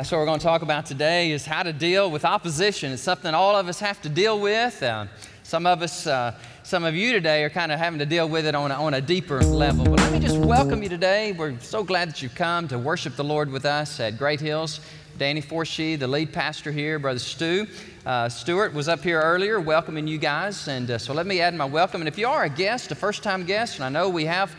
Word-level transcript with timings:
That's 0.00 0.12
what 0.12 0.18
we're 0.18 0.26
going 0.26 0.38
to 0.38 0.44
talk 0.44 0.62
about 0.62 0.86
today 0.86 1.32
is 1.32 1.44
how 1.44 1.64
to 1.64 1.72
deal 1.72 2.08
with 2.08 2.24
opposition. 2.24 2.92
It's 2.92 3.02
something 3.02 3.34
all 3.34 3.56
of 3.56 3.66
us 3.66 3.80
have 3.80 4.00
to 4.02 4.08
deal 4.08 4.38
with. 4.38 4.80
Uh, 4.80 5.06
some 5.42 5.66
of 5.66 5.82
us, 5.82 6.06
uh, 6.06 6.38
some 6.62 6.84
of 6.84 6.94
you 6.94 7.10
today 7.10 7.42
are 7.42 7.50
kind 7.50 7.72
of 7.72 7.80
having 7.80 7.98
to 7.98 8.06
deal 8.06 8.28
with 8.28 8.46
it 8.46 8.54
on 8.54 8.70
a, 8.70 8.74
on 8.74 8.94
a 8.94 9.00
deeper 9.00 9.42
level. 9.42 9.84
But 9.86 9.98
let 9.98 10.12
me 10.12 10.20
just 10.20 10.38
welcome 10.38 10.84
you 10.84 10.88
today. 10.88 11.32
We're 11.32 11.58
so 11.58 11.82
glad 11.82 12.10
that 12.10 12.22
you've 12.22 12.36
come 12.36 12.68
to 12.68 12.78
worship 12.78 13.16
the 13.16 13.24
Lord 13.24 13.50
with 13.50 13.64
us 13.64 13.98
at 13.98 14.16
Great 14.16 14.40
Hills. 14.40 14.78
Danny 15.18 15.42
Forshee, 15.42 15.98
the 15.98 16.06
lead 16.06 16.32
pastor 16.32 16.70
here, 16.70 17.00
Brother 17.00 17.18
Stu. 17.18 17.66
Uh, 18.06 18.28
Stewart 18.28 18.72
was 18.72 18.86
up 18.86 19.02
here 19.02 19.20
earlier 19.20 19.58
welcoming 19.58 20.06
you 20.06 20.18
guys. 20.18 20.68
And 20.68 20.88
uh, 20.92 20.98
so 20.98 21.12
let 21.12 21.26
me 21.26 21.40
add 21.40 21.56
my 21.56 21.64
welcome. 21.64 22.02
And 22.02 22.08
if 22.08 22.16
you 22.16 22.28
are 22.28 22.44
a 22.44 22.48
guest, 22.48 22.92
a 22.92 22.94
first 22.94 23.24
time 23.24 23.44
guest, 23.44 23.74
and 23.74 23.84
I 23.84 23.88
know 23.88 24.08
we 24.08 24.26
have 24.26 24.54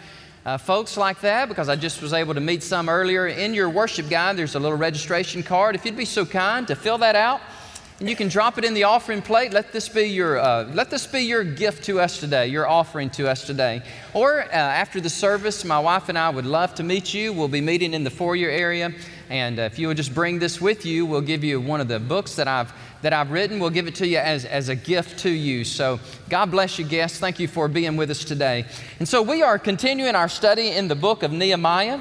uh, 0.50 0.58
folks 0.58 0.98
like 0.98 1.22
that 1.22 1.48
because 1.48 1.70
I 1.70 1.76
just 1.76 2.02
was 2.02 2.12
able 2.12 2.34
to 2.34 2.40
meet 2.42 2.64
some 2.64 2.90
earlier. 2.90 3.28
In 3.28 3.54
your 3.54 3.70
worship 3.70 4.10
guide, 4.10 4.36
there's 4.36 4.56
a 4.56 4.60
little 4.60 4.80
registration 4.80 5.44
card. 5.44 5.76
If 5.76 5.86
you'd 5.86 5.96
be 5.96 6.06
so 6.06 6.26
kind 6.26 6.68
to 6.68 6.76
fill 6.76 6.98
that 7.00 7.16
out, 7.16 7.40
and 8.00 8.10
you 8.10 8.16
can 8.16 8.30
drop 8.30 8.58
it 8.58 8.64
in 8.66 8.74
the 8.74 8.86
offering 8.86 9.22
plate. 9.22 9.54
Let 9.54 9.72
this 9.72 9.88
be 9.90 10.06
your 10.06 10.40
uh, 10.40 10.64
let 10.74 10.90
this 10.90 11.06
be 11.06 11.20
your 11.20 11.44
gift 11.44 11.84
to 11.84 12.00
us 12.00 12.20
today, 12.20 12.48
your 12.48 12.68
offering 12.68 13.12
to 13.12 13.30
us 13.30 13.46
today. 13.46 13.84
Or 14.16 14.42
uh, 14.42 14.48
after 14.54 15.00
the 15.00 15.10
service, 15.10 15.64
my 15.64 15.80
wife 15.80 16.10
and 16.10 16.18
I 16.18 16.30
would 16.30 16.48
love 16.48 16.74
to 16.76 16.84
meet 16.84 17.14
you. 17.14 17.32
We'll 17.32 17.48
be 17.48 17.62
meeting 17.62 17.94
in 17.94 18.04
the 18.04 18.10
foyer 18.10 18.50
area, 18.50 18.92
and 19.30 19.60
uh, 19.60 19.64
if 19.64 19.78
you 19.78 19.88
would 19.90 19.98
just 19.98 20.16
bring 20.16 20.40
this 20.40 20.60
with 20.60 20.84
you, 20.84 21.06
we'll 21.06 21.22
give 21.22 21.44
you 21.44 21.62
one 21.62 21.80
of 21.80 21.88
the 21.88 22.00
books 22.00 22.36
that 22.38 22.48
I've 22.48 22.74
that 23.02 23.14
I've 23.14 23.32
written. 23.32 23.60
We'll 23.60 23.70
give 23.70 23.88
it 23.88 23.96
to 23.96 24.08
you 24.08 24.18
as, 24.18 24.46
as 24.46 24.70
a 24.70 24.76
gift 24.76 25.20
to 25.20 25.30
you. 25.30 25.64
So, 25.64 26.00
God 26.30 26.52
bless 26.52 26.80
you, 26.80 26.86
guests. 26.86 27.20
Thank 27.20 27.40
you 27.40 27.48
for 27.48 27.68
being 27.68 27.98
with 27.98 28.10
us 28.10 28.24
today. 28.24 28.66
And 29.00 29.08
so, 29.08 29.22
we 29.22 29.42
are 29.42 29.58
continuing 29.58 30.16
our 30.16 30.30
study 30.30 30.70
in 30.70 30.88
the 30.88 30.96
book 30.96 31.24
of 31.24 31.32
Nehemiah. 31.32 32.00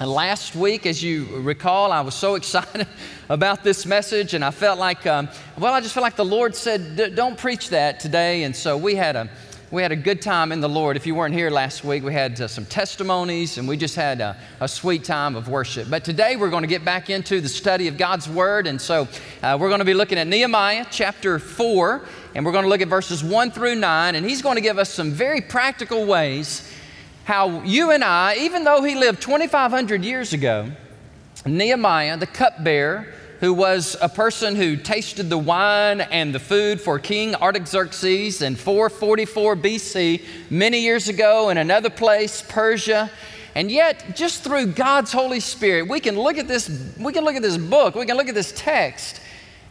And 0.00 0.08
last 0.08 0.54
week, 0.54 0.86
as 0.86 1.02
you 1.02 1.26
recall, 1.40 1.90
I 1.90 2.02
was 2.02 2.14
so 2.14 2.34
excited 2.36 2.86
about 3.28 3.64
this 3.64 3.84
message, 3.84 4.34
and 4.34 4.44
I 4.44 4.50
felt 4.50 4.78
like, 4.78 5.06
um, 5.06 5.28
well, 5.58 5.74
I 5.74 5.80
just 5.80 5.92
felt 5.92 6.04
like 6.04 6.16
the 6.16 6.24
Lord 6.24 6.54
said, 6.54 7.14
don't 7.16 7.36
preach 7.36 7.70
that 7.70 7.98
today. 7.98 8.44
And 8.44 8.54
so 8.54 8.76
we 8.76 8.94
had 8.94 9.16
a 9.16 9.28
we 9.70 9.82
had 9.82 9.92
a 9.92 9.96
good 9.96 10.22
time 10.22 10.50
in 10.50 10.60
the 10.60 10.68
Lord. 10.68 10.96
If 10.96 11.06
you 11.06 11.14
weren't 11.14 11.34
here 11.34 11.50
last 11.50 11.84
week, 11.84 12.02
we 12.02 12.14
had 12.14 12.40
uh, 12.40 12.48
some 12.48 12.64
testimonies 12.64 13.58
and 13.58 13.68
we 13.68 13.76
just 13.76 13.96
had 13.96 14.22
a, 14.22 14.34
a, 14.60 14.68
sweet 14.68 15.04
time 15.04 15.36
of 15.36 15.48
worship. 15.48 15.90
But 15.90 16.04
today 16.04 16.36
we're 16.36 16.48
going 16.48 16.62
to 16.62 16.68
get 16.68 16.86
back 16.86 17.10
into 17.10 17.42
the 17.42 17.50
study 17.50 17.86
of 17.86 17.98
God's 17.98 18.30
Word. 18.30 18.66
And 18.66 18.80
so 18.80 19.06
uh, 19.42 19.58
we're 19.60 19.68
going 19.68 19.80
to 19.80 19.84
be 19.84 19.92
looking 19.92 20.16
at 20.16 20.26
Nehemiah 20.26 20.86
chapter 20.90 21.38
4, 21.38 22.02
and 22.34 22.46
we're 22.46 22.52
going 22.52 22.64
to 22.64 22.68
look 22.70 22.80
at 22.80 22.88
verses 22.88 23.22
1 23.22 23.50
through 23.50 23.74
9. 23.74 24.14
And 24.14 24.24
he's 24.24 24.40
going 24.40 24.54
to 24.54 24.62
give 24.62 24.78
us 24.78 24.88
some 24.88 25.10
very 25.10 25.42
practical 25.42 26.06
ways 26.06 26.72
how 27.24 27.62
you 27.62 27.90
and 27.90 28.02
I, 28.02 28.36
even 28.36 28.64
though 28.64 28.82
he 28.82 28.94
lived 28.94 29.20
2,500 29.20 30.02
years 30.02 30.32
ago, 30.32 30.70
Nehemiah, 31.44 32.16
the 32.16 32.26
cupbearer, 32.26 33.06
who 33.40 33.54
was 33.54 33.96
a 34.00 34.08
person 34.08 34.56
who 34.56 34.76
tasted 34.76 35.30
the 35.30 35.38
wine 35.38 36.00
and 36.00 36.34
the 36.34 36.40
food 36.40 36.80
for 36.80 36.98
King 36.98 37.34
Artaxerxes 37.36 38.42
in 38.42 38.56
444 38.56 39.56
BC, 39.56 40.24
many 40.50 40.80
years 40.80 41.08
ago 41.08 41.48
in 41.50 41.58
another 41.58 41.90
place, 41.90 42.42
Persia. 42.48 43.10
And 43.54 43.70
yet, 43.70 44.16
just 44.16 44.42
through 44.42 44.72
God's 44.72 45.12
Holy 45.12 45.40
Spirit, 45.40 45.88
we 45.88 46.00
can 46.00 46.18
look 46.18 46.36
at 46.36 46.48
this, 46.48 46.94
we 46.98 47.12
can 47.12 47.24
look 47.24 47.36
at 47.36 47.42
this 47.42 47.56
book, 47.56 47.94
we 47.94 48.06
can 48.06 48.16
look 48.16 48.28
at 48.28 48.34
this 48.34 48.52
text, 48.56 49.20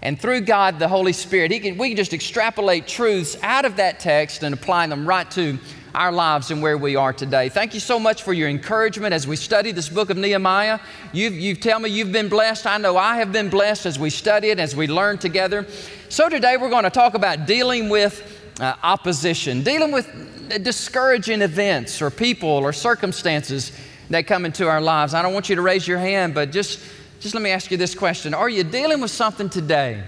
and 0.02 0.20
through 0.20 0.42
God, 0.42 0.80
the 0.80 0.88
Holy 0.88 1.14
Spirit, 1.14 1.52
he 1.52 1.60
can, 1.60 1.78
we 1.78 1.90
can 1.90 1.98
just 1.98 2.14
extrapolate 2.14 2.88
truths 2.88 3.38
out 3.42 3.66
of 3.66 3.78
that 3.78 4.00
text 4.00 4.44
and 4.44 4.54
apply 4.54 4.88
them 4.88 5.08
right 5.08 5.30
to 5.32 5.58
our 5.98 6.12
lives 6.12 6.52
and 6.52 6.62
where 6.62 6.78
we 6.78 6.96
are 6.96 7.12
today. 7.12 7.50
Thank 7.50 7.74
you 7.74 7.80
so 7.80 7.98
much 7.98 8.22
for 8.22 8.32
your 8.32 8.48
encouragement 8.50 9.16
as 9.16 9.26
we 9.26 9.36
study 9.36 9.72
this 9.72 9.90
book 9.90 10.12
of 10.12 10.18
Nehemiah. 10.18 10.80
You, 11.12 11.32
you 11.32 11.56
tell 11.56 11.80
me 11.80 11.90
you've 11.90 12.12
been 12.12 12.30
blessed. 12.30 12.68
I 12.68 12.78
know 12.78 12.98
I 12.98 13.18
have 13.18 13.34
been 13.34 13.50
blessed 13.50 13.88
as 13.88 13.98
we 13.98 14.12
study 14.12 14.52
it, 14.52 14.60
as 14.60 14.76
we 14.76 14.86
learn 14.86 15.18
together. 15.18 15.66
So 16.10 16.30
today 16.30 16.56
we're 16.56 16.70
going 16.70 16.84
to 16.84 16.92
talk 16.92 17.16
about 17.16 17.48
dealing 17.48 17.90
with 17.90 18.54
uh, 18.60 18.76
opposition, 18.84 19.64
dealing 19.64 19.92
with 19.92 20.64
discouraging 20.64 21.42
events 21.42 22.00
or 22.00 22.12
people 22.12 22.48
or 22.48 22.72
circumstances 22.74 23.72
that 24.12 24.28
come 24.28 24.46
into 24.46 24.68
our 24.68 24.80
lives. 24.80 25.16
I 25.16 25.24
don't 25.24 25.34
want 25.34 25.50
you 25.50 25.56
to 25.56 25.64
raise 25.64 25.88
your 25.88 25.98
hand, 25.98 26.36
but 26.36 26.52
just, 26.52 26.80
just 27.20 27.34
let 27.34 27.42
me 27.42 27.50
ask 27.50 27.72
you 27.72 27.78
this 27.78 27.96
question 27.96 28.36
Are 28.36 28.50
you 28.50 28.64
dealing 28.64 29.02
with 29.02 29.10
something 29.10 29.50
today 29.50 30.04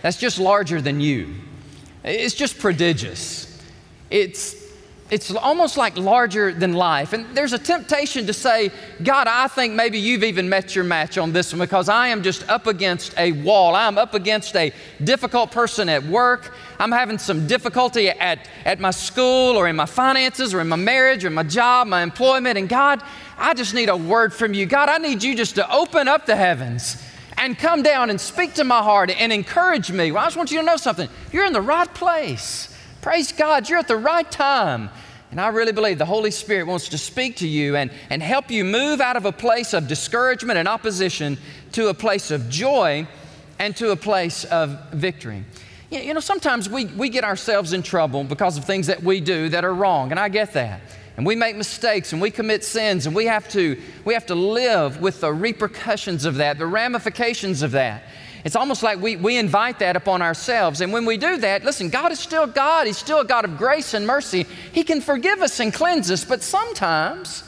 that's 0.00 0.16
just 0.16 0.38
larger 0.38 0.80
than 0.80 1.00
you? 1.00 1.34
It's 2.04 2.34
just 2.34 2.60
prodigious. 2.60 3.48
It's 4.10 4.59
it's 5.10 5.34
almost 5.34 5.76
like 5.76 5.96
larger 5.96 6.52
than 6.52 6.72
life. 6.72 7.12
And 7.12 7.26
there's 7.36 7.52
a 7.52 7.58
temptation 7.58 8.26
to 8.26 8.32
say, 8.32 8.70
God, 9.02 9.26
I 9.26 9.48
think 9.48 9.74
maybe 9.74 9.98
you've 9.98 10.22
even 10.22 10.48
met 10.48 10.76
your 10.76 10.84
match 10.84 11.18
on 11.18 11.32
this 11.32 11.52
one 11.52 11.58
because 11.58 11.88
I 11.88 12.08
am 12.08 12.22
just 12.22 12.48
up 12.48 12.68
against 12.68 13.18
a 13.18 13.32
wall. 13.32 13.74
I'm 13.74 13.98
up 13.98 14.14
against 14.14 14.54
a 14.54 14.72
difficult 15.02 15.50
person 15.50 15.88
at 15.88 16.04
work. 16.04 16.54
I'm 16.78 16.92
having 16.92 17.18
some 17.18 17.48
difficulty 17.48 18.08
at, 18.08 18.48
at 18.64 18.78
my 18.78 18.92
school 18.92 19.56
or 19.56 19.66
in 19.66 19.74
my 19.74 19.86
finances 19.86 20.54
or 20.54 20.60
in 20.60 20.68
my 20.68 20.76
marriage 20.76 21.24
or 21.24 21.30
my 21.30 21.42
job, 21.42 21.88
my 21.88 22.02
employment. 22.02 22.56
And 22.56 22.68
God, 22.68 23.02
I 23.36 23.54
just 23.54 23.74
need 23.74 23.88
a 23.88 23.96
word 23.96 24.32
from 24.32 24.54
you. 24.54 24.64
God, 24.64 24.88
I 24.88 24.98
need 24.98 25.24
you 25.24 25.34
just 25.34 25.56
to 25.56 25.74
open 25.74 26.06
up 26.06 26.26
the 26.26 26.36
heavens 26.36 27.02
and 27.36 27.58
come 27.58 27.82
down 27.82 28.10
and 28.10 28.20
speak 28.20 28.54
to 28.54 28.64
my 28.64 28.82
heart 28.82 29.10
and 29.10 29.32
encourage 29.32 29.90
me. 29.90 30.12
Well, 30.12 30.22
I 30.22 30.26
just 30.26 30.36
want 30.36 30.52
you 30.52 30.60
to 30.60 30.64
know 30.64 30.76
something. 30.76 31.08
You're 31.32 31.46
in 31.46 31.52
the 31.52 31.60
right 31.60 31.92
place. 31.94 32.68
Praise 33.02 33.32
God, 33.32 33.68
you're 33.68 33.78
at 33.78 33.88
the 33.88 33.96
right 33.96 34.30
time. 34.30 34.90
And 35.30 35.40
I 35.40 35.48
really 35.48 35.72
believe 35.72 35.96
the 35.96 36.04
Holy 36.04 36.30
Spirit 36.30 36.66
wants 36.66 36.88
to 36.90 36.98
speak 36.98 37.36
to 37.36 37.48
you 37.48 37.76
and, 37.76 37.90
and 38.10 38.22
help 38.22 38.50
you 38.50 38.64
move 38.64 39.00
out 39.00 39.16
of 39.16 39.24
a 39.24 39.32
place 39.32 39.72
of 39.72 39.88
discouragement 39.88 40.58
and 40.58 40.68
opposition 40.68 41.38
to 41.72 41.88
a 41.88 41.94
place 41.94 42.30
of 42.30 42.50
joy 42.50 43.06
and 43.58 43.74
to 43.76 43.90
a 43.92 43.96
place 43.96 44.44
of 44.44 44.90
victory. 44.90 45.44
You 45.90 46.12
know, 46.12 46.20
sometimes 46.20 46.68
we, 46.68 46.86
we 46.86 47.08
get 47.08 47.24
ourselves 47.24 47.72
in 47.72 47.82
trouble 47.82 48.22
because 48.22 48.58
of 48.58 48.64
things 48.64 48.88
that 48.88 49.02
we 49.02 49.20
do 49.20 49.48
that 49.48 49.64
are 49.64 49.74
wrong, 49.74 50.10
and 50.10 50.20
I 50.20 50.28
get 50.28 50.52
that. 50.52 50.80
And 51.16 51.26
we 51.26 51.36
make 51.36 51.56
mistakes 51.56 52.12
and 52.12 52.20
we 52.20 52.30
commit 52.30 52.64
sins, 52.64 53.06
and 53.06 53.14
we 53.14 53.26
have 53.26 53.48
to, 53.50 53.80
we 54.04 54.14
have 54.14 54.26
to 54.26 54.34
live 54.34 55.00
with 55.00 55.20
the 55.20 55.32
repercussions 55.32 56.24
of 56.24 56.36
that, 56.36 56.58
the 56.58 56.66
ramifications 56.66 57.62
of 57.62 57.72
that. 57.72 58.02
It's 58.44 58.56
almost 58.56 58.82
like 58.82 59.00
we, 59.00 59.16
we 59.16 59.36
invite 59.36 59.78
that 59.80 59.96
upon 59.96 60.22
ourselves. 60.22 60.80
And 60.80 60.92
when 60.92 61.04
we 61.04 61.16
do 61.16 61.36
that, 61.38 61.64
listen, 61.64 61.90
God 61.90 62.12
is 62.12 62.18
still 62.18 62.46
God. 62.46 62.86
He's 62.86 62.96
still 62.96 63.20
a 63.20 63.24
God 63.24 63.44
of 63.44 63.58
grace 63.58 63.94
and 63.94 64.06
mercy. 64.06 64.46
He 64.72 64.82
can 64.82 65.00
forgive 65.00 65.40
us 65.40 65.60
and 65.60 65.72
cleanse 65.72 66.10
us. 66.10 66.24
But 66.24 66.42
sometimes, 66.42 67.44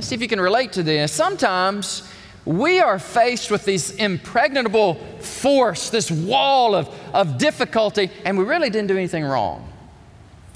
see 0.00 0.14
if 0.14 0.22
you 0.22 0.28
can 0.28 0.40
relate 0.40 0.72
to 0.74 0.82
this, 0.82 1.12
sometimes 1.12 2.08
we 2.44 2.80
are 2.80 2.98
faced 2.98 3.50
with 3.50 3.64
this 3.64 3.90
impregnable 3.92 4.94
force, 5.20 5.90
this 5.90 6.10
wall 6.10 6.74
of, 6.74 6.88
of 7.12 7.38
difficulty, 7.38 8.10
and 8.24 8.38
we 8.38 8.44
really 8.44 8.70
didn't 8.70 8.88
do 8.88 8.96
anything 8.96 9.24
wrong. 9.24 9.69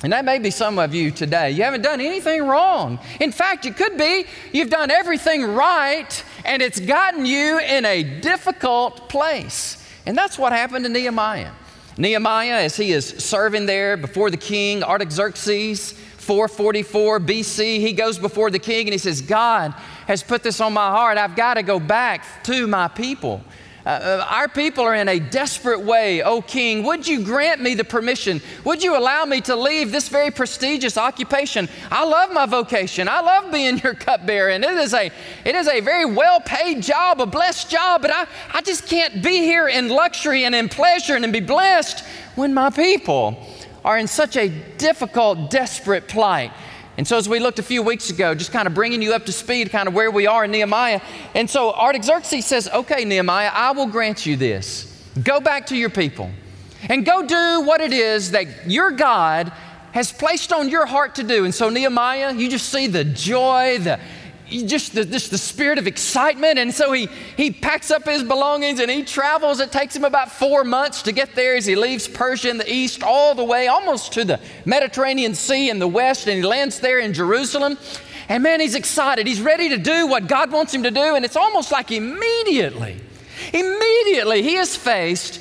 And 0.02 0.12
that 0.12 0.24
may 0.24 0.38
be 0.38 0.50
some 0.50 0.78
of 0.78 0.94
you 0.94 1.10
today. 1.10 1.52
You 1.52 1.62
haven't 1.62 1.82
done 1.82 2.00
anything 2.00 2.42
wrong. 2.46 2.98
In 3.20 3.32
fact, 3.32 3.64
you 3.64 3.72
could 3.72 3.96
be 3.96 4.26
you've 4.52 4.70
done 4.70 4.90
everything 4.90 5.54
right 5.54 6.24
and 6.44 6.60
it's 6.60 6.80
gotten 6.80 7.24
you 7.24 7.58
in 7.58 7.84
a 7.86 8.02
difficult 8.02 9.08
place. 9.08 9.82
And 10.04 10.18
that's 10.18 10.38
what 10.38 10.52
happened 10.52 10.84
to 10.84 10.90
Nehemiah. 10.90 11.52
Nehemiah, 11.96 12.64
as 12.64 12.76
he 12.76 12.92
is 12.92 13.06
serving 13.06 13.66
there 13.66 13.96
before 13.96 14.30
the 14.30 14.36
king, 14.36 14.82
Artaxerxes, 14.82 15.92
444 15.92 17.20
BC, 17.20 17.80
he 17.80 17.92
goes 17.92 18.18
before 18.18 18.50
the 18.50 18.58
king 18.58 18.86
and 18.86 18.92
he 18.92 18.98
says, 18.98 19.20
God 19.22 19.72
has 20.06 20.22
put 20.22 20.42
this 20.42 20.60
on 20.60 20.72
my 20.72 20.90
heart. 20.90 21.18
I've 21.18 21.36
got 21.36 21.54
to 21.54 21.62
go 21.62 21.78
back 21.78 22.24
to 22.44 22.66
my 22.66 22.88
people. 22.88 23.42
Uh, 23.86 23.88
uh, 23.88 24.26
our 24.30 24.48
people 24.48 24.82
are 24.82 24.94
in 24.94 25.08
a 25.08 25.20
desperate 25.20 25.80
way. 25.80 26.22
O 26.22 26.40
king, 26.40 26.84
would 26.84 27.06
you 27.06 27.22
grant 27.22 27.60
me 27.60 27.74
the 27.74 27.84
permission? 27.84 28.40
Would 28.64 28.82
you 28.82 28.96
allow 28.96 29.26
me 29.26 29.42
to 29.42 29.54
leave 29.54 29.92
this 29.92 30.08
very 30.08 30.30
prestigious 30.30 30.96
occupation? 30.96 31.68
I 31.90 32.04
love 32.04 32.32
my 32.32 32.46
vocation. 32.46 33.08
I 33.08 33.20
love 33.20 33.52
being 33.52 33.78
your 33.84 33.94
cupbearer, 33.94 34.50
and 34.50 34.64
it 34.64 34.70
is 34.70 34.94
a, 34.94 35.10
it 35.44 35.54
is 35.54 35.68
a 35.68 35.80
very 35.80 36.06
well 36.06 36.40
paid 36.40 36.82
job, 36.82 37.20
a 37.20 37.26
blessed 37.26 37.70
job, 37.70 38.00
but 38.00 38.10
I, 38.10 38.26
I 38.52 38.62
just 38.62 38.86
can't 38.86 39.22
be 39.22 39.38
here 39.38 39.68
in 39.68 39.88
luxury 39.90 40.44
and 40.44 40.54
in 40.54 40.70
pleasure 40.70 41.14
and 41.14 41.32
be 41.32 41.40
blessed 41.40 42.06
when 42.36 42.54
my 42.54 42.70
people 42.70 43.36
are 43.84 43.98
in 43.98 44.06
such 44.06 44.36
a 44.36 44.48
difficult, 44.78 45.50
desperate 45.50 46.08
plight. 46.08 46.52
And 46.96 47.06
so, 47.06 47.16
as 47.16 47.28
we 47.28 47.40
looked 47.40 47.58
a 47.58 47.62
few 47.62 47.82
weeks 47.82 48.10
ago, 48.10 48.34
just 48.34 48.52
kind 48.52 48.68
of 48.68 48.74
bringing 48.74 49.02
you 49.02 49.14
up 49.14 49.26
to 49.26 49.32
speed, 49.32 49.70
kind 49.70 49.88
of 49.88 49.94
where 49.94 50.10
we 50.10 50.26
are 50.26 50.44
in 50.44 50.52
Nehemiah. 50.52 51.00
And 51.34 51.50
so, 51.50 51.72
Artaxerxes 51.72 52.46
says, 52.46 52.68
Okay, 52.72 53.04
Nehemiah, 53.04 53.50
I 53.52 53.72
will 53.72 53.86
grant 53.86 54.26
you 54.26 54.36
this. 54.36 54.90
Go 55.22 55.40
back 55.40 55.66
to 55.66 55.76
your 55.76 55.90
people 55.90 56.30
and 56.88 57.04
go 57.04 57.26
do 57.26 57.62
what 57.66 57.80
it 57.80 57.92
is 57.92 58.30
that 58.32 58.70
your 58.70 58.92
God 58.92 59.52
has 59.92 60.12
placed 60.12 60.52
on 60.52 60.68
your 60.68 60.86
heart 60.86 61.14
to 61.16 61.22
do. 61.22 61.44
And 61.44 61.54
so, 61.54 61.68
Nehemiah, 61.68 62.34
you 62.34 62.48
just 62.48 62.68
see 62.68 62.86
the 62.86 63.04
joy, 63.04 63.78
the 63.78 63.98
just 64.62 64.94
the, 64.94 65.04
just 65.04 65.30
the 65.30 65.38
spirit 65.38 65.78
of 65.78 65.86
excitement. 65.86 66.58
And 66.58 66.72
so 66.72 66.92
he, 66.92 67.08
he 67.36 67.50
packs 67.50 67.90
up 67.90 68.04
his 68.04 68.22
belongings 68.22 68.80
and 68.80 68.90
he 68.90 69.02
travels. 69.02 69.60
It 69.60 69.72
takes 69.72 69.96
him 69.96 70.04
about 70.04 70.30
four 70.30 70.64
months 70.64 71.02
to 71.02 71.12
get 71.12 71.34
there 71.34 71.56
as 71.56 71.66
he 71.66 71.74
leaves 71.74 72.06
Persia 72.06 72.50
in 72.50 72.58
the 72.58 72.72
east 72.72 73.02
all 73.02 73.34
the 73.34 73.44
way 73.44 73.66
almost 73.66 74.12
to 74.12 74.24
the 74.24 74.40
Mediterranean 74.64 75.34
Sea 75.34 75.70
in 75.70 75.78
the 75.78 75.88
west. 75.88 76.26
And 76.26 76.36
he 76.36 76.42
lands 76.42 76.80
there 76.80 76.98
in 76.98 77.12
Jerusalem. 77.12 77.78
And 78.28 78.42
man, 78.42 78.60
he's 78.60 78.74
excited. 78.74 79.26
He's 79.26 79.40
ready 79.40 79.68
to 79.70 79.78
do 79.78 80.06
what 80.06 80.28
God 80.28 80.52
wants 80.52 80.72
him 80.72 80.82
to 80.84 80.90
do. 80.90 81.14
And 81.16 81.24
it's 81.24 81.36
almost 81.36 81.72
like 81.72 81.90
immediately, 81.90 83.00
immediately 83.52 84.42
he 84.42 84.56
is 84.56 84.76
faced 84.76 85.40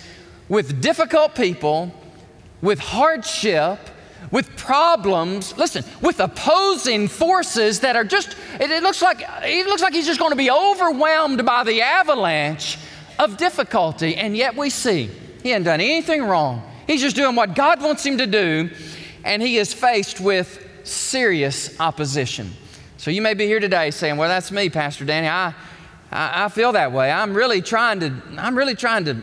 with 0.49 0.81
difficult 0.81 1.35
people, 1.35 1.93
with 2.61 2.79
hardship, 2.79 3.79
with 4.33 4.57
problems, 4.57 5.55
listen, 5.59 5.85
with 6.01 6.19
opposing 6.19 7.07
forces 7.07 7.81
that 7.81 7.95
are 7.95 8.03
just, 8.03 8.35
it, 8.59 8.71
it, 8.71 8.81
looks 8.81 8.99
like, 8.99 9.23
it 9.43 9.67
looks 9.67 9.83
like 9.83 9.93
he's 9.93 10.07
just 10.07 10.19
going 10.19 10.31
to 10.31 10.35
be 10.35 10.49
overwhelmed 10.49 11.45
by 11.45 11.63
the 11.63 11.83
avalanche 11.83 12.79
of 13.19 13.37
difficulty. 13.37 14.15
And 14.15 14.35
yet 14.35 14.55
we 14.55 14.71
see 14.71 15.11
he 15.43 15.49
hasn't 15.49 15.65
done 15.65 15.79
anything 15.79 16.23
wrong. 16.23 16.63
He's 16.87 16.99
just 16.99 17.15
doing 17.15 17.35
what 17.35 17.53
God 17.53 17.79
wants 17.79 18.03
him 18.03 18.17
to 18.17 18.25
do, 18.25 18.71
and 19.23 19.39
he 19.39 19.57
is 19.57 19.71
faced 19.71 20.19
with 20.19 20.67
serious 20.83 21.79
opposition. 21.79 22.49
So 22.97 23.11
you 23.11 23.21
may 23.21 23.35
be 23.35 23.45
here 23.45 23.59
today 23.59 23.91
saying, 23.91 24.17
Well, 24.17 24.29
that's 24.29 24.51
me, 24.51 24.67
Pastor 24.71 25.05
Danny. 25.05 25.27
I, 25.27 25.53
I 26.11 26.49
feel 26.49 26.71
that 26.71 26.91
way. 26.91 27.11
I'm 27.11 27.35
really 27.35 27.61
trying 27.61 27.99
to, 27.99 28.13
I'm 28.37 28.57
really 28.57 28.75
trying 28.75 29.05
to 29.05 29.21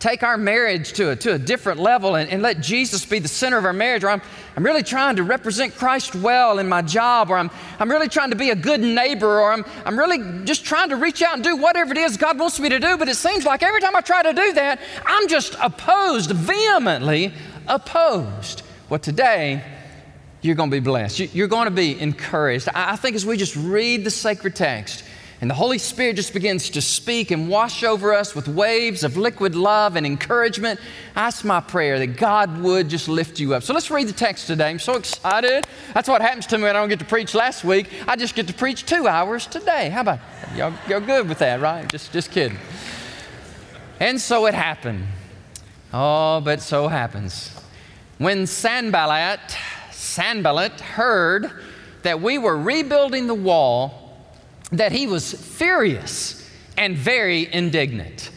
take 0.00 0.22
our 0.22 0.38
marriage 0.38 0.94
to 0.94 1.10
a, 1.10 1.16
to 1.16 1.34
a 1.34 1.38
different 1.38 1.78
level 1.78 2.16
and, 2.16 2.28
and 2.30 2.42
let 2.42 2.60
Jesus 2.60 3.04
be 3.04 3.18
the 3.18 3.28
center 3.28 3.58
of 3.58 3.66
our 3.66 3.72
marriage, 3.72 4.02
or 4.02 4.08
I'm, 4.08 4.22
I'm 4.56 4.64
really 4.64 4.82
trying 4.82 5.16
to 5.16 5.22
represent 5.22 5.76
Christ 5.76 6.14
well 6.14 6.58
in 6.58 6.68
my 6.68 6.80
job, 6.80 7.30
or 7.30 7.36
I'm, 7.36 7.50
I'm 7.78 7.90
really 7.90 8.08
trying 8.08 8.30
to 8.30 8.36
be 8.36 8.48
a 8.48 8.56
good 8.56 8.80
neighbor, 8.80 9.40
or 9.40 9.52
I'm, 9.52 9.64
I'm 9.84 9.98
really 9.98 10.44
just 10.44 10.64
trying 10.64 10.88
to 10.88 10.96
reach 10.96 11.22
out 11.22 11.34
and 11.34 11.44
do 11.44 11.56
whatever 11.56 11.92
it 11.92 11.98
is 11.98 12.16
God 12.16 12.38
wants 12.38 12.58
me 12.58 12.70
to 12.70 12.80
do. 12.80 12.96
But 12.96 13.08
it 13.08 13.16
seems 13.16 13.44
like 13.44 13.62
every 13.62 13.80
time 13.80 13.94
I 13.94 14.00
try 14.00 14.22
to 14.22 14.32
do 14.32 14.52
that, 14.54 14.80
I'm 15.04 15.28
just 15.28 15.54
opposed, 15.62 16.30
vehemently 16.30 17.34
opposed. 17.68 18.62
Well, 18.88 19.00
today, 19.00 19.62
you're 20.40 20.54
going 20.54 20.70
to 20.70 20.76
be 20.76 20.80
blessed. 20.80 21.34
You're 21.34 21.46
going 21.48 21.66
to 21.66 21.70
be 21.70 22.00
encouraged. 22.00 22.70
I 22.74 22.96
think 22.96 23.16
as 23.16 23.26
we 23.26 23.36
just 23.36 23.54
read 23.54 24.04
the 24.04 24.10
sacred 24.10 24.56
text, 24.56 25.04
and 25.40 25.48
the 25.48 25.54
Holy 25.54 25.78
Spirit 25.78 26.16
just 26.16 26.34
begins 26.34 26.68
to 26.70 26.82
speak 26.82 27.30
and 27.30 27.48
wash 27.48 27.82
over 27.82 28.12
us 28.12 28.34
with 28.34 28.46
waves 28.46 29.02
of 29.02 29.16
liquid 29.16 29.54
love 29.54 29.96
and 29.96 30.04
encouragement. 30.04 30.78
That's 31.14 31.44
my 31.44 31.60
prayer 31.60 31.98
that 31.98 32.18
God 32.18 32.60
would 32.60 32.90
just 32.90 33.08
lift 33.08 33.40
you 33.40 33.54
up. 33.54 33.62
So 33.62 33.72
let's 33.72 33.90
read 33.90 34.06
the 34.06 34.12
text 34.12 34.48
today. 34.48 34.68
I'm 34.68 34.78
so 34.78 34.96
excited. 34.96 35.66
That's 35.94 36.10
what 36.10 36.20
happens 36.20 36.46
to 36.48 36.58
me 36.58 36.64
when 36.64 36.76
I 36.76 36.80
don't 36.80 36.90
get 36.90 36.98
to 36.98 37.06
preach 37.06 37.34
last 37.34 37.64
week. 37.64 37.88
I 38.06 38.16
just 38.16 38.34
get 38.34 38.48
to 38.48 38.54
preach 38.54 38.84
two 38.84 39.08
hours 39.08 39.46
today. 39.46 39.88
How 39.88 40.02
about 40.02 40.18
y'all? 40.54 40.74
Y'all 40.86 41.00
good 41.00 41.26
with 41.26 41.38
that, 41.38 41.60
right? 41.60 41.90
Just, 41.90 42.12
just 42.12 42.30
kidding. 42.30 42.58
And 43.98 44.20
so 44.20 44.44
it 44.44 44.52
happened. 44.52 45.06
Oh, 45.92 46.42
but 46.42 46.60
so 46.60 46.86
happens. 46.86 47.50
When 48.18 48.46
Sanballat, 48.46 49.40
Sanballat 49.90 50.80
heard 50.82 51.50
that 52.02 52.20
we 52.20 52.36
were 52.36 52.58
rebuilding 52.58 53.26
the 53.26 53.34
wall, 53.34 53.99
that 54.72 54.92
he 54.92 55.06
was 55.06 55.32
furious 55.32 56.48
and 56.76 56.96
very 56.96 57.52
indignant, 57.52 58.30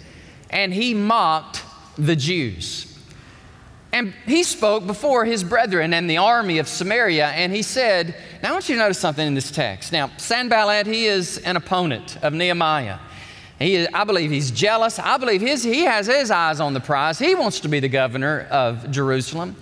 and 0.50 0.74
he 0.74 0.94
mocked 0.94 1.64
the 1.98 2.16
Jews. 2.16 2.90
And 3.92 4.12
he 4.26 4.42
spoke 4.42 4.88
before 4.88 5.24
his 5.24 5.44
brethren 5.44 5.94
and 5.94 6.10
the 6.10 6.18
army 6.18 6.58
of 6.58 6.68
Samaria, 6.68 7.28
and 7.28 7.54
he 7.54 7.62
said, 7.62 8.16
Now 8.42 8.50
I 8.50 8.52
want 8.54 8.68
you 8.68 8.76
to 8.76 8.82
notice 8.82 8.98
something 8.98 9.26
in 9.26 9.36
this 9.36 9.52
text. 9.52 9.92
Now, 9.92 10.10
Sanballat, 10.18 10.88
he 10.88 11.06
is 11.06 11.38
an 11.40 11.58
opponent 11.58 12.18
of 12.24 12.34
Nehemiah. 12.34 12.98
He 13.60 13.76
is, 13.76 13.88
I 13.94 14.04
believe 14.04 14.32
he's 14.32 14.50
jealous. 14.50 14.98
I 14.98 15.18
believe 15.18 15.42
his, 15.42 15.64
he 15.64 15.82
has 15.82 16.08
his 16.08 16.32
eyes 16.32 16.60
on 16.60 16.74
the 16.74 16.80
prize. 16.80 17.20
He 17.20 17.36
wants 17.36 17.60
to 17.62 17.70
be 17.70 17.80
the 17.80 17.88
governor 17.88 18.48
of 18.50 18.90
Jerusalem. 18.90 19.56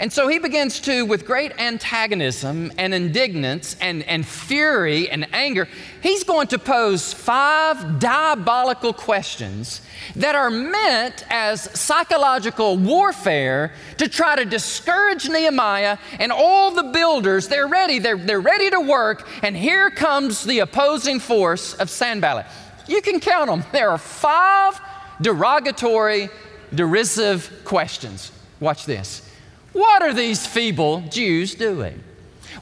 And 0.00 0.10
so 0.10 0.28
he 0.28 0.38
begins 0.38 0.80
to, 0.80 1.04
with 1.04 1.26
great 1.26 1.52
antagonism 1.60 2.72
and 2.78 2.94
indignance 2.94 3.76
and, 3.82 4.02
and 4.04 4.26
fury 4.26 5.10
and 5.10 5.28
anger, 5.34 5.68
he's 6.02 6.24
going 6.24 6.46
to 6.48 6.58
pose 6.58 7.12
five 7.12 8.00
diabolical 8.00 8.94
questions 8.94 9.82
that 10.16 10.34
are 10.34 10.48
meant 10.48 11.26
as 11.28 11.64
psychological 11.78 12.78
warfare 12.78 13.74
to 13.98 14.08
try 14.08 14.36
to 14.36 14.46
discourage 14.46 15.28
Nehemiah 15.28 15.98
and 16.18 16.32
all 16.32 16.70
the 16.70 16.84
builders. 16.84 17.48
They're 17.48 17.68
ready, 17.68 17.98
they're, 17.98 18.16
they're 18.16 18.40
ready 18.40 18.70
to 18.70 18.80
work, 18.80 19.28
and 19.42 19.54
here 19.54 19.90
comes 19.90 20.44
the 20.44 20.60
opposing 20.60 21.20
force 21.20 21.74
of 21.74 21.90
Sanballat. 21.90 22.46
You 22.88 23.02
can 23.02 23.20
count 23.20 23.50
them. 23.50 23.64
There 23.70 23.90
are 23.90 23.98
five 23.98 24.80
derogatory, 25.20 26.30
derisive 26.74 27.64
questions. 27.66 28.32
Watch 28.60 28.86
this. 28.86 29.29
What 29.72 30.02
are 30.02 30.12
these 30.12 30.46
feeble 30.46 31.02
Jews 31.02 31.54
doing? 31.54 32.02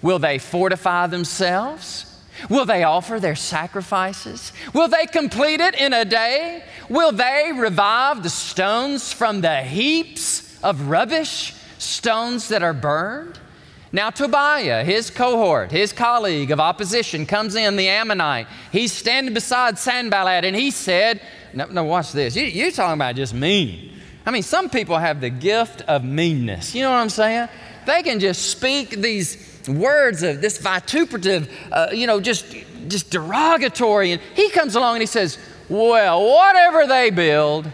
Will 0.03 0.19
they 0.19 0.39
fortify 0.39 1.07
themselves? 1.07 2.05
Will 2.49 2.65
they 2.65 2.85
offer 2.85 3.19
their 3.19 3.35
sacrifices? 3.35 4.53
Will 4.73 4.89
they 4.89 5.07
complete 5.07 5.61
it 5.61 5.75
in 5.75 5.93
a 5.93 6.05
day? 6.05 6.63
Will 6.89 7.13
they 7.13 7.53
revive 7.55 8.23
the 8.23 8.31
stones 8.31 9.13
from 9.13 9.41
the 9.41 9.63
heaps 9.63 10.63
of 10.63 10.89
rubbish, 10.89 11.55
stones 11.79 12.49
that 12.49 12.63
are 12.63 12.73
burned? 12.75 13.41
Now, 13.91 14.11
Tobiah, 14.11 14.85
his 14.85 15.09
cohort, 15.09 15.73
his 15.73 15.93
colleague 15.93 16.51
of 16.51 16.61
opposition, 16.61 17.25
comes 17.25 17.55
in, 17.55 17.77
the 17.77 17.89
Ammonite. 17.89 18.47
He's 18.71 18.93
standing 18.93 19.33
beside 19.33 19.79
Sanballat, 19.79 20.45
and 20.45 20.55
he 20.55 20.71
said, 20.71 21.23
No, 21.55 21.65
no 21.67 21.85
watch 21.85 22.13
this. 22.13 22.37
You, 22.37 22.45
you're 22.45 22.71
talking 22.71 22.95
about 22.95 23.17
just 23.17 23.33
mean. 23.33 23.98
I 24.27 24.31
mean, 24.31 24.43
some 24.43 24.69
people 24.69 24.99
have 24.99 25.21
the 25.21 25.31
gift 25.31 25.83
of 25.83 26.05
meanness. 26.05 26.75
You 26.75 26.83
know 26.83 26.91
what 26.91 26.99
I'm 26.99 27.09
saying? 27.09 27.49
They 27.87 28.03
can 28.03 28.21
just 28.21 28.51
speak 28.51 28.91
these 28.91 29.63
words 29.67 30.23
of 30.23 30.41
this 30.41 30.59
vituperative, 30.59 31.51
uh, 31.73 31.89
you 31.93 32.07
know, 32.07 32.21
just, 32.21 32.47
just 32.89 33.11
derogatory. 33.11 34.13
And 34.13 34.23
he 34.35 34.51
comes 34.51 34.75
along 34.75 34.97
and 34.97 35.03
he 35.03 35.07
says, 35.07 35.39
Well, 35.69 36.23
whatever 36.25 36.87
they 36.87 37.11
build, 37.11 37.71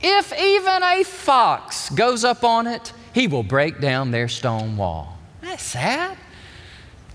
if 0.00 0.32
even 0.32 0.82
a 0.82 1.04
fox 1.04 1.90
goes 1.90 2.24
up 2.24 2.42
on 2.42 2.66
it, 2.66 2.92
he 3.12 3.26
will 3.26 3.42
break 3.42 3.80
down 3.80 4.10
their 4.10 4.28
stone 4.28 4.76
wall. 4.76 5.18
That's 5.42 5.62
sad. 5.62 6.16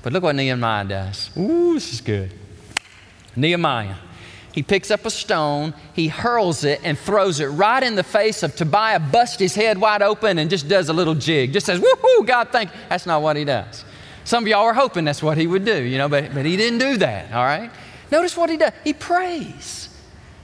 But 0.03 0.13
look 0.13 0.24
what 0.24 0.36
Nehemiah 0.36 0.86
does. 0.86 1.36
Ooh, 1.36 1.74
this 1.74 1.92
is 1.92 2.01
good. 2.01 2.31
Nehemiah 3.36 3.95
he 4.56 4.63
picks 4.63 4.90
up 4.90 5.06
a 5.06 5.10
stone, 5.10 5.74
he 5.92 6.07
hurls 6.07 6.63
it, 6.63 6.80
and 6.81 6.98
throws 6.98 7.42
it 7.42 7.48
right 7.48 7.84
in 7.84 7.96
the 7.96 8.06
face 8.06 8.42
of 8.42 8.56
Tobiah, 8.56 9.02
busts 9.02 9.38
his 9.38 9.54
head 9.54 9.78
wide 9.78 10.02
open, 10.02 10.40
and 10.40 10.50
just 10.50 10.69
does 10.69 10.88
a 10.88 10.94
little 10.94 11.13
jig. 11.13 11.52
Just 11.52 11.66
says, 11.66 11.81
Woohoo, 11.81 12.25
God, 12.25 12.48
thank 12.54 12.72
you. 12.72 12.80
That's 12.88 13.06
not 13.06 13.22
what 13.22 13.36
he 13.36 13.44
does. 13.44 13.84
Some 14.24 14.46
of 14.46 14.48
y'all 14.48 14.63
are 14.63 14.74
hoping 14.74 15.04
that's 15.04 15.22
what 15.22 15.38
he 15.38 15.46
would 15.46 15.66
do, 15.66 15.84
you 15.84 15.98
know, 15.98 16.07
but, 16.07 16.34
but 16.34 16.46
he 16.46 16.56
didn't 16.56 16.80
do 16.80 16.96
that, 17.00 17.34
all 17.34 17.44
right? 17.44 17.69
Notice 18.10 18.38
what 18.38 18.50
he 18.50 18.56
does. 18.56 18.72
He 18.86 18.94
prays. 18.94 19.90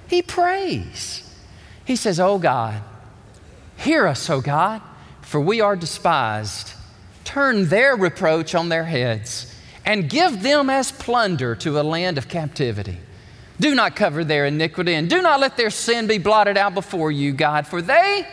He 0.10 0.22
prays. 0.22 1.34
He 1.86 1.96
says, 1.96 2.20
Oh 2.20 2.38
God, 2.38 2.82
hear 3.78 4.08
us, 4.08 4.30
O 4.30 4.42
God, 4.42 4.82
for 5.22 5.40
we 5.40 5.62
are 5.62 5.78
despised. 5.78 6.74
Turn 7.24 7.70
their 7.70 7.96
reproach 7.96 8.56
on 8.56 8.68
their 8.68 8.84
heads 8.84 9.56
and 9.86 10.10
give 10.10 10.44
them 10.44 10.70
as 10.70 10.92
plunder 10.92 11.56
to 11.56 11.80
a 11.80 11.82
land 11.82 12.18
of 12.18 12.28
captivity. 12.28 12.98
Do 13.62 13.76
not 13.76 13.96
cover 13.96 14.24
their 14.24 14.48
iniquity 14.48 14.96
and 14.96 15.08
do 15.08 15.22
not 15.22 15.40
let 15.40 15.56
their 15.56 15.70
sin 15.70 16.08
be 16.08 16.18
blotted 16.18 16.58
out 16.58 16.74
before 16.74 17.12
you, 17.12 17.32
God, 17.32 17.68
for 17.68 17.80
they, 17.80 18.28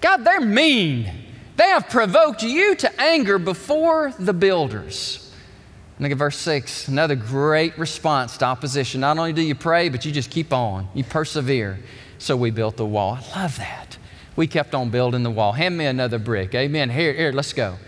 God, 0.00 0.18
they're 0.18 0.40
mean. 0.40 1.10
They 1.56 1.64
have 1.64 1.88
provoked 1.88 2.44
you 2.44 2.76
to 2.76 3.00
anger 3.00 3.40
before 3.40 4.14
the 4.20 4.32
builders. 4.32 5.34
Look 5.98 6.12
at 6.12 6.16
verse 6.16 6.38
6, 6.38 6.86
another 6.86 7.16
great 7.16 7.76
response 7.76 8.36
to 8.36 8.44
opposition. 8.44 9.00
Not 9.00 9.18
only 9.18 9.32
do 9.32 9.42
you 9.42 9.56
pray, 9.56 9.88
but 9.88 10.04
you 10.04 10.12
just 10.12 10.30
keep 10.30 10.52
on, 10.52 10.86
you 10.94 11.02
persevere. 11.02 11.80
So 12.18 12.36
we 12.36 12.52
built 12.52 12.76
the 12.76 12.86
wall. 12.86 13.18
I 13.20 13.42
love 13.42 13.56
that. 13.56 13.98
We 14.36 14.46
kept 14.46 14.76
on 14.76 14.90
building 14.90 15.24
the 15.24 15.30
wall. 15.30 15.50
Hand 15.50 15.76
me 15.76 15.86
another 15.86 16.20
brick. 16.20 16.54
Amen. 16.54 16.88
Here, 16.88 17.12
here, 17.12 17.32
let's 17.32 17.52
go. 17.52 17.78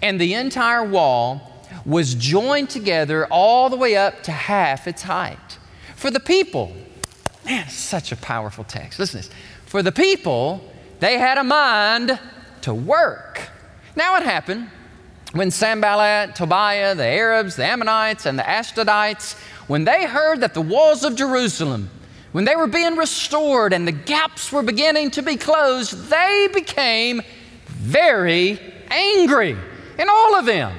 And 0.00 0.18
the 0.18 0.32
entire 0.32 0.82
wall 0.82 1.66
was 1.84 2.14
joined 2.14 2.70
together 2.70 3.26
all 3.26 3.68
the 3.68 3.76
way 3.76 3.96
up 3.96 4.22
to 4.22 4.32
half 4.32 4.88
its 4.88 5.02
height 5.02 5.58
for 6.02 6.10
the 6.10 6.18
people. 6.18 6.72
Man, 7.46 7.68
such 7.68 8.10
a 8.10 8.16
powerful 8.16 8.64
text. 8.64 8.98
Listen 8.98 9.22
to 9.22 9.28
this. 9.28 9.36
For 9.66 9.84
the 9.84 9.92
people, 9.92 10.60
they 10.98 11.16
had 11.16 11.38
a 11.38 11.44
mind 11.44 12.18
to 12.62 12.74
work. 12.74 13.48
Now, 13.94 14.14
what 14.14 14.24
happened 14.24 14.68
when 15.32 15.52
Sanballat, 15.52 16.34
Tobiah, 16.34 16.96
the 16.96 17.06
Arabs, 17.06 17.54
the 17.54 17.64
Ammonites, 17.64 18.26
and 18.26 18.36
the 18.36 18.42
Ashdodites, 18.42 19.38
when 19.68 19.84
they 19.84 20.04
heard 20.04 20.40
that 20.40 20.54
the 20.54 20.60
walls 20.60 21.04
of 21.04 21.14
Jerusalem, 21.14 21.88
when 22.32 22.46
they 22.46 22.56
were 22.56 22.66
being 22.66 22.96
restored 22.96 23.72
and 23.72 23.86
the 23.86 23.92
gaps 23.92 24.50
were 24.50 24.64
beginning 24.64 25.12
to 25.12 25.22
be 25.22 25.36
closed, 25.36 26.10
they 26.10 26.48
became 26.52 27.22
very 27.66 28.58
angry. 28.90 29.56
And 29.98 30.10
all 30.10 30.34
of 30.34 30.46
them. 30.46 30.76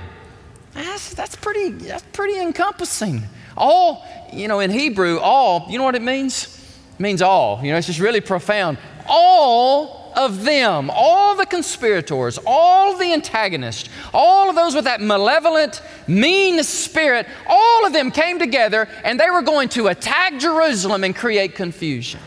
That's, 0.74 1.14
that's, 1.14 1.38
pretty, 1.38 1.70
that's 1.70 2.04
pretty 2.12 2.42
encompassing. 2.42 3.24
All, 3.58 4.06
you 4.32 4.48
know, 4.48 4.60
in 4.60 4.72
Hebrew, 4.72 5.20
all, 5.20 5.66
you 5.70 5.78
know 5.78 5.84
what 5.84 5.96
it 5.96 6.02
means? 6.02 6.60
It 6.94 7.00
means 7.00 7.22
all. 7.22 7.64
You 7.64 7.72
know, 7.72 7.78
it's 7.78 7.88
just 7.88 8.00
really 8.00 8.22
profound. 8.22 8.78
All 9.08 10.04
of 10.16 10.44
them, 10.44 10.90
all 10.94 11.36
the 11.36 11.46
conspirators, 11.46 12.40
all 12.46 12.98
the 12.98 13.14
antagonists, 13.14 13.90
all 14.14 14.50
of 14.50 14.56
those 14.56 14.76
with 14.76 14.86
that 14.86 15.02
malevolent, 15.02 15.82
mean 16.08 16.64
spirit, 16.64 17.28
all 17.48 17.86
of 17.86 17.94
them 17.94 18.12
came 18.12 18.40
together 18.40 18.88
and 19.04 19.20
they 19.20 19.30
were 19.30 19.42
going 19.42 19.70
to 19.70 19.88
attack 19.88 20.40
Jerusalem 20.40 21.04
and 21.04 21.16
create 21.16 21.56
confusion. 21.56 22.20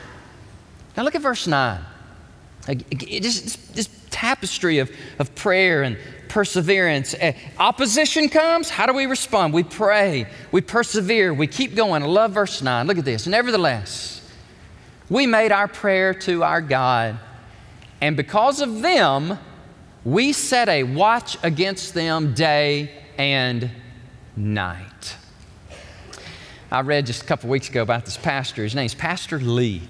Now 0.96 1.04
look 1.04 1.14
at 1.14 1.22
verse 1.22 1.46
9. 1.46 1.80
This, 2.66 3.56
this 3.68 3.88
tapestry 4.10 4.78
of, 4.78 4.90
of 5.18 5.34
prayer 5.34 5.82
and 5.82 5.96
perseverance. 6.36 7.14
Eh, 7.18 7.32
opposition 7.58 8.28
comes, 8.28 8.68
how 8.68 8.84
do 8.84 8.92
we 8.92 9.06
respond? 9.06 9.54
We 9.54 9.62
pray, 9.62 10.26
we 10.52 10.60
persevere, 10.60 11.32
we 11.32 11.46
keep 11.46 11.74
going. 11.74 12.02
I 12.02 12.06
love 12.06 12.32
verse 12.32 12.60
9. 12.60 12.86
Look 12.86 12.98
at 12.98 13.06
this. 13.06 13.26
Nevertheless, 13.26 14.20
we 15.08 15.26
made 15.26 15.50
our 15.50 15.66
prayer 15.66 16.12
to 16.12 16.42
our 16.42 16.60
God, 16.60 17.18
and 18.02 18.18
because 18.18 18.60
of 18.60 18.82
them, 18.82 19.38
we 20.04 20.34
set 20.34 20.68
a 20.68 20.82
watch 20.82 21.38
against 21.42 21.94
them 21.94 22.34
day 22.34 22.90
and 23.16 23.70
night. 24.36 25.16
I 26.70 26.82
read 26.82 27.06
just 27.06 27.22
a 27.22 27.24
couple 27.24 27.48
weeks 27.48 27.70
ago 27.70 27.80
about 27.80 28.04
this 28.04 28.18
pastor. 28.18 28.62
His 28.62 28.74
name's 28.74 28.94
Pastor 28.94 29.38
Lee. 29.40 29.88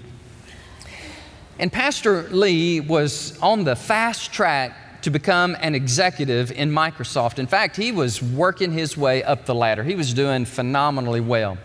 And 1.59 1.73
Pastor 1.73 2.29
Lee 2.29 2.79
was 2.79 3.37
on 3.41 3.65
the 3.65 3.75
fast 3.75 4.31
track 4.31 4.86
to 5.01 5.09
become 5.09 5.55
an 5.61 5.75
executive 5.75 6.51
in 6.51 6.71
Microsoft. 6.71 7.39
In 7.39 7.47
fact, 7.47 7.75
he 7.75 7.91
was 7.91 8.21
working 8.21 8.71
his 8.71 8.97
way 8.97 9.23
up 9.23 9.45
the 9.45 9.55
ladder, 9.55 9.83
he 9.83 9.95
was 9.95 10.13
doing 10.13 10.45
phenomenally 10.45 11.21
well. 11.21 11.57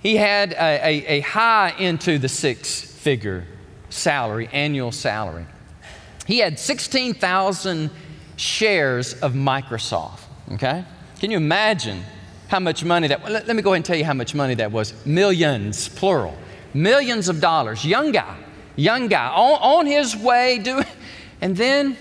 He 0.00 0.16
had 0.16 0.52
a, 0.52 0.56
a, 0.56 1.18
a 1.18 1.20
high 1.20 1.74
into 1.78 2.18
the 2.18 2.28
six 2.28 2.80
figure 2.80 3.46
salary, 3.90 4.48
annual 4.52 4.92
salary. 4.92 5.46
He 6.26 6.38
had 6.38 6.58
16,000 6.58 7.90
shares 8.36 9.14
of 9.14 9.32
Microsoft, 9.32 10.20
okay? 10.52 10.84
Can 11.18 11.30
you 11.30 11.36
imagine 11.38 12.04
how 12.48 12.58
much 12.58 12.84
money 12.84 13.08
that 13.08 13.22
let, 13.30 13.46
let 13.46 13.54
me 13.54 13.62
go 13.62 13.70
ahead 13.70 13.76
and 13.76 13.84
tell 13.84 13.96
you 13.96 14.04
how 14.04 14.14
much 14.14 14.34
money 14.34 14.54
that 14.54 14.72
was. 14.72 14.94
Millions, 15.06 15.88
plural. 15.88 16.36
Millions 16.74 17.28
of 17.28 17.40
dollars. 17.40 17.84
Young 17.84 18.10
guy, 18.10 18.36
young 18.76 19.08
guy, 19.08 19.28
on, 19.28 19.80
on 19.80 19.86
his 19.86 20.16
way 20.16 20.58
doing, 20.58 20.84
and 21.40 21.56
then 21.56 21.96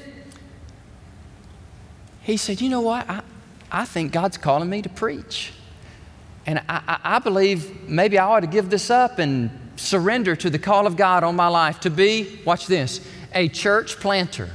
he 2.28 2.36
said, 2.36 2.60
You 2.60 2.70
know 2.70 2.82
what? 2.82 3.10
I, 3.10 3.22
I 3.72 3.86
think 3.86 4.12
God's 4.12 4.38
calling 4.38 4.70
me 4.70 4.82
to 4.82 4.90
preach. 4.90 5.54
And 6.46 6.62
I, 6.70 7.00
I, 7.04 7.20
believe 7.20 7.90
maybe 7.90 8.18
I 8.18 8.26
ought 8.26 8.42
to 8.42 8.48
give 8.48 8.70
this 8.70 8.90
up 8.90 9.20
and 9.20 9.50
surrender 9.76 10.36
to 10.36 10.50
the 10.50 10.60
call 10.60 10.88
of 10.88 10.96
God 10.96 11.24
on 11.24 11.36
my 11.36 11.48
life 11.48 11.82
to 11.82 11.90
be, 11.90 12.40
watch 12.46 12.68
this, 12.68 13.06
a 13.34 13.50
church 13.50 13.98
planter. 13.98 14.50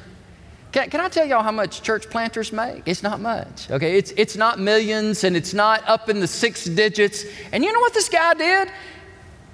Can, 0.73 0.89
can, 0.89 1.01
I 1.01 1.09
tell 1.09 1.27
y'all 1.27 1.43
how 1.43 1.53
much 1.53 1.83
church 1.83 2.09
planters 2.09 2.51
make? 2.51 2.83
It's 2.87 3.03
not 3.03 3.21
much. 3.21 3.71
Okay, 3.71 3.99
it's, 3.99 4.11
it's 4.17 4.37
not 4.37 4.59
millions 4.59 5.25
and 5.25 5.37
it's 5.37 5.53
not 5.53 5.87
up 5.87 6.09
in 6.09 6.21
the 6.21 6.27
six 6.27 6.65
digits. 6.65 7.25
And 7.53 7.63
you 7.63 7.73
know 7.73 7.81
what 7.81 7.93
this 7.93 8.09
guy 8.09 8.35
did? 8.35 8.71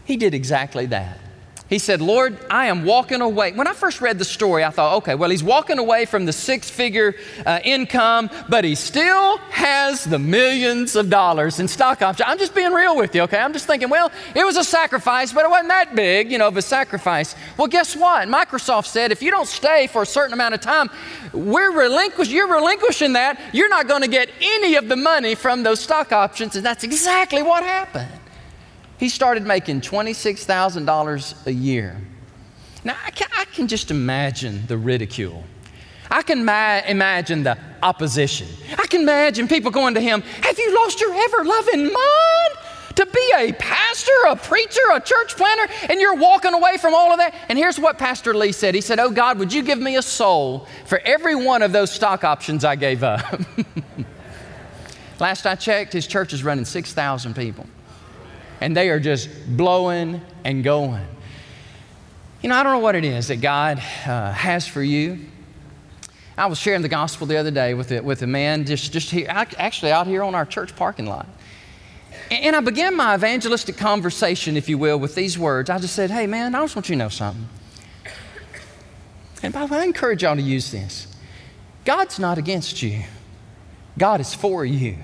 He 0.05 0.17
did 0.17 0.35
exactly 0.35 0.87
that. 0.87 1.19
He 1.69 1.79
said, 1.79 2.01
Lord, 2.01 2.39
I 2.49 2.67
am 2.67 2.85
walking 2.85 3.21
away. 3.21 3.53
When 3.53 3.67
I 3.67 3.75
first 3.75 4.01
read 4.01 4.19
the 4.19 4.25
story, 4.25 4.65
I 4.65 4.71
thought, 4.71 4.97
okay, 4.99 5.15
well, 5.15 5.29
he's 5.29 5.43
walking 5.43 5.79
away 5.79 6.07
from 6.07 6.25
the 6.25 6.33
six 6.33 6.71
figure 6.71 7.15
uh, 7.45 7.61
income, 7.63 8.31
but 8.49 8.65
he 8.65 8.75
still 8.75 9.37
has 9.51 10.05
the 10.05 10.19
millions 10.19 10.97
of 10.97 11.11
dollars 11.11 11.61
in 11.61 11.69
stock 11.69 12.01
options. 12.01 12.27
I'm 12.27 12.39
just 12.39 12.55
being 12.55 12.73
real 12.73 12.97
with 12.97 13.15
you, 13.15 13.23
okay? 13.23 13.39
I'm 13.39 13.53
just 13.53 13.67
thinking, 13.67 13.91
well, 13.91 14.11
it 14.35 14.45
was 14.45 14.57
a 14.57 14.65
sacrifice, 14.65 15.31
but 15.33 15.45
it 15.45 15.51
wasn't 15.51 15.69
that 15.69 15.95
big, 15.95 16.33
you 16.33 16.39
know, 16.39 16.49
of 16.49 16.57
a 16.57 16.63
sacrifice. 16.63 17.35
Well, 17.59 17.69
guess 17.69 17.95
what? 17.95 18.29
Microsoft 18.29 18.87
said 18.87 19.13
if 19.13 19.21
you 19.21 19.31
don't 19.31 19.49
stay 19.49 19.89
for 19.89 20.03
a 20.03 20.07
certain 20.07 20.33
amount 20.33 20.55
of 20.55 20.63
time, 20.63 20.89
we're 21.35 21.71
relinquish- 21.71 22.31
you're 22.31 22.49
relinquishing 22.49 23.13
that. 23.13 23.39
You're 23.53 23.69
not 23.69 23.87
going 23.89 24.03
to 24.03 24.09
get 24.09 24.31
any 24.41 24.77
of 24.77 24.89
the 24.89 24.97
money 24.97 25.35
from 25.35 25.65
those 25.65 25.81
stock 25.81 26.13
options. 26.13 26.57
And 26.57 26.65
that's 26.65 26.83
exactly 26.83 27.43
what 27.43 27.63
happened 27.63 28.18
he 28.99 29.09
started 29.09 29.47
making 29.47 29.81
$26,000 29.81 31.47
a 31.47 31.53
year. 31.53 31.97
Now, 32.85 32.97
I 33.05 33.11
can, 33.11 33.29
I 33.37 33.45
can, 33.45 33.69
just 33.69 33.91
imagine 33.91 34.67
the 34.67 34.77
ridicule. 34.77 35.45
I 36.11 36.23
can 36.23 36.45
ma- 36.45 36.81
imagine 36.87 37.43
the 37.43 37.59
opposition. 37.83 38.49
I 38.77 38.87
can 38.87 39.03
imagine 39.03 39.47
people 39.47 39.71
going 39.71 39.95
to 39.95 40.01
him, 40.01 40.23
Have 40.23 40.59
you 40.59 40.75
lost 40.75 41.01
your 41.01 41.13
ever 41.13 41.45
loving 41.45 41.85
mind? 41.85 42.55
To 42.97 43.07
be 43.07 43.33
a 43.37 43.53
pastor, 43.53 44.13
a 44.29 44.35
preacher, 44.35 44.81
a 44.93 45.01
church 45.01 45.37
planter, 45.37 45.73
and 45.89 46.01
you're 46.01 46.17
walking 46.17 46.53
away 46.53 46.79
from 46.79 46.95
all 46.95 47.13
of 47.13 47.19
that. 47.19 47.33
And 47.49 47.57
here's 47.57 47.79
what 47.79 47.97
Pastor 47.97 48.35
Lee 48.35 48.51
said 48.51 48.75
He 48.75 48.81
said, 48.81 48.99
Oh 48.99 49.11
God, 49.11 49.39
would 49.39 49.53
you 49.53 49.63
give 49.63 49.79
me 49.79 49.97
a 49.97 50.03
soul 50.03 50.67
for 50.87 50.99
every 51.05 51.37
one 51.37 51.63
of 51.63 51.71
those 51.71 51.93
stock 51.93 52.25
options 52.25 52.65
I 52.65 52.75
gave 52.75 53.05
up? 53.05 53.41
Last 55.21 55.47
I 55.47 55.55
checked, 55.55 55.93
his 55.93 56.07
church 56.07 56.33
is 56.33 56.43
running 56.43 56.65
6,000 56.65 57.35
people 57.35 57.67
and 58.61 58.77
they 58.77 58.89
are 58.91 59.01
just 59.01 59.29
blowing 59.57 60.21
and 60.45 60.65
going. 60.65 61.07
You 62.43 62.49
know, 62.49 62.57
I 62.57 62.63
don't 62.63 62.73
know 62.73 62.79
what 62.79 62.95
it 62.95 63.05
is 63.05 63.29
that 63.29 63.41
God 63.41 63.79
uh, 63.79 64.33
has 64.33 64.67
for 64.67 64.83
you. 64.83 65.19
I 66.37 66.47
was 66.47 66.59
sharing 66.59 66.83
the 66.83 66.89
gospel 66.89 67.27
the 67.27 67.37
other 67.37 67.51
day 67.51 67.75
with 67.75 67.91
a, 67.91 68.01
with 68.01 68.23
a 68.23 68.27
man 68.27 68.65
just, 68.65 68.93
just 68.93 69.11
here, 69.11 69.27
actually 69.29 69.91
out 69.91 70.07
here 70.07 70.23
on 70.23 70.37
our 70.37 70.47
church 70.47 70.77
parking 70.77 71.07
lot. 71.07 71.27
And 72.31 72.55
I 72.55 72.61
began 72.61 72.95
my 72.95 73.15
evangelistic 73.15 73.77
conversation, 73.77 74.57
if 74.57 74.69
you 74.69 74.79
will, 74.79 74.99
with 74.99 75.15
these 75.15 75.39
words. 75.39 75.69
I 75.71 75.79
just 75.79 75.95
said, 75.95 76.11
Hey, 76.11 76.27
man, 76.27 76.55
I 76.55 76.61
just 76.61 76.77
want 76.77 76.89
you 76.89 76.95
to 76.95 76.99
know 76.99 77.09
something. 77.09 77.49
And 79.43 79.53
by 79.53 79.67
the 79.67 79.73
way, 79.73 79.81
I 79.81 79.85
encourage 79.85 80.23
y'all 80.23 80.37
to 80.37 80.43
use 80.43 80.71
this 80.71 81.07
God's 81.85 82.19
not 82.19 82.39
against 82.39 82.83
you, 82.83 83.03
God 83.97 84.21
is 84.21 84.35
for 84.35 84.65
you. 84.65 84.99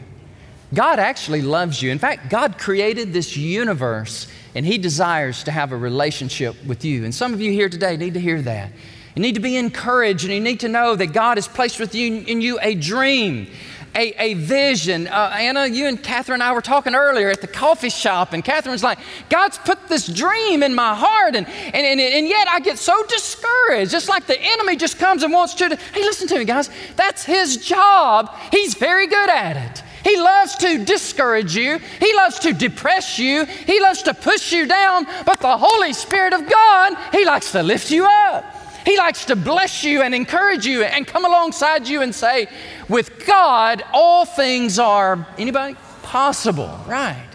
God 0.74 0.98
actually 0.98 1.42
loves 1.42 1.80
you. 1.80 1.90
In 1.90 1.98
fact, 1.98 2.28
God 2.28 2.58
created 2.58 3.12
this 3.12 3.36
universe 3.36 4.26
and 4.54 4.66
He 4.66 4.78
desires 4.78 5.44
to 5.44 5.50
have 5.50 5.72
a 5.72 5.76
relationship 5.76 6.56
with 6.64 6.84
you. 6.84 7.04
And 7.04 7.14
some 7.14 7.32
of 7.32 7.40
you 7.40 7.52
here 7.52 7.68
today 7.68 7.96
need 7.96 8.14
to 8.14 8.20
hear 8.20 8.42
that. 8.42 8.70
You 9.14 9.22
need 9.22 9.36
to 9.36 9.40
be 9.40 9.56
encouraged 9.56 10.24
and 10.24 10.32
you 10.32 10.40
need 10.40 10.60
to 10.60 10.68
know 10.68 10.96
that 10.96 11.08
God 11.08 11.36
has 11.36 11.46
placed 11.46 11.78
with 11.78 11.94
you, 11.94 12.24
in 12.26 12.40
you 12.40 12.58
a 12.60 12.74
dream, 12.74 13.46
a, 13.94 14.12
a 14.20 14.34
vision. 14.34 15.06
Uh, 15.06 15.30
Anna, 15.34 15.66
you 15.66 15.86
and 15.86 16.02
Catherine 16.02 16.34
and 16.34 16.42
I 16.42 16.52
were 16.52 16.60
talking 16.60 16.96
earlier 16.96 17.30
at 17.30 17.40
the 17.40 17.46
coffee 17.46 17.90
shop, 17.90 18.32
and 18.32 18.44
Catherine's 18.44 18.82
like, 18.82 18.98
God's 19.28 19.58
put 19.58 19.88
this 19.88 20.08
dream 20.08 20.64
in 20.64 20.74
my 20.74 20.94
heart, 20.94 21.36
and, 21.36 21.46
and, 21.46 21.74
and, 21.74 22.00
and 22.00 22.26
yet 22.26 22.48
I 22.48 22.58
get 22.58 22.78
so 22.78 23.04
discouraged. 23.06 23.92
Just 23.92 24.08
like 24.08 24.26
the 24.26 24.40
enemy 24.40 24.74
just 24.74 24.98
comes 24.98 25.22
and 25.22 25.32
wants 25.32 25.54
to. 25.54 25.76
Hey, 25.76 26.02
listen 26.02 26.26
to 26.28 26.38
me, 26.38 26.44
guys. 26.44 26.68
That's 26.96 27.24
his 27.24 27.58
job. 27.58 28.34
He's 28.50 28.74
very 28.74 29.06
good 29.06 29.30
at 29.30 29.56
it. 29.56 29.84
He 30.04 30.16
loves 30.16 30.54
to 30.56 30.84
discourage 30.84 31.56
you. 31.56 31.78
He 31.98 32.14
loves 32.14 32.38
to 32.40 32.52
depress 32.52 33.18
you. 33.18 33.46
He 33.46 33.80
loves 33.80 34.02
to 34.02 34.14
push 34.14 34.52
you 34.52 34.66
down. 34.66 35.06
But 35.24 35.40
the 35.40 35.56
Holy 35.56 35.92
Spirit 35.92 36.34
of 36.34 36.48
God, 36.48 36.96
He 37.10 37.24
likes 37.24 37.52
to 37.52 37.62
lift 37.62 37.90
you 37.90 38.06
up. 38.06 38.44
He 38.84 38.98
likes 38.98 39.24
to 39.26 39.36
bless 39.36 39.82
you 39.82 40.02
and 40.02 40.14
encourage 40.14 40.66
you 40.66 40.84
and 40.84 41.06
come 41.06 41.24
alongside 41.24 41.88
you 41.88 42.02
and 42.02 42.14
say, 42.14 42.48
with 42.88 43.26
God, 43.26 43.82
all 43.94 44.26
things 44.26 44.78
are, 44.78 45.26
anybody? 45.38 45.74
Possible, 46.02 46.78
right? 46.86 47.26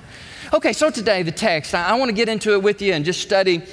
Okay, 0.54 0.74
so 0.74 0.92
today 0.92 1.24
the 1.24 1.32
text, 1.32 1.74
I, 1.74 1.90
I 1.90 1.96
want 1.96 2.10
to 2.10 2.16
get 2.16 2.30
into 2.30 2.54
it 2.54 2.62
with 2.62 2.84
you 2.84 2.94
and 2.94 3.04
just 3.04 3.22
study 3.22 3.64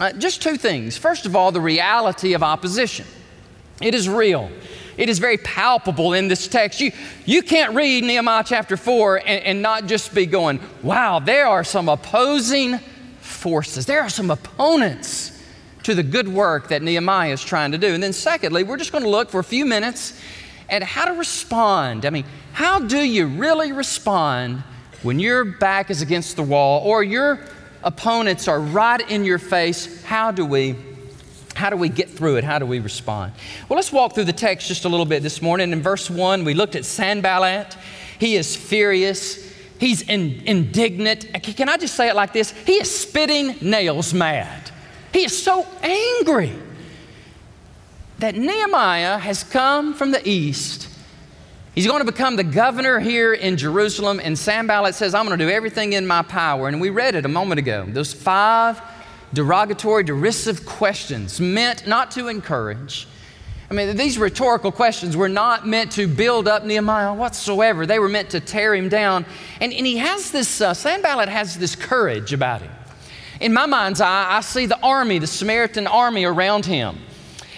uh, 0.00 0.12
just 0.12 0.42
two 0.42 0.56
things. 0.56 0.96
First 0.96 1.26
of 1.26 1.34
all, 1.34 1.52
the 1.52 1.60
reality 1.60 2.34
of 2.34 2.42
opposition. 2.42 3.06
It 3.80 3.94
is 3.94 4.08
real. 4.08 4.50
It 4.98 5.08
is 5.08 5.20
very 5.20 5.38
palpable 5.38 6.12
in 6.12 6.26
this 6.26 6.48
text. 6.48 6.80
You, 6.80 6.90
you 7.24 7.42
can't 7.42 7.74
read 7.74 8.02
Nehemiah 8.02 8.42
chapter 8.44 8.76
4 8.76 9.18
and, 9.18 9.26
and 9.44 9.62
not 9.62 9.86
just 9.86 10.12
be 10.12 10.26
going, 10.26 10.60
wow, 10.82 11.20
there 11.20 11.46
are 11.46 11.62
some 11.62 11.88
opposing 11.88 12.78
forces. 13.20 13.86
There 13.86 14.02
are 14.02 14.08
some 14.08 14.30
opponents 14.32 15.40
to 15.84 15.94
the 15.94 16.02
good 16.02 16.26
work 16.26 16.68
that 16.68 16.82
Nehemiah 16.82 17.32
is 17.32 17.44
trying 17.44 17.70
to 17.72 17.78
do. 17.78 17.94
And 17.94 18.02
then, 18.02 18.12
secondly, 18.12 18.64
we're 18.64 18.76
just 18.76 18.90
going 18.90 19.04
to 19.04 19.10
look 19.10 19.30
for 19.30 19.38
a 19.38 19.44
few 19.44 19.64
minutes 19.64 20.20
at 20.68 20.82
how 20.82 21.04
to 21.04 21.12
respond. 21.12 22.04
I 22.04 22.10
mean, 22.10 22.24
how 22.52 22.80
do 22.80 22.98
you 22.98 23.28
really 23.28 23.70
respond 23.70 24.64
when 25.04 25.20
your 25.20 25.44
back 25.44 25.90
is 25.90 26.02
against 26.02 26.34
the 26.34 26.42
wall 26.42 26.82
or 26.84 27.04
your 27.04 27.38
opponents 27.84 28.48
are 28.48 28.60
right 28.60 29.08
in 29.08 29.24
your 29.24 29.38
face? 29.38 30.02
How 30.02 30.32
do 30.32 30.44
we 30.44 30.74
how 31.58 31.70
do 31.70 31.76
we 31.76 31.88
get 31.88 32.08
through 32.08 32.36
it? 32.36 32.44
How 32.44 32.60
do 32.60 32.66
we 32.66 32.78
respond? 32.78 33.32
Well, 33.68 33.76
let's 33.76 33.90
walk 33.90 34.14
through 34.14 34.24
the 34.24 34.32
text 34.32 34.68
just 34.68 34.84
a 34.84 34.88
little 34.88 35.04
bit 35.04 35.24
this 35.24 35.42
morning. 35.42 35.72
In 35.72 35.82
verse 35.82 36.08
1, 36.08 36.44
we 36.44 36.54
looked 36.54 36.76
at 36.76 36.84
Sanballat. 36.84 37.76
He 38.20 38.36
is 38.36 38.54
furious. 38.54 39.52
He's 39.80 40.02
in, 40.02 40.40
indignant. 40.46 41.26
Can 41.42 41.68
I 41.68 41.76
just 41.76 41.96
say 41.96 42.08
it 42.08 42.14
like 42.14 42.32
this? 42.32 42.52
He 42.52 42.74
is 42.74 42.88
spitting 42.88 43.56
nails 43.60 44.14
mad. 44.14 44.70
He 45.12 45.24
is 45.24 45.36
so 45.36 45.66
angry 45.82 46.52
that 48.20 48.36
Nehemiah 48.36 49.18
has 49.18 49.42
come 49.42 49.94
from 49.94 50.12
the 50.12 50.26
east. 50.28 50.88
He's 51.74 51.88
going 51.88 52.04
to 52.06 52.10
become 52.10 52.36
the 52.36 52.44
governor 52.44 53.00
here 53.00 53.34
in 53.34 53.56
Jerusalem. 53.56 54.20
And 54.22 54.38
Sanballat 54.38 54.94
says, 54.94 55.12
I'm 55.12 55.26
going 55.26 55.36
to 55.36 55.44
do 55.44 55.50
everything 55.50 55.94
in 55.94 56.06
my 56.06 56.22
power. 56.22 56.68
And 56.68 56.80
we 56.80 56.90
read 56.90 57.16
it 57.16 57.24
a 57.24 57.28
moment 57.28 57.58
ago. 57.58 57.84
Those 57.88 58.12
five 58.12 58.80
derogatory, 59.32 60.04
derisive 60.04 60.64
questions 60.64 61.40
meant 61.40 61.86
not 61.86 62.10
to 62.12 62.28
encourage. 62.28 63.06
I 63.70 63.74
mean, 63.74 63.96
these 63.96 64.18
rhetorical 64.18 64.72
questions 64.72 65.14
were 65.14 65.28
not 65.28 65.66
meant 65.66 65.92
to 65.92 66.08
build 66.08 66.48
up 66.48 66.64
Nehemiah 66.64 67.12
whatsoever. 67.12 67.84
They 67.84 67.98
were 67.98 68.08
meant 68.08 68.30
to 68.30 68.40
tear 68.40 68.74
him 68.74 68.88
down. 68.88 69.26
And, 69.60 69.74
and 69.74 69.86
he 69.86 69.98
has 69.98 70.30
this, 70.30 70.62
uh, 70.62 70.72
Sanballat 70.72 71.28
has 71.28 71.58
this 71.58 71.76
courage 71.76 72.32
about 72.32 72.62
him. 72.62 72.72
In 73.40 73.52
my 73.52 73.66
mind's 73.66 74.00
eye, 74.00 74.36
I 74.36 74.40
see 74.40 74.64
the 74.64 74.80
army, 74.80 75.18
the 75.18 75.26
Samaritan 75.26 75.86
army 75.86 76.24
around 76.24 76.64
him. 76.64 76.98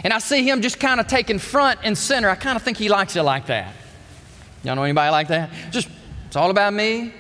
And 0.02 0.12
I 0.12 0.18
see 0.18 0.42
him 0.42 0.62
just 0.62 0.80
kind 0.80 0.98
of 0.98 1.06
taking 1.06 1.38
front 1.38 1.80
and 1.84 1.96
center. 1.96 2.28
I 2.28 2.34
kind 2.34 2.56
of 2.56 2.62
think 2.62 2.76
he 2.76 2.88
likes 2.88 3.14
it 3.14 3.22
like 3.22 3.46
that. 3.46 3.72
Y'all 4.64 4.74
know 4.74 4.82
anybody 4.82 5.10
like 5.10 5.28
that? 5.28 5.50
Just, 5.70 5.88
it's 6.26 6.36
all 6.36 6.50
about 6.50 6.74
me. 6.74 7.14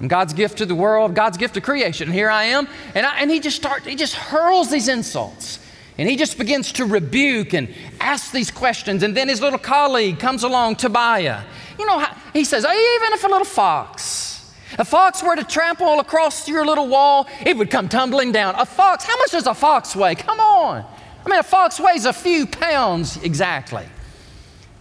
I'm 0.00 0.08
God's 0.08 0.34
gift 0.34 0.58
to 0.58 0.66
the 0.66 0.74
world, 0.74 1.14
God's 1.14 1.38
gift 1.38 1.54
to 1.54 1.60
creation. 1.60 2.10
Here 2.10 2.28
I 2.28 2.44
am. 2.44 2.68
And, 2.94 3.06
I, 3.06 3.18
and 3.20 3.30
he 3.30 3.40
just 3.40 3.56
starts, 3.56 3.86
he 3.86 3.96
just 3.96 4.14
hurls 4.14 4.70
these 4.70 4.88
insults. 4.88 5.58
And 5.98 6.08
he 6.08 6.16
just 6.16 6.36
begins 6.36 6.72
to 6.72 6.84
rebuke 6.84 7.54
and 7.54 7.72
ask 8.00 8.30
these 8.30 8.50
questions. 8.50 9.02
And 9.02 9.16
then 9.16 9.28
his 9.28 9.40
little 9.40 9.58
colleague 9.58 10.18
comes 10.18 10.42
along, 10.42 10.76
Tobiah. 10.76 11.42
You 11.78 11.86
know, 11.86 12.04
he 12.34 12.44
says, 12.44 12.64
even 12.64 13.12
if 13.12 13.24
a 13.24 13.28
little 13.28 13.46
fox, 13.46 14.52
a 14.78 14.84
fox 14.84 15.22
were 15.22 15.36
to 15.36 15.44
trample 15.44 16.00
across 16.00 16.46
your 16.46 16.66
little 16.66 16.88
wall, 16.88 17.26
it 17.44 17.56
would 17.56 17.70
come 17.70 17.88
tumbling 17.88 18.32
down. 18.32 18.54
A 18.56 18.66
fox, 18.66 19.04
how 19.04 19.16
much 19.16 19.30
does 19.30 19.46
a 19.46 19.54
fox 19.54 19.96
weigh? 19.96 20.14
Come 20.14 20.40
on. 20.40 20.84
I 21.24 21.28
mean, 21.30 21.40
a 21.40 21.42
fox 21.42 21.80
weighs 21.80 22.04
a 22.04 22.12
few 22.12 22.46
pounds 22.46 23.16
exactly. 23.22 23.86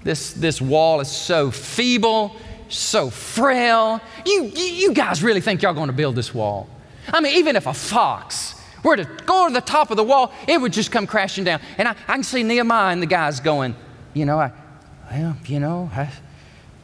This, 0.04 0.34
this 0.34 0.62
wall 0.62 1.00
is 1.00 1.10
so 1.10 1.50
feeble, 1.50 2.36
so 2.77 3.10
frail. 3.10 4.01
You, 4.25 4.51
you 4.55 4.94
guys 4.94 5.24
really 5.24 5.41
think 5.41 5.62
y'all 5.62 5.74
going 5.74 5.88
to 5.88 5.94
build 5.94 6.15
this 6.15 6.34
wall? 6.34 6.70
I 7.08 7.22
mean, 7.22 7.36
even 7.38 7.55
if 7.55 7.67
a 7.67 7.74
fox 7.74 8.62
were 8.84 8.96
to 8.96 9.05
go 9.25 9.48
to 9.48 9.53
the 9.53 9.62
top 9.62 9.91
of 9.91 9.98
the 9.98 10.03
wall, 10.03 10.34
it 10.48 10.60
would 10.60 10.74
just 10.74 10.91
come 10.91 11.08
crashing 11.08 11.44
down. 11.44 11.60
And 11.77 11.88
I, 11.88 11.91
I 12.08 12.13
can 12.13 12.24
see 12.24 12.44
Nehemiah 12.44 12.91
and 12.91 13.01
the 13.01 13.08
guys 13.08 13.39
going, 13.39 13.75
you 14.13 14.25
know, 14.25 14.39
I, 14.39 14.51
well, 15.12 15.38
you 15.46 15.60
know, 15.60 15.89
I, 15.94 16.12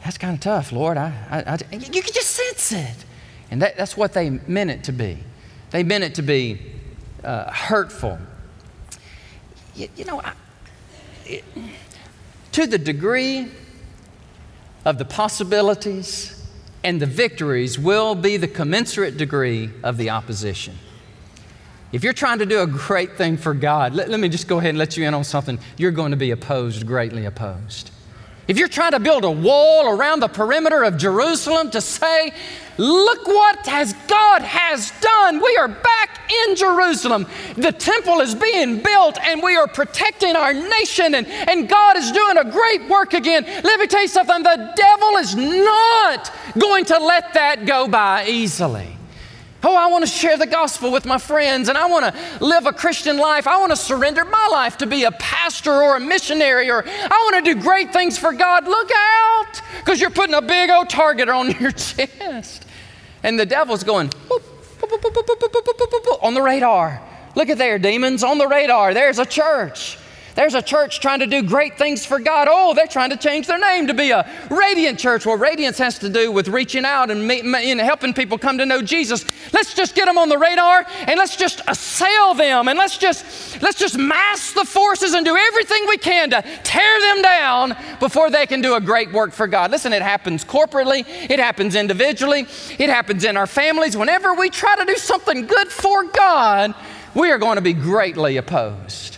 that's 0.03 0.17
kind 0.17 0.33
of 0.33 0.39
tough, 0.39 0.71
Lord. 0.71 0.97
I, 0.97 1.13
I, 1.29 1.53
I, 1.53 1.75
you 1.75 2.01
can 2.01 2.13
just 2.13 2.31
sense 2.31 2.71
it. 2.71 3.05
And 3.51 3.61
that, 3.61 3.77
that's 3.77 3.97
what 3.97 4.13
they 4.13 4.29
meant 4.29 4.71
it 4.71 4.83
to 4.85 4.91
be. 4.91 5.17
They 5.71 5.83
meant 5.83 6.03
it 6.03 6.15
to 6.15 6.21
be 6.21 6.59
uh, 7.23 7.51
hurtful. 7.51 8.17
You, 9.75 9.87
you 9.95 10.05
know, 10.05 10.21
it, 11.25 11.43
to 12.53 12.67
the 12.67 12.77
degree 12.77 13.49
of 14.85 14.97
the 14.97 15.05
possibilities 15.05 16.37
and 16.83 17.01
the 17.01 17.05
victories 17.05 17.77
will 17.77 18.15
be 18.15 18.37
the 18.37 18.47
commensurate 18.47 19.17
degree 19.17 19.69
of 19.83 19.97
the 19.97 20.09
opposition. 20.09 20.75
If 21.91 22.03
you're 22.03 22.13
trying 22.13 22.39
to 22.39 22.45
do 22.45 22.61
a 22.61 22.67
great 22.67 23.17
thing 23.17 23.37
for 23.37 23.53
God, 23.53 23.93
let, 23.93 24.09
let, 24.09 24.19
me 24.19 24.29
just 24.29 24.47
go 24.47 24.59
ahead 24.59 24.69
and 24.69 24.77
let 24.77 24.95
you 24.95 25.05
in 25.05 25.13
on 25.13 25.23
something. 25.23 25.59
You're 25.77 25.91
going 25.91 26.11
to 26.11 26.17
be 26.17 26.31
opposed, 26.31 26.87
greatly 26.87 27.25
opposed. 27.25 27.91
If 28.47 28.57
you're 28.57 28.67
trying 28.67 28.91
to 28.91 28.99
build 28.99 29.23
a 29.23 29.31
wall 29.31 29.87
around 29.87 30.19
the 30.19 30.27
perimeter 30.27 30.83
of 30.83 30.97
Jerusalem 30.97 31.71
to 31.71 31.81
say, 31.81 32.33
look 32.77 33.27
what 33.27 33.65
has 33.67 33.93
God 34.07 34.41
has 34.41 34.91
done. 34.99 35.41
We 35.41 35.57
are 35.57 35.67
back 35.67 36.31
in 36.47 36.55
Jerusalem. 36.55 37.27
The 37.55 37.71
temple 37.71 38.19
is 38.19 38.33
being 38.33 38.81
built 38.81 39.19
and 39.21 39.43
we 39.43 39.55
are 39.55 39.67
protecting 39.67 40.35
our 40.35 40.53
nation 40.53 41.15
and, 41.15 41.27
and 41.27 41.69
God 41.69 41.97
is 41.97 42.11
doing 42.11 42.37
a 42.37 42.49
great 42.49 42.89
work 42.89 43.13
again. 43.13 43.45
Let 43.45 43.79
me 43.79 43.87
tell 43.87 44.01
you 44.01 44.07
something. 44.07 44.43
The 44.43 44.73
devil 44.75 45.17
is 45.17 45.35
not 45.35 46.31
going 46.59 46.85
to 46.85 46.97
let 46.99 47.33
that 47.35 47.65
go 47.65 47.87
by 47.87 48.25
easily. 48.27 48.97
Oh, 49.63 49.75
I 49.75 49.87
want 49.87 50.03
to 50.03 50.09
share 50.09 50.37
the 50.37 50.47
gospel 50.47 50.91
with 50.91 51.05
my 51.05 51.19
friends 51.19 51.69
and 51.69 51.77
I 51.77 51.85
want 51.85 52.13
to 52.13 52.43
live 52.43 52.65
a 52.65 52.73
Christian 52.73 53.17
life. 53.17 53.45
I 53.45 53.59
want 53.59 53.71
to 53.71 53.75
surrender 53.75 54.25
my 54.25 54.49
life 54.51 54.77
to 54.77 54.87
be 54.87 55.03
a 55.03 55.11
pastor 55.11 55.71
or 55.71 55.97
a 55.97 55.99
missionary 55.99 56.71
or 56.71 56.83
I 56.85 57.31
want 57.31 57.45
to 57.45 57.53
do 57.53 57.61
great 57.61 57.93
things 57.93 58.17
for 58.17 58.33
God. 58.33 58.65
Look 58.65 58.89
out 58.91 59.61
because 59.79 60.01
you're 60.01 60.09
putting 60.09 60.33
a 60.33 60.41
big 60.41 60.71
old 60.71 60.89
target 60.89 61.29
on 61.29 61.51
your 61.59 61.71
chest. 61.71 62.65
And 63.23 63.39
the 63.39 63.45
devil's 63.45 63.83
going 63.83 64.09
on 66.21 66.33
the 66.33 66.41
radar. 66.41 67.01
Look 67.35 67.49
at 67.49 67.57
there, 67.57 67.77
demons 67.77 68.23
on 68.23 68.39
the 68.39 68.47
radar. 68.47 68.93
There's 68.93 69.19
a 69.19 69.25
church. 69.25 69.97
There's 70.35 70.53
a 70.53 70.61
church 70.61 70.99
trying 70.99 71.19
to 71.19 71.27
do 71.27 71.43
great 71.43 71.77
things 71.77 72.05
for 72.05 72.19
God. 72.19 72.47
Oh, 72.49 72.73
they're 72.73 72.87
trying 72.87 73.09
to 73.09 73.17
change 73.17 73.47
their 73.47 73.59
name 73.59 73.87
to 73.87 73.93
be 73.93 74.11
a 74.11 74.29
radiant 74.49 74.99
church. 74.99 75.25
Well, 75.25 75.37
radiance 75.37 75.77
has 75.77 75.99
to 75.99 76.09
do 76.09 76.31
with 76.31 76.47
reaching 76.47 76.85
out 76.85 77.11
and, 77.11 77.29
and 77.29 77.81
helping 77.81 78.13
people 78.13 78.37
come 78.37 78.57
to 78.57 78.65
know 78.65 78.81
Jesus. 78.81 79.25
Let's 79.53 79.73
just 79.73 79.95
get 79.95 80.05
them 80.05 80.17
on 80.17 80.29
the 80.29 80.37
radar 80.37 80.85
and 81.07 81.17
let's 81.17 81.35
just 81.35 81.61
assail 81.67 82.33
them 82.33 82.67
and 82.67 82.77
let's 82.77 82.97
just 82.97 83.61
let's 83.61 83.77
just 83.77 83.97
mass 83.97 84.53
the 84.53 84.65
forces 84.65 85.13
and 85.13 85.25
do 85.25 85.35
everything 85.35 85.85
we 85.87 85.97
can 85.97 86.29
to 86.31 86.41
tear 86.63 86.99
them 87.01 87.21
down 87.21 87.75
before 87.99 88.29
they 88.29 88.45
can 88.45 88.61
do 88.61 88.75
a 88.75 88.81
great 88.81 89.11
work 89.11 89.31
for 89.33 89.47
God. 89.47 89.71
Listen, 89.71 89.93
it 89.93 90.01
happens 90.01 90.43
corporately, 90.43 91.05
it 91.29 91.39
happens 91.39 91.75
individually, 91.75 92.47
it 92.79 92.89
happens 92.89 93.25
in 93.25 93.37
our 93.37 93.47
families. 93.47 93.97
Whenever 93.97 94.33
we 94.33 94.49
try 94.49 94.75
to 94.75 94.85
do 94.85 94.95
something 94.95 95.45
good 95.45 95.67
for 95.67 96.03
God, 96.03 96.73
we 97.13 97.31
are 97.31 97.37
going 97.37 97.55
to 97.55 97.61
be 97.61 97.73
greatly 97.73 98.37
opposed. 98.37 99.10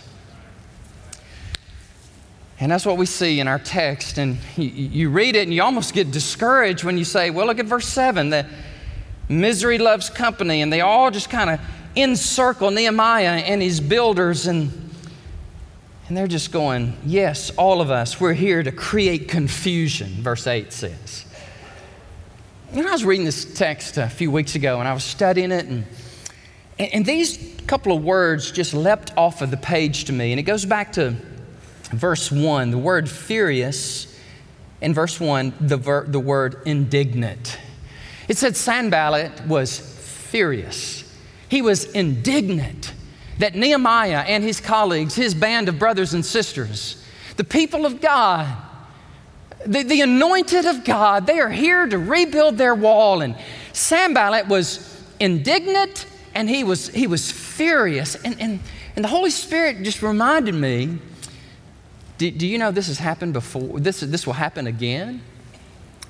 And 2.64 2.72
that's 2.72 2.86
what 2.86 2.96
we 2.96 3.04
see 3.04 3.40
in 3.40 3.46
our 3.46 3.58
text. 3.58 4.16
And 4.16 4.38
you, 4.56 5.10
read 5.10 5.36
it 5.36 5.42
and 5.42 5.52
you 5.52 5.62
almost 5.62 5.92
get 5.92 6.10
discouraged 6.10 6.82
when 6.82 6.96
you 6.96 7.04
say, 7.04 7.28
well, 7.28 7.44
look 7.44 7.58
at 7.58 7.66
verse 7.66 7.86
7 7.86 8.30
that 8.30 8.46
misery 9.28 9.76
loves 9.76 10.08
company. 10.08 10.62
And 10.62 10.72
they 10.72 10.80
all 10.80 11.10
just 11.10 11.28
kind 11.28 11.50
of 11.50 11.60
encircle 11.94 12.70
Nehemiah 12.70 13.32
and 13.32 13.60
his 13.60 13.80
builders. 13.80 14.46
And, 14.46 14.72
and 16.08 16.16
they're 16.16 16.26
just 16.26 16.52
going, 16.52 16.96
yes, 17.04 17.50
all 17.58 17.82
of 17.82 17.90
us, 17.90 18.18
we're 18.18 18.32
here 18.32 18.62
to 18.62 18.72
create 18.72 19.28
confusion, 19.28 20.22
verse 20.22 20.46
8 20.46 20.72
says. 20.72 21.26
You 22.72 22.82
know, 22.82 22.88
I 22.88 22.92
was 22.92 23.04
reading 23.04 23.26
this 23.26 23.44
text 23.44 23.98
a 23.98 24.08
few 24.08 24.30
weeks 24.30 24.54
ago 24.54 24.78
and 24.80 24.88
I 24.88 24.94
was 24.94 25.04
studying 25.04 25.52
it. 25.52 25.66
And, 25.66 25.84
and 26.78 27.04
these 27.04 27.60
couple 27.66 27.94
of 27.94 28.02
words 28.02 28.50
just 28.50 28.72
leapt 28.72 29.12
off 29.18 29.42
of 29.42 29.50
the 29.50 29.58
page 29.58 30.04
to 30.06 30.14
me. 30.14 30.32
And 30.32 30.40
it 30.40 30.44
goes 30.44 30.64
back 30.64 30.94
to 30.94 31.14
verse 31.90 32.30
1, 32.30 32.70
the 32.70 32.78
word 32.78 33.08
furious, 33.08 34.18
in 34.80 34.94
verse 34.94 35.18
1, 35.18 35.54
the, 35.60 35.76
ver- 35.76 36.06
the 36.06 36.20
word 36.20 36.62
indignant. 36.64 37.58
It 38.28 38.36
said 38.36 38.56
Sanballat 38.56 39.46
was 39.46 39.78
furious. 39.78 41.02
He 41.48 41.62
was 41.62 41.84
indignant 41.92 42.92
that 43.38 43.54
Nehemiah 43.54 44.24
and 44.26 44.42
his 44.42 44.60
colleagues, 44.60 45.14
his 45.14 45.34
band 45.34 45.68
of 45.68 45.78
brothers 45.78 46.14
and 46.14 46.24
sisters, 46.24 47.04
the 47.36 47.44
people 47.44 47.84
of 47.84 48.00
God, 48.00 48.46
the, 49.66 49.82
the 49.82 50.02
anointed 50.02 50.66
of 50.66 50.84
God, 50.84 51.26
they 51.26 51.40
are 51.40 51.50
here 51.50 51.86
to 51.86 51.98
rebuild 51.98 52.58
their 52.58 52.74
wall. 52.74 53.22
And 53.22 53.36
Sanballat 53.72 54.48
was 54.48 55.02
indignant 55.18 56.06
and 56.34 56.48
he 56.48 56.64
was, 56.64 56.88
he 56.88 57.06
was 57.06 57.30
furious. 57.30 58.14
And, 58.16 58.40
and, 58.40 58.60
and 58.96 59.04
the 59.04 59.08
Holy 59.08 59.30
Spirit 59.30 59.82
just 59.82 60.02
reminded 60.02 60.54
me 60.54 60.98
do, 62.18 62.30
do 62.30 62.46
you 62.46 62.58
know 62.58 62.70
this 62.70 62.86
has 62.86 62.98
happened 62.98 63.32
before? 63.32 63.80
This, 63.80 64.00
this 64.00 64.26
will 64.26 64.34
happen 64.34 64.66
again? 64.66 65.22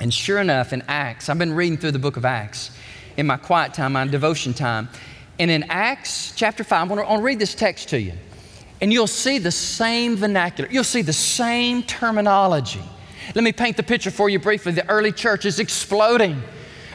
And 0.00 0.12
sure 0.12 0.38
enough, 0.38 0.72
in 0.72 0.82
Acts, 0.88 1.28
I've 1.28 1.38
been 1.38 1.52
reading 1.52 1.78
through 1.78 1.92
the 1.92 1.98
book 1.98 2.16
of 2.16 2.24
Acts 2.24 2.70
in 3.16 3.26
my 3.26 3.36
quiet 3.36 3.74
time, 3.74 3.92
my 3.92 4.06
devotion 4.06 4.52
time. 4.52 4.88
And 5.38 5.50
in 5.50 5.64
Acts 5.64 6.32
chapter 6.36 6.64
5, 6.64 6.90
I 6.90 6.94
want 6.94 7.08
to 7.08 7.22
read 7.22 7.38
this 7.38 7.54
text 7.54 7.88
to 7.90 8.00
you. 8.00 8.12
And 8.80 8.92
you'll 8.92 9.06
see 9.06 9.38
the 9.38 9.50
same 9.50 10.16
vernacular, 10.16 10.70
you'll 10.70 10.84
see 10.84 11.02
the 11.02 11.12
same 11.12 11.82
terminology. 11.84 12.82
Let 13.34 13.44
me 13.44 13.52
paint 13.52 13.76
the 13.76 13.82
picture 13.82 14.10
for 14.10 14.28
you 14.28 14.38
briefly. 14.38 14.72
The 14.72 14.88
early 14.88 15.12
church 15.12 15.46
is 15.46 15.58
exploding. 15.58 16.42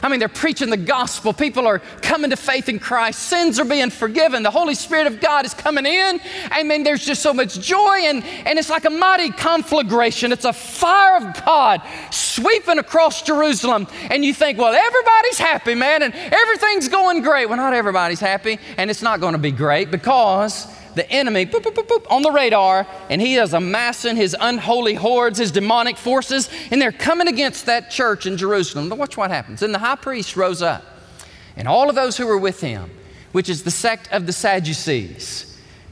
I 0.02 0.08
mean, 0.08 0.18
they're 0.18 0.28
preaching 0.28 0.70
the 0.70 0.76
gospel. 0.76 1.32
People 1.32 1.66
are 1.66 1.80
coming 2.00 2.30
to 2.30 2.36
faith 2.36 2.68
in 2.68 2.78
Christ. 2.78 3.18
Sins 3.20 3.58
are 3.58 3.64
being 3.64 3.90
forgiven. 3.90 4.42
The 4.42 4.50
Holy 4.50 4.74
Spirit 4.74 5.06
of 5.06 5.20
God 5.20 5.44
is 5.44 5.54
coming 5.54 5.86
in. 5.86 6.20
I 6.50 6.62
mean, 6.62 6.82
there's 6.82 7.04
just 7.04 7.22
so 7.22 7.34
much 7.34 7.60
joy, 7.60 7.98
and, 8.04 8.24
and 8.24 8.58
it's 8.58 8.70
like 8.70 8.84
a 8.84 8.90
mighty 8.90 9.30
conflagration. 9.30 10.32
It's 10.32 10.44
a 10.44 10.52
fire 10.52 11.28
of 11.28 11.44
God 11.44 11.82
sweeping 12.10 12.78
across 12.78 13.22
Jerusalem. 13.22 13.86
And 14.10 14.24
you 14.24 14.32
think, 14.32 14.58
well, 14.58 14.74
everybody's 14.74 15.38
happy, 15.38 15.74
man, 15.74 16.02
and 16.02 16.14
everything's 16.14 16.88
going 16.88 17.22
great. 17.22 17.46
Well, 17.46 17.58
not 17.58 17.74
everybody's 17.74 18.20
happy, 18.20 18.58
and 18.76 18.90
it's 18.90 19.02
not 19.02 19.20
going 19.20 19.32
to 19.32 19.38
be 19.38 19.52
great 19.52 19.90
because 19.90 20.66
the 20.94 21.10
enemy 21.10 21.46
boop, 21.46 21.62
boop, 21.62 21.86
boop, 21.86 22.10
on 22.10 22.22
the 22.22 22.30
radar, 22.30 22.86
and 23.08 23.20
he 23.20 23.36
is 23.36 23.54
amassing 23.54 24.16
his 24.16 24.36
unholy 24.38 24.94
hordes, 24.94 25.38
his 25.38 25.50
demonic 25.50 25.96
forces, 25.96 26.48
and 26.70 26.80
they're 26.80 26.92
coming 26.92 27.28
against 27.28 27.66
that 27.66 27.90
church 27.90 28.26
in 28.26 28.36
Jerusalem. 28.36 28.88
But 28.88 28.98
watch 28.98 29.16
what 29.16 29.30
happens. 29.30 29.62
And 29.62 29.74
the 29.74 29.78
high 29.78 29.96
priest 29.96 30.36
rose 30.36 30.62
up, 30.62 30.84
and 31.56 31.68
all 31.68 31.88
of 31.88 31.94
those 31.94 32.16
who 32.16 32.26
were 32.26 32.38
with 32.38 32.60
him, 32.60 32.90
which 33.32 33.48
is 33.48 33.62
the 33.62 33.70
sect 33.70 34.10
of 34.12 34.26
the 34.26 34.32
Sadducees. 34.32 35.46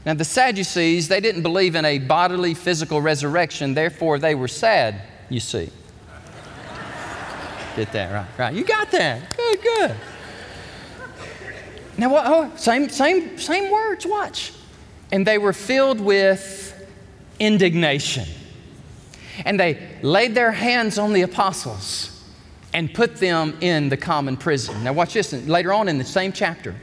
Now, 0.05 0.13
the 0.13 0.25
Sadducees, 0.25 1.07
they 1.07 1.19
didn't 1.19 1.43
believe 1.43 1.75
in 1.75 1.85
a 1.85 1.99
bodily 1.99 2.53
physical 2.53 3.01
resurrection, 3.01 3.73
therefore, 3.73 4.19
they 4.19 4.35
were 4.35 4.47
sad, 4.47 5.01
you 5.29 5.39
see. 5.39 5.69
Get 7.75 7.91
that 7.91 8.11
right, 8.13 8.27
right. 8.37 8.53
You 8.53 8.63
got 8.63 8.91
that. 8.91 9.35
Good, 9.35 9.61
good. 9.61 9.95
Now, 11.97 12.09
what, 12.09 12.23
oh, 12.25 12.51
same, 12.55 12.87
same, 12.89 13.37
same 13.37 13.69
words, 13.69 14.05
watch. 14.05 14.53
And 15.11 15.25
they 15.25 15.37
were 15.37 15.53
filled 15.53 15.99
with 15.99 16.75
indignation. 17.39 18.25
And 19.45 19.59
they 19.59 19.79
laid 20.01 20.35
their 20.35 20.51
hands 20.51 20.97
on 20.97 21.13
the 21.13 21.21
apostles 21.21 22.15
and 22.73 22.93
put 22.93 23.15
them 23.15 23.57
in 23.61 23.89
the 23.89 23.97
common 23.97 24.37
prison. 24.37 24.83
Now, 24.83 24.93
watch 24.93 25.13
this 25.13 25.33
later 25.47 25.73
on 25.73 25.87
in 25.87 25.97
the 25.97 26.03
same 26.03 26.31
chapter. 26.31 26.75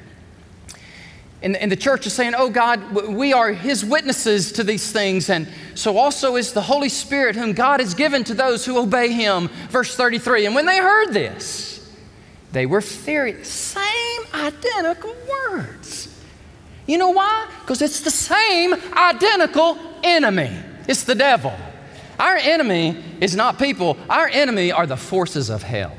And, 1.43 1.55
and, 1.57 1.71
the 1.71 1.77
church 1.77 2.07
is 2.07 2.15
saying, 2.15 2.33
Oh 2.37 2.49
God, 2.49 2.93
we 2.93 3.33
are 3.33 3.53
His 3.53 3.85
witnesses 3.85 4.53
to 4.53 4.65
these 4.65 4.91
things, 4.91 5.29
and 5.29 5.47
so 5.75 5.99
also 5.99 6.37
is 6.37 6.55
the 6.55 6.63
Holy 6.63 6.89
Spirit, 6.89 7.37
whom 7.37 7.53
God 7.53 7.79
has 7.81 7.93
given 7.93 8.25
to 8.25 8.35
those 8.35 8.65
who 8.65 8.79
obey 8.79 9.13
Him. 9.13 9.49
Verse 9.69 9.95
33. 9.95 10.47
And 10.47 10.55
when 10.55 10.65
they 10.65 10.79
heard 10.79 11.13
this, 11.13 11.89
they 12.53 12.65
were 12.65 12.81
furious. 12.81 13.49
Same 13.49 14.23
identical 14.35 15.15
words. 15.29 16.16
You 16.87 16.99
know 16.99 17.11
why? 17.11 17.51
Because 17.61 17.83
it's 17.83 18.01
the 18.01 18.11
same 18.11 18.75
identical 18.93 19.79
enemy. 20.03 20.57
It's 20.89 21.05
the 21.05 21.15
devil. 21.15 21.53
Our 22.19 22.37
enemy 22.37 23.03
is 23.21 23.37
not 23.37 23.59
people, 23.59 23.99
our 24.09 24.29
enemy 24.29 24.73
are 24.73 24.87
the 24.87 24.97
forces 24.97 25.51
of 25.51 25.63
hell. 25.63 25.93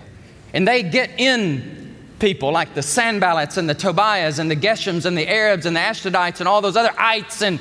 And 0.54 0.68
they 0.68 0.82
get 0.82 1.12
in 1.20 1.96
people 2.20 2.52
like 2.52 2.74
the 2.74 2.82
Sanballats 2.82 3.58
and 3.58 3.70
the 3.70 3.76
Tobiahs 3.76 4.40
and 4.40 4.50
the 4.50 4.56
Geshems 4.56 5.06
and 5.06 5.18
the 5.18 5.28
Arabs 5.28 5.66
and 5.66 5.76
the 5.76 5.80
Ashdodites 5.80 6.40
and 6.40 6.48
all 6.48 6.62
those 6.62 6.76
other 6.76 6.94
ites 6.98 7.44
and, 7.44 7.60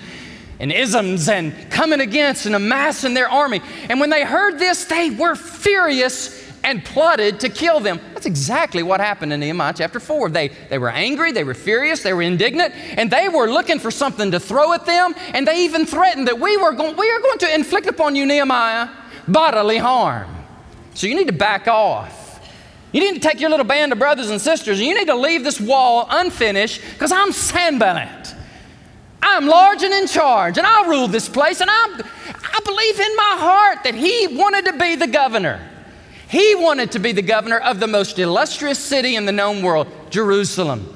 and 0.59 0.73
isms 0.73 1.29
and 1.29 1.71
coming 1.71 2.01
against 2.01 2.47
and 2.47 2.55
amassing 2.55 3.13
their 3.13 3.29
army. 3.29 3.61
And 3.91 4.01
when 4.01 4.09
they 4.09 4.25
heard 4.25 4.59
this, 4.59 4.85
they 4.87 5.11
were 5.11 5.35
furious 5.35 6.46
and 6.65 6.85
plotted 6.85 7.41
to 7.41 7.49
kill 7.49 7.81
them. 7.81 8.01
That's 8.13 8.27
exactly 8.27 8.83
what 8.83 9.01
happened 9.01 9.33
in 9.33 9.41
Nehemiah 9.41 9.75
chapter 9.77 10.01
4. 10.01 10.31
They, 10.31 10.49
they 10.49 10.79
were 10.79 10.91
angry, 10.91 11.33
they 11.33 11.45
were 11.45 11.55
furious, 11.55 12.03
they 12.03 12.13
were 12.13 12.23
indignant, 12.23 12.75
and 12.75 13.11
they 13.11 13.29
were 13.29 13.51
looking 13.51 13.79
for 13.79 13.91
something 13.91 14.31
to 14.33 14.41
throw 14.41 14.73
at 14.73 14.87
them, 14.87 15.15
and 15.33 15.47
they 15.47 15.65
even 15.65 15.87
threatened 15.87 16.27
that 16.29 16.39
we, 16.39 16.57
were 16.57 16.73
going, 16.73 16.97
we 16.97 17.11
are 17.11 17.21
going 17.21 17.39
to 17.39 17.55
inflict 17.55 17.87
upon 17.87 18.17
you, 18.17 18.27
Nehemiah, 18.27 18.89
bodily 19.29 19.79
harm. 19.79 20.35
So 20.95 21.07
you 21.07 21.15
need 21.15 21.29
to 21.29 21.33
back 21.33 21.69
off. 21.69 22.41
You 22.93 23.01
need 23.01 23.21
to 23.21 23.29
take 23.29 23.41
your 23.41 23.51
little 23.51 23.67
band 23.67 23.93
of 23.93 23.99
brothers 23.99 24.31
and 24.31 24.41
sisters, 24.41 24.79
and 24.79 24.87
you 24.87 24.95
need 24.95 25.09
to 25.09 25.17
leave 25.17 25.45
this 25.45 25.61
wall 25.61 26.07
unfinished 26.09 26.81
because 26.95 27.13
I'm 27.13 27.33
Sanballat. 27.33 28.35
I'm 29.23 29.47
large 29.47 29.83
and 29.83 29.93
in 29.93 30.07
charge, 30.07 30.57
and 30.57 30.67
I'll 30.67 30.89
rule 30.89 31.09
this 31.09 31.29
place, 31.29 31.61
and 31.61 31.69
i 31.71 32.11
I 32.57 32.61
believe 32.65 33.01
in 33.01 33.17
my 33.17 33.37
heart 33.39 33.85
that 33.85 33.95
he 33.95 34.29
wanted 34.29 34.65
to 34.67 34.79
be 34.79 34.97
the 34.97 35.07
governor. 35.07 35.61
He 36.29 36.55
wanted 36.57 36.93
to 36.93 36.99
be 36.99 37.13
the 37.13 37.23
governor 37.23 37.59
of 37.59 37.79
the 37.79 37.87
most 37.87 38.19
illustrious 38.19 38.79
city 38.79 39.15
in 39.15 39.27
the 39.27 39.33
known 39.33 39.63
world, 39.63 39.87
Jerusalem. 40.11 40.93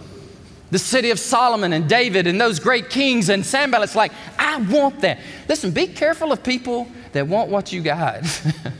The 0.70 0.78
city 0.78 1.10
of 1.10 1.18
Solomon 1.18 1.72
and 1.72 1.88
David 1.88 2.26
and 2.26 2.40
those 2.40 2.58
great 2.58 2.90
kings 2.90 3.28
and 3.28 3.44
Sanballat's 3.44 3.96
like, 3.96 4.12
I 4.38 4.58
want 4.58 5.00
that. 5.00 5.18
Listen, 5.48 5.72
be 5.72 5.86
careful 5.86 6.32
of 6.32 6.42
people 6.42 6.88
that 7.12 7.26
want 7.26 7.50
what 7.50 7.72
you 7.72 7.80
got. 7.80 8.22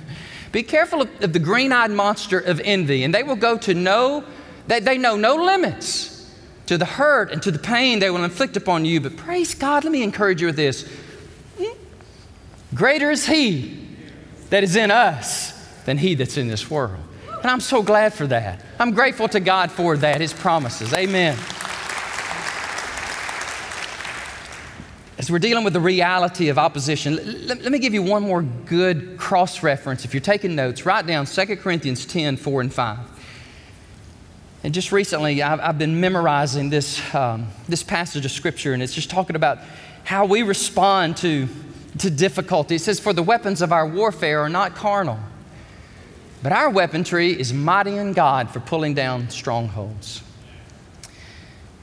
be 0.53 0.63
careful 0.63 1.03
of, 1.03 1.23
of 1.23 1.33
the 1.33 1.39
green 1.39 1.73
eyed 1.73 1.91
monster 1.91 2.39
of 2.39 2.61
envy, 2.65 3.03
and 3.03 3.15
they 3.15 3.23
will 3.23 3.37
go 3.37 3.57
to 3.59 3.75
no, 3.75 4.25
they, 4.69 4.81
they 4.81 4.99
know 4.99 5.17
no 5.17 5.37
limits 5.37 6.33
to 6.67 6.79
the 6.79 6.85
hurt 6.85 7.33
and 7.33 7.43
to 7.43 7.51
the 7.51 7.59
pain 7.59 7.99
they 7.99 8.11
will 8.11 8.23
inflict 8.23 8.57
upon 8.57 8.85
you. 8.85 9.01
But 9.01 9.17
praise 9.17 9.55
God, 9.55 9.83
let 9.83 9.93
me 9.93 10.03
encourage 10.03 10.41
you 10.41 10.47
with 10.47 10.57
this. 10.57 10.89
Hmm? 11.59 11.77
Greater 12.75 13.11
is 13.11 13.27
He 13.27 13.89
that 14.51 14.63
is 14.63 14.77
in 14.77 14.93
us 14.93 15.60
than 15.91 15.99
he 15.99 16.15
that's 16.15 16.37
in 16.37 16.47
this 16.47 16.71
world. 16.71 17.03
And 17.43 17.51
I'm 17.51 17.59
so 17.59 17.83
glad 17.83 18.15
for 18.15 18.25
that. 18.29 18.65
I'm 18.79 18.93
grateful 18.93 19.27
to 19.31 19.41
God 19.41 19.73
for 19.73 19.97
that, 19.97 20.21
his 20.21 20.33
promises. 20.33 20.95
Amen. 20.95 21.37
As 25.19 25.33
we're 25.33 25.41
dealing 25.41 25.65
with 25.65 25.73
the 25.73 25.81
reality 25.81 26.49
of 26.49 26.59
opposition, 26.59 27.17
let, 27.49 27.61
let 27.63 27.73
me 27.73 27.81
give 27.81 27.93
you 27.93 28.05
one 28.05 28.23
more 28.23 28.43
good 28.43 29.19
cross 29.19 29.65
reference. 29.65 30.05
If 30.05 30.15
you're 30.15 30.21
taking 30.21 30.55
notes, 30.55 30.87
write 30.87 31.09
down 31.09 31.27
2 31.27 31.57
Corinthians 31.57 32.07
10 32.07 32.37
4 32.37 32.61
and 32.61 32.73
5. 32.73 32.99
And 34.63 34.73
just 34.73 34.93
recently, 34.93 35.43
I've, 35.43 35.59
I've 35.59 35.79
been 35.79 35.99
memorizing 35.99 36.71
this, 36.71 37.03
um, 37.13 37.49
this 37.69 37.83
passage 37.83 38.25
of 38.25 38.31
Scripture, 38.31 38.75
and 38.75 38.83
it's 38.83 38.95
just 38.95 39.11
talking 39.11 39.35
about 39.35 39.59
how 40.05 40.25
we 40.25 40.43
respond 40.43 41.17
to, 41.19 41.49
to 41.99 42.11
difficulty. 42.11 42.77
It 42.77 42.81
says, 42.81 43.01
For 43.01 43.13
the 43.13 43.25
weapons 43.25 43.61
of 43.61 43.73
our 43.73 43.89
warfare 43.89 44.41
are 44.41 44.49
not 44.49 44.77
carnal 44.77 45.19
but 46.43 46.53
our 46.53 46.71
weaponry 46.71 47.39
is 47.39 47.53
mighty 47.53 47.97
in 47.97 48.13
God 48.13 48.51
for 48.51 48.61
pulling 48.61 48.95
down 48.95 49.29
strongholds. 49.31 50.23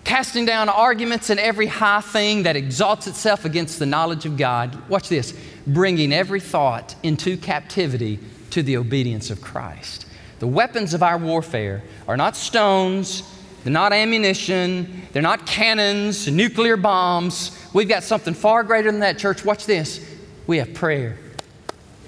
Casting 0.03 0.45
down 0.45 0.69
arguments 0.69 1.29
and 1.29 1.39
every 1.39 1.67
high 1.67 2.01
thing 2.01 2.43
that 2.43 2.55
exalts 2.55 3.07
itself 3.07 3.45
against 3.45 3.77
the 3.77 3.85
knowledge 3.85 4.25
of 4.25 4.37
God. 4.37 4.89
Watch 4.89 5.09
this 5.09 5.33
bringing 5.67 6.13
every 6.13 6.39
thought 6.39 6.95
into 7.03 7.35
captivity 7.35 8.19
to 8.51 8.63
the 8.63 8.77
obedience 8.77 9.29
of 9.29 9.41
Christ. 9.41 10.05
The 10.39 10.47
weapons 10.47 10.93
of 10.93 11.03
our 11.03 11.17
warfare 11.17 11.83
are 12.07 12.15
not 12.15 12.35
stones, 12.35 13.23
they're 13.63 13.73
not 13.73 13.91
ammunition, 13.91 15.03
they're 15.11 15.21
not 15.21 15.45
cannons, 15.45 16.27
nuclear 16.31 16.77
bombs. 16.77 17.51
We've 17.73 17.89
got 17.89 18.03
something 18.03 18.33
far 18.33 18.63
greater 18.63 18.89
than 18.89 19.01
that, 19.01 19.17
church. 19.17 19.43
Watch 19.43 19.65
this. 19.65 19.99
We 20.45 20.57
have 20.59 20.73
prayer. 20.73 21.17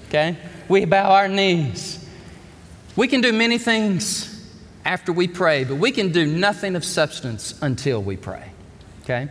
Okay? 0.08 0.38
We 0.68 0.86
bow 0.86 1.10
our 1.10 1.28
knees. 1.28 1.99
We 2.96 3.08
can 3.08 3.20
do 3.20 3.32
many 3.32 3.58
things 3.58 4.26
after 4.84 5.12
we 5.12 5.28
pray, 5.28 5.64
but 5.64 5.76
we 5.76 5.92
can 5.92 6.12
do 6.12 6.26
nothing 6.26 6.76
of 6.76 6.84
substance 6.84 7.58
until 7.62 8.02
we 8.02 8.16
pray. 8.16 8.50
Okay? 9.02 9.28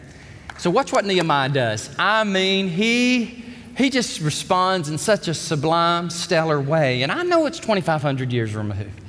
So 0.57 0.69
watch 0.69 0.91
what 0.91 1.05
Nehemiah 1.05 1.49
does. 1.49 1.89
I 1.97 2.23
mean, 2.23 2.67
he 2.67 3.45
he 3.79 3.89
just 3.89 4.19
responds 4.19 4.89
in 4.89 4.97
such 4.97 5.29
a 5.29 5.33
sublime, 5.33 6.09
stellar 6.09 6.59
way. 6.59 7.01
And 7.01 7.13
I 7.13 7.23
know 7.23 7.45
it's 7.45 7.59
2,500 7.59 8.33
years 8.33 8.53
removed. 8.53 8.99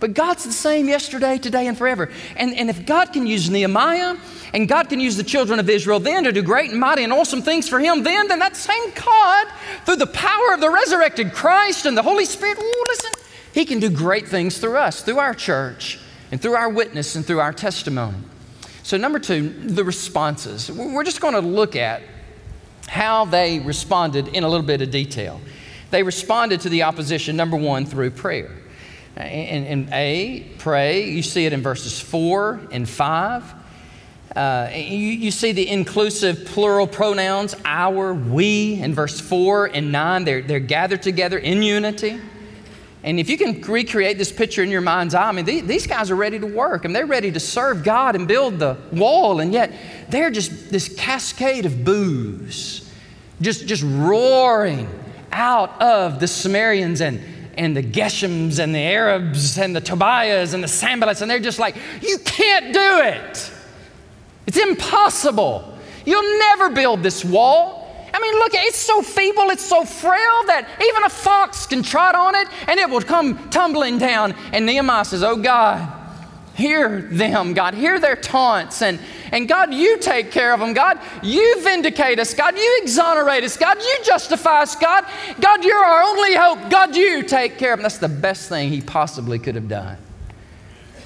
But 0.00 0.14
God's 0.14 0.42
the 0.44 0.52
same 0.52 0.88
yesterday, 0.88 1.38
today, 1.38 1.68
and 1.68 1.78
forever. 1.78 2.10
And, 2.36 2.52
and 2.54 2.68
if 2.68 2.84
God 2.84 3.12
can 3.12 3.28
use 3.28 3.48
Nehemiah 3.48 4.16
and 4.52 4.68
God 4.68 4.88
can 4.88 4.98
use 4.98 5.16
the 5.16 5.22
children 5.22 5.60
of 5.60 5.70
Israel 5.70 6.00
then 6.00 6.24
to 6.24 6.32
do 6.32 6.42
great 6.42 6.70
and 6.72 6.80
mighty 6.80 7.04
and 7.04 7.12
awesome 7.12 7.42
things 7.42 7.68
for 7.68 7.78
Him, 7.78 8.02
then, 8.02 8.26
then 8.26 8.40
that 8.40 8.56
same 8.56 8.90
God, 8.90 9.46
through 9.84 9.96
the 9.96 10.06
power 10.08 10.52
of 10.52 10.60
the 10.60 10.70
resurrected 10.70 11.32
Christ 11.32 11.86
and 11.86 11.96
the 11.96 12.02
Holy 12.02 12.24
Spirit, 12.24 12.58
ooh, 12.58 12.84
listen, 12.88 13.12
he 13.58 13.64
can 13.64 13.80
do 13.80 13.90
great 13.90 14.28
things 14.28 14.58
through 14.58 14.76
us, 14.76 15.02
through 15.02 15.18
our 15.18 15.34
church, 15.34 15.98
and 16.30 16.40
through 16.40 16.54
our 16.54 16.68
witness 16.68 17.16
and 17.16 17.26
through 17.26 17.40
our 17.40 17.52
testimony. 17.52 18.16
So, 18.84 18.96
number 18.96 19.18
two, 19.18 19.48
the 19.48 19.82
responses. 19.82 20.70
We're 20.70 21.02
just 21.02 21.20
going 21.20 21.34
to 21.34 21.40
look 21.40 21.74
at 21.74 22.02
how 22.86 23.24
they 23.24 23.58
responded 23.58 24.28
in 24.28 24.44
a 24.44 24.48
little 24.48 24.64
bit 24.64 24.80
of 24.80 24.92
detail. 24.92 25.40
They 25.90 26.04
responded 26.04 26.60
to 26.60 26.68
the 26.68 26.84
opposition, 26.84 27.34
number 27.34 27.56
one, 27.56 27.84
through 27.84 28.12
prayer. 28.12 28.52
And, 29.16 29.66
and 29.66 29.88
A, 29.92 30.46
pray, 30.58 31.10
you 31.10 31.24
see 31.24 31.44
it 31.44 31.52
in 31.52 31.60
verses 31.60 31.98
four 31.98 32.60
and 32.70 32.88
five. 32.88 33.42
Uh, 34.36 34.70
you, 34.72 34.78
you, 34.78 35.30
see 35.32 35.50
the 35.50 35.68
inclusive 35.68 36.44
plural 36.44 36.86
pronouns, 36.86 37.56
our, 37.64 38.14
we, 38.14 38.74
in 38.74 38.94
verse 38.94 39.18
4 39.18 39.66
and 39.74 39.90
9. 39.90 40.24
They're, 40.24 40.42
they're 40.42 40.60
gathered 40.60 41.02
together 41.02 41.38
in 41.38 41.62
unity. 41.62 42.20
And 43.04 43.20
if 43.20 43.30
you 43.30 43.38
can 43.38 43.60
recreate 43.62 44.18
this 44.18 44.32
picture 44.32 44.62
in 44.62 44.70
your 44.70 44.80
mind's 44.80 45.14
eye, 45.14 45.28
I 45.28 45.32
mean, 45.32 45.44
these 45.44 45.86
guys 45.86 46.10
are 46.10 46.16
ready 46.16 46.38
to 46.38 46.46
work 46.46 46.84
and 46.84 46.94
they're 46.94 47.06
ready 47.06 47.30
to 47.30 47.40
serve 47.40 47.84
God 47.84 48.16
and 48.16 48.26
build 48.26 48.58
the 48.58 48.76
wall, 48.92 49.40
and 49.40 49.52
yet 49.52 49.72
they're 50.08 50.30
just 50.30 50.70
this 50.70 50.88
cascade 50.88 51.64
of 51.64 51.84
boos, 51.84 52.90
just, 53.40 53.66
just 53.66 53.84
roaring 53.86 54.88
out 55.30 55.80
of 55.80 56.18
the 56.18 56.26
Sumerians 56.26 57.00
and, 57.00 57.20
and 57.56 57.76
the 57.76 57.82
Geshems 57.82 58.58
and 58.58 58.74
the 58.74 58.80
Arabs 58.80 59.58
and 59.58 59.76
the 59.76 59.80
Tobiahs 59.80 60.54
and 60.54 60.62
the 60.62 60.68
Sanballats, 60.68 61.22
and 61.22 61.30
they're 61.30 61.38
just 61.38 61.60
like, 61.60 61.76
You 62.02 62.18
can't 62.24 62.74
do 62.74 63.00
it. 63.02 63.52
It's 64.48 64.56
impossible. 64.56 65.78
You'll 66.04 66.38
never 66.38 66.70
build 66.70 67.02
this 67.02 67.24
wall. 67.24 67.77
I 68.12 68.20
mean, 68.20 68.34
look, 68.34 68.52
it's 68.54 68.78
so 68.78 69.02
feeble, 69.02 69.50
it's 69.50 69.64
so 69.64 69.84
frail 69.84 70.44
that 70.46 70.68
even 70.82 71.04
a 71.04 71.10
fox 71.10 71.66
can 71.66 71.82
trot 71.82 72.14
on 72.14 72.34
it 72.34 72.48
and 72.66 72.78
it 72.78 72.88
will 72.88 73.02
come 73.02 73.48
tumbling 73.50 73.98
down. 73.98 74.34
And 74.52 74.66
Nehemiah 74.66 75.04
says, 75.04 75.22
Oh 75.22 75.36
God, 75.36 75.92
hear 76.54 77.02
them, 77.02 77.54
God, 77.54 77.74
hear 77.74 78.00
their 78.00 78.16
taunts. 78.16 78.82
And, 78.82 78.98
and 79.30 79.48
God, 79.48 79.72
you 79.72 79.98
take 79.98 80.32
care 80.32 80.52
of 80.52 80.60
them. 80.60 80.74
God, 80.74 80.98
you 81.22 81.62
vindicate 81.62 82.18
us. 82.18 82.34
God, 82.34 82.56
you 82.56 82.80
exonerate 82.82 83.44
us. 83.44 83.56
God, 83.56 83.78
you 83.78 83.98
justify 84.04 84.62
us. 84.62 84.74
God, 84.74 85.04
God, 85.40 85.64
you're 85.64 85.76
our 85.76 86.02
only 86.02 86.34
hope. 86.34 86.70
God, 86.70 86.96
you 86.96 87.22
take 87.22 87.58
care 87.58 87.72
of 87.72 87.78
them. 87.78 87.84
That's 87.84 87.98
the 87.98 88.08
best 88.08 88.48
thing 88.48 88.70
he 88.70 88.80
possibly 88.80 89.38
could 89.38 89.54
have 89.54 89.68
done. 89.68 89.98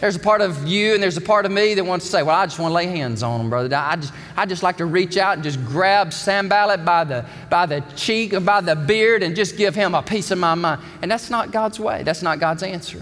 There's 0.03 0.17
a 0.17 0.19
part 0.19 0.41
of 0.41 0.67
you 0.67 0.95
and 0.95 1.03
there's 1.03 1.17
a 1.17 1.21
part 1.21 1.47
of 1.47 1.53
me 1.53 1.75
that 1.75 1.87
wants 1.87 2.07
to 2.07 2.11
say, 2.11 2.25
well, 2.25 2.35
I 2.35 2.45
just 2.45 2.59
want 2.59 2.73
to 2.73 2.75
lay 2.75 2.87
hands 2.87 3.23
on 3.23 3.39
them, 3.39 3.49
brother. 3.49 3.77
I 3.77 3.95
just, 3.95 4.13
I 4.37 4.47
just 4.47 4.65
like 4.65 4.79
to 4.79 4.85
reach 4.85 5.17
out 5.17 5.35
and 5.35 5.45
just 5.45 5.65
grab 5.65 6.13
Sanballat 6.13 6.85
by 6.85 7.05
the, 7.05 7.25
by 7.49 7.67
the 7.67 7.85
cheek 7.95 8.35
or 8.35 8.41
by 8.41 8.63
the 8.63 8.75
beard 8.75 9.23
and 9.23 9.37
just 9.37 9.57
give 9.57 9.77
him 9.77 9.95
a 9.95 10.03
piece 10.03 10.33
of 10.33 10.39
my 10.39 10.57
mind. 10.57 10.83
And 11.03 11.09
that's 11.09 11.31
not 11.31 11.53
God's 11.53 11.79
way. 11.79 12.03
That's 12.03 12.21
not 12.21 12.41
God's 12.41 12.65
answer. 12.65 13.01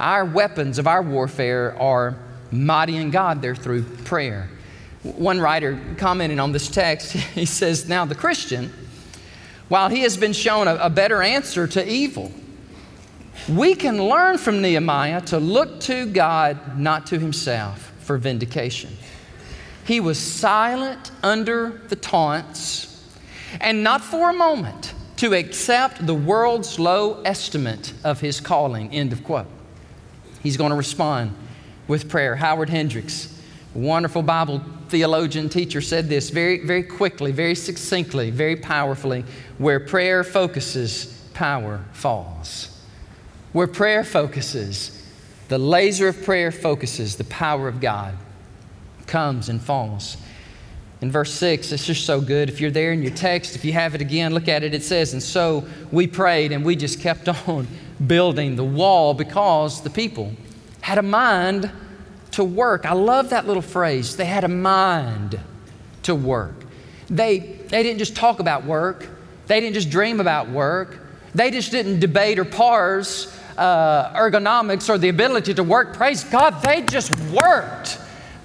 Our 0.00 0.24
weapons 0.24 0.80
of 0.80 0.88
our 0.88 1.02
warfare 1.02 1.80
are 1.80 2.16
mighty 2.50 2.96
in 2.96 3.12
God 3.12 3.40
they're 3.40 3.54
through 3.54 3.84
prayer. 3.84 4.50
One 5.04 5.38
writer 5.38 5.78
commented 5.98 6.40
on 6.40 6.50
this 6.50 6.68
text, 6.68 7.12
he 7.12 7.44
says, 7.44 7.88
Now 7.88 8.06
the 8.06 8.16
Christian, 8.16 8.72
while 9.68 9.88
he 9.88 10.00
has 10.00 10.16
been 10.16 10.32
shown 10.32 10.66
a, 10.66 10.74
a 10.74 10.90
better 10.90 11.22
answer 11.22 11.68
to 11.68 11.88
evil, 11.88 12.32
we 13.48 13.74
can 13.74 14.02
learn 14.02 14.38
from 14.38 14.62
Nehemiah 14.62 15.20
to 15.22 15.38
look 15.38 15.80
to 15.80 16.06
God, 16.06 16.78
not 16.78 17.06
to 17.08 17.18
himself, 17.18 17.92
for 18.00 18.16
vindication. 18.16 18.96
He 19.86 20.00
was 20.00 20.18
silent 20.18 21.10
under 21.22 21.82
the 21.88 21.96
taunts, 21.96 23.02
and 23.60 23.84
not 23.84 24.02
for 24.02 24.30
a 24.30 24.32
moment 24.32 24.94
to 25.18 25.34
accept 25.34 26.06
the 26.06 26.14
world's 26.14 26.78
low 26.78 27.22
estimate 27.22 27.92
of 28.02 28.20
his 28.20 28.40
calling. 28.40 28.90
End 28.92 29.12
of 29.12 29.22
quote. 29.22 29.46
He's 30.42 30.56
going 30.56 30.70
to 30.70 30.76
respond 30.76 31.34
with 31.86 32.08
prayer. 32.08 32.36
Howard 32.36 32.70
Hendricks, 32.70 33.40
wonderful 33.74 34.22
Bible 34.22 34.62
theologian 34.88 35.48
teacher, 35.48 35.80
said 35.80 36.08
this 36.08 36.30
very, 36.30 36.64
very 36.64 36.82
quickly, 36.82 37.30
very 37.32 37.54
succinctly, 37.54 38.30
very 38.30 38.56
powerfully 38.56 39.24
where 39.58 39.80
prayer 39.80 40.24
focuses, 40.24 41.06
power 41.34 41.84
falls. 41.92 42.73
Where 43.54 43.68
prayer 43.68 44.02
focuses, 44.02 45.00
the 45.46 45.58
laser 45.58 46.08
of 46.08 46.24
prayer 46.24 46.50
focuses, 46.50 47.14
the 47.14 47.24
power 47.24 47.68
of 47.68 47.80
God 47.80 48.16
comes 49.06 49.48
and 49.48 49.62
falls. 49.62 50.16
In 51.00 51.12
verse 51.12 51.32
6, 51.34 51.70
it's 51.70 51.86
just 51.86 52.04
so 52.04 52.20
good. 52.20 52.48
If 52.48 52.60
you're 52.60 52.72
there 52.72 52.92
in 52.92 53.00
your 53.00 53.12
text, 53.14 53.54
if 53.54 53.64
you 53.64 53.72
have 53.72 53.94
it 53.94 54.00
again, 54.00 54.34
look 54.34 54.48
at 54.48 54.64
it. 54.64 54.74
It 54.74 54.82
says, 54.82 55.12
And 55.12 55.22
so 55.22 55.68
we 55.92 56.08
prayed 56.08 56.50
and 56.50 56.64
we 56.64 56.74
just 56.74 57.00
kept 57.00 57.28
on 57.48 57.68
building 58.04 58.56
the 58.56 58.64
wall 58.64 59.14
because 59.14 59.82
the 59.82 59.90
people 59.90 60.32
had 60.80 60.98
a 60.98 61.02
mind 61.02 61.70
to 62.32 62.42
work. 62.42 62.84
I 62.84 62.94
love 62.94 63.30
that 63.30 63.46
little 63.46 63.62
phrase. 63.62 64.16
They 64.16 64.24
had 64.24 64.42
a 64.42 64.48
mind 64.48 65.38
to 66.02 66.16
work. 66.16 66.56
They, 67.06 67.38
they 67.38 67.84
didn't 67.84 68.00
just 68.00 68.16
talk 68.16 68.40
about 68.40 68.64
work, 68.64 69.06
they 69.46 69.60
didn't 69.60 69.74
just 69.74 69.90
dream 69.90 70.18
about 70.18 70.48
work, 70.48 70.98
they 71.36 71.52
just 71.52 71.70
didn't 71.70 72.00
debate 72.00 72.40
or 72.40 72.44
parse 72.44 73.30
uh, 73.56 74.12
ergonomics 74.14 74.88
or 74.88 74.98
the 74.98 75.08
ability 75.08 75.54
to 75.54 75.62
work. 75.62 75.94
Praise 75.94 76.24
God, 76.24 76.62
they 76.62 76.82
just 76.82 77.18
worked. 77.30 77.98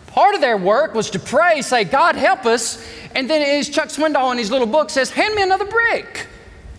Part 0.08 0.36
of 0.36 0.42
their 0.42 0.58
work 0.58 0.94
was 0.94 1.10
to 1.12 1.20
pray, 1.20 1.62
say, 1.62 1.84
God, 1.84 2.16
help 2.16 2.46
us. 2.46 2.84
And 3.16 3.30
then 3.30 3.42
as 3.42 3.70
Chuck 3.70 3.90
Swindoll 3.90 4.32
in 4.32 4.38
his 4.38 4.52
little 4.52 4.68
book 4.68 4.90
says, 4.90 5.12
hand 5.12 5.36
me 5.36 5.44
another 5.44 5.66
brick. 5.66 6.28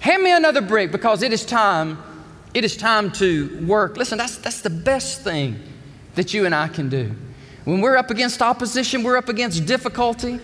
Hand 0.00 0.22
me 0.22 0.32
another 0.32 0.60
brick 0.60 0.90
because 0.90 1.22
it 1.22 1.32
is 1.32 1.44
time, 1.44 1.98
it 2.54 2.64
is 2.64 2.76
time 2.76 3.12
to 3.12 3.64
work. 3.66 3.96
Listen, 3.96 4.18
that's, 4.18 4.36
that's 4.38 4.62
the 4.62 4.70
best 4.70 5.22
thing 5.22 5.56
that 6.14 6.34
you 6.34 6.46
and 6.46 6.54
I 6.54 6.68
can 6.68 6.88
do. 6.88 7.14
When 7.64 7.80
we're 7.80 7.96
up 7.96 8.10
against 8.10 8.42
opposition, 8.42 9.02
we're 9.02 9.16
up 9.16 9.28
against 9.28 9.66
difficulty, 9.66 10.40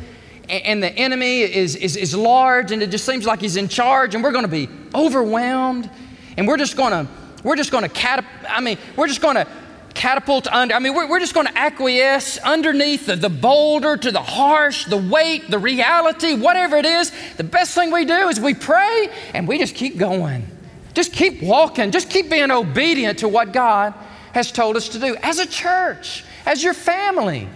and 0.48 0.82
the 0.82 0.92
enemy 0.92 1.40
is, 1.40 1.74
is, 1.74 1.96
is 1.96 2.14
large 2.14 2.70
and 2.70 2.82
it 2.82 2.90
just 2.90 3.04
seems 3.04 3.26
like 3.26 3.40
he's 3.40 3.56
in 3.56 3.68
charge, 3.68 4.14
and 4.14 4.22
we're 4.22 4.32
going 4.32 4.44
to 4.44 4.48
be 4.48 4.68
overwhelmed, 4.94 5.90
and 6.36 6.46
we're 6.46 6.58
just 6.58 6.76
going 6.76 6.92
to, 6.92 7.10
we're 7.46 7.54
just 7.54 7.70
going 7.70 7.84
to 7.84 7.88
catap- 7.88 8.24
I 8.48 8.60
mean, 8.60 8.76
we're 8.96 9.06
just 9.06 9.22
going 9.22 9.36
to 9.36 9.46
catapult 9.94 10.48
under. 10.48 10.74
I 10.74 10.80
mean, 10.80 10.94
we're, 10.94 11.08
we're 11.08 11.20
just 11.20 11.32
going 11.32 11.46
to 11.46 11.56
acquiesce 11.56 12.38
underneath 12.38 13.06
the, 13.06 13.14
the 13.14 13.28
boulder 13.28 13.96
to 13.96 14.10
the 14.10 14.20
harsh, 14.20 14.86
the 14.86 14.96
weight, 14.96 15.48
the 15.48 15.58
reality, 15.60 16.34
whatever 16.34 16.76
it 16.76 16.84
is. 16.84 17.12
The 17.36 17.44
best 17.44 17.72
thing 17.72 17.92
we 17.92 18.04
do 18.04 18.28
is 18.28 18.40
we 18.40 18.52
pray 18.52 19.08
and 19.32 19.46
we 19.46 19.58
just 19.58 19.76
keep 19.76 19.96
going. 19.96 20.44
Just 20.92 21.12
keep 21.12 21.40
walking. 21.40 21.92
Just 21.92 22.10
keep 22.10 22.28
being 22.28 22.50
obedient 22.50 23.20
to 23.20 23.28
what 23.28 23.52
God 23.52 23.94
has 24.32 24.50
told 24.50 24.76
us 24.76 24.88
to 24.88 24.98
do 24.98 25.16
as 25.22 25.38
a 25.38 25.46
church, 25.46 26.24
as 26.46 26.64
your 26.64 26.74
family, 26.74 27.48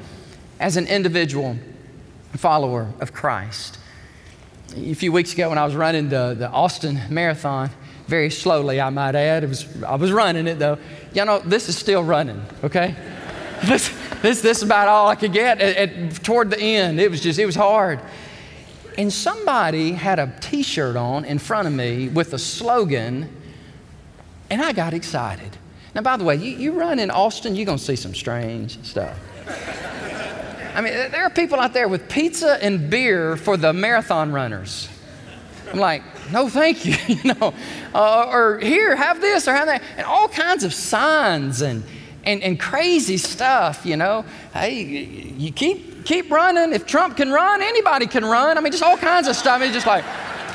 as 0.61 0.77
an 0.77 0.87
individual 0.87 1.57
follower 2.37 2.93
of 3.01 3.13
Christ. 3.13 3.77
A 4.77 4.95
few 4.95 5.11
weeks 5.11 5.33
ago, 5.33 5.49
when 5.49 5.59
I 5.59 5.65
was 5.65 5.75
running 5.75 6.11
the, 6.11 6.37
the 6.39 6.49
Austin 6.49 7.01
Marathon, 7.11 7.71
very 8.11 8.29
slowly, 8.29 8.81
I 8.81 8.91
might 8.91 9.15
add. 9.15 9.45
It 9.45 9.49
was, 9.49 9.83
I 9.85 9.95
was 9.95 10.11
running 10.11 10.49
it 10.49 10.59
though. 10.59 10.77
You 11.15 11.25
know, 11.25 11.39
this 11.39 11.69
is 11.69 11.79
still 11.79 12.03
running, 12.03 12.45
okay? 12.65 12.95
this, 13.65 13.89
this, 14.21 14.43
this 14.43 14.59
is 14.59 14.63
about 14.65 14.89
all 14.89 15.09
I 15.09 15.15
could 15.15 15.33
get 15.33 15.61
at, 15.61 15.77
at, 15.77 16.25
toward 16.25 16.51
the 16.51 16.61
end. 16.61 17.01
It 17.01 17.11
was 17.11 17.21
just, 17.21 17.39
it 17.39 17.47
was 17.47 17.55
hard. 17.55 18.01
And 18.99 19.13
somebody 19.13 19.93
had 19.93 20.19
a 20.19 20.33
t 20.41 20.63
shirt 20.63 20.97
on 20.97 21.25
in 21.25 21.39
front 21.39 21.69
of 21.69 21.73
me 21.73 22.09
with 22.09 22.35
a 22.35 22.39
slogan, 22.39 23.35
and 24.51 24.61
I 24.61 24.73
got 24.73 24.93
excited. 24.93 25.57
Now, 25.95 26.03
by 26.03 26.17
the 26.17 26.25
way, 26.25 26.37
you, 26.37 26.57
you 26.57 26.73
run 26.73 26.99
in 26.99 27.11
Austin, 27.11 27.55
you're 27.55 27.67
going 27.67 27.79
to 27.79 27.85
see 27.85 27.97
some 27.97 28.15
strange 28.15 28.83
stuff. 28.85 29.17
I 30.75 30.81
mean, 30.81 30.93
there 30.93 31.25
are 31.25 31.31
people 31.31 31.59
out 31.59 31.73
there 31.73 31.89
with 31.89 32.09
pizza 32.09 32.63
and 32.63 32.91
beer 32.91 33.37
for 33.37 33.57
the 33.57 33.73
marathon 33.73 34.33
runners. 34.33 34.89
I'm 35.73 35.79
like, 35.79 36.03
no, 36.33 36.49
thank 36.49 36.85
you, 36.85 36.95
you 37.15 37.35
know, 37.35 37.55
uh, 37.95 38.31
or 38.31 38.59
here, 38.59 38.97
have 38.97 39.21
this 39.21 39.49
or 39.49 39.53
have 39.53 39.67
that, 39.67 39.83
and 39.97 40.07
all 40.07 40.29
kinds 40.29 40.65
of 40.65 40.73
signs 40.73 41.63
and, 41.63 41.83
and, 42.25 42.43
and 42.43 42.59
crazy 42.59 43.17
stuff, 43.17 43.85
you 43.85 43.97
know. 43.97 44.25
Hey, 44.53 44.83
you 44.83 45.53
keep, 45.53 46.05
keep 46.05 46.31
running. 46.31 46.73
If 46.73 46.87
Trump 46.87 47.17
can 47.17 47.31
run, 47.31 47.63
anybody 47.63 48.07
can 48.07 48.25
run. 48.25 48.59
I 48.59 48.61
mean, 48.61 48.73
just 48.73 48.85
all 48.85 48.97
kinds 48.97 49.29
of 49.29 49.37
stuff. 49.37 49.61
I 49.61 49.65
mean, 49.65 49.73
just 49.73 49.87
like, 49.87 50.05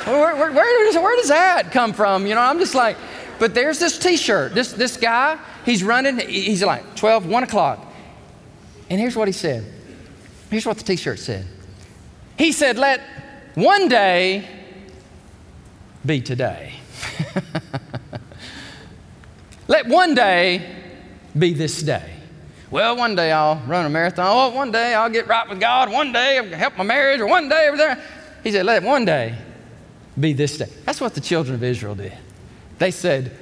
where, 0.06 0.36
where, 0.36 0.52
where, 0.52 0.84
does, 0.86 0.96
where 0.96 1.16
does 1.16 1.28
that 1.28 1.72
come 1.72 1.92
from? 1.92 2.26
You 2.26 2.34
know, 2.34 2.40
I'm 2.40 2.58
just 2.58 2.74
like, 2.74 2.96
but 3.38 3.54
there's 3.54 3.78
this 3.78 3.98
t 3.98 4.16
shirt. 4.16 4.54
This, 4.54 4.72
this 4.72 4.96
guy, 4.96 5.38
he's 5.64 5.82
running, 5.82 6.18
he's 6.18 6.62
like 6.62 6.94
12, 6.96 7.26
1 7.26 7.42
o'clock. 7.42 7.92
And 8.88 9.00
here's 9.00 9.16
what 9.16 9.28
he 9.28 9.32
said. 9.32 9.64
Here's 10.50 10.64
what 10.64 10.78
the 10.78 10.84
t 10.84 10.96
shirt 10.96 11.18
said. 11.18 11.46
He 12.38 12.52
said, 12.52 12.78
Let 12.78 13.00
one 13.54 13.88
day 13.88 14.48
be 16.06 16.20
today. 16.20 16.74
Let 19.68 19.86
one 19.86 20.14
day 20.14 20.74
be 21.36 21.52
this 21.52 21.82
day. 21.82 22.12
Well, 22.70 22.96
one 22.96 23.16
day 23.16 23.32
I'll 23.32 23.56
run 23.66 23.86
a 23.86 23.90
marathon. 23.90 24.26
Oh, 24.28 24.54
one 24.56 24.72
day 24.72 24.94
I'll 24.94 25.10
get 25.10 25.26
right 25.26 25.48
with 25.48 25.60
God. 25.60 25.90
One 25.90 26.12
day 26.12 26.38
I'll 26.38 26.46
help 26.46 26.76
my 26.76 26.84
marriage, 26.84 27.20
or 27.20 27.26
one 27.26 27.48
day 27.48 27.68
over 27.68 27.76
there. 27.76 28.02
He 28.42 28.52
said, 28.52 28.66
Let 28.66 28.82
one 28.82 29.04
day 29.04 29.36
be 30.18 30.32
this 30.32 30.58
day. 30.58 30.68
That's 30.84 31.00
what 31.00 31.14
the 31.14 31.20
children 31.20 31.54
of 31.54 31.62
Israel 31.62 31.94
did. 31.94 32.12
They 32.78 32.90
said, 32.90 33.36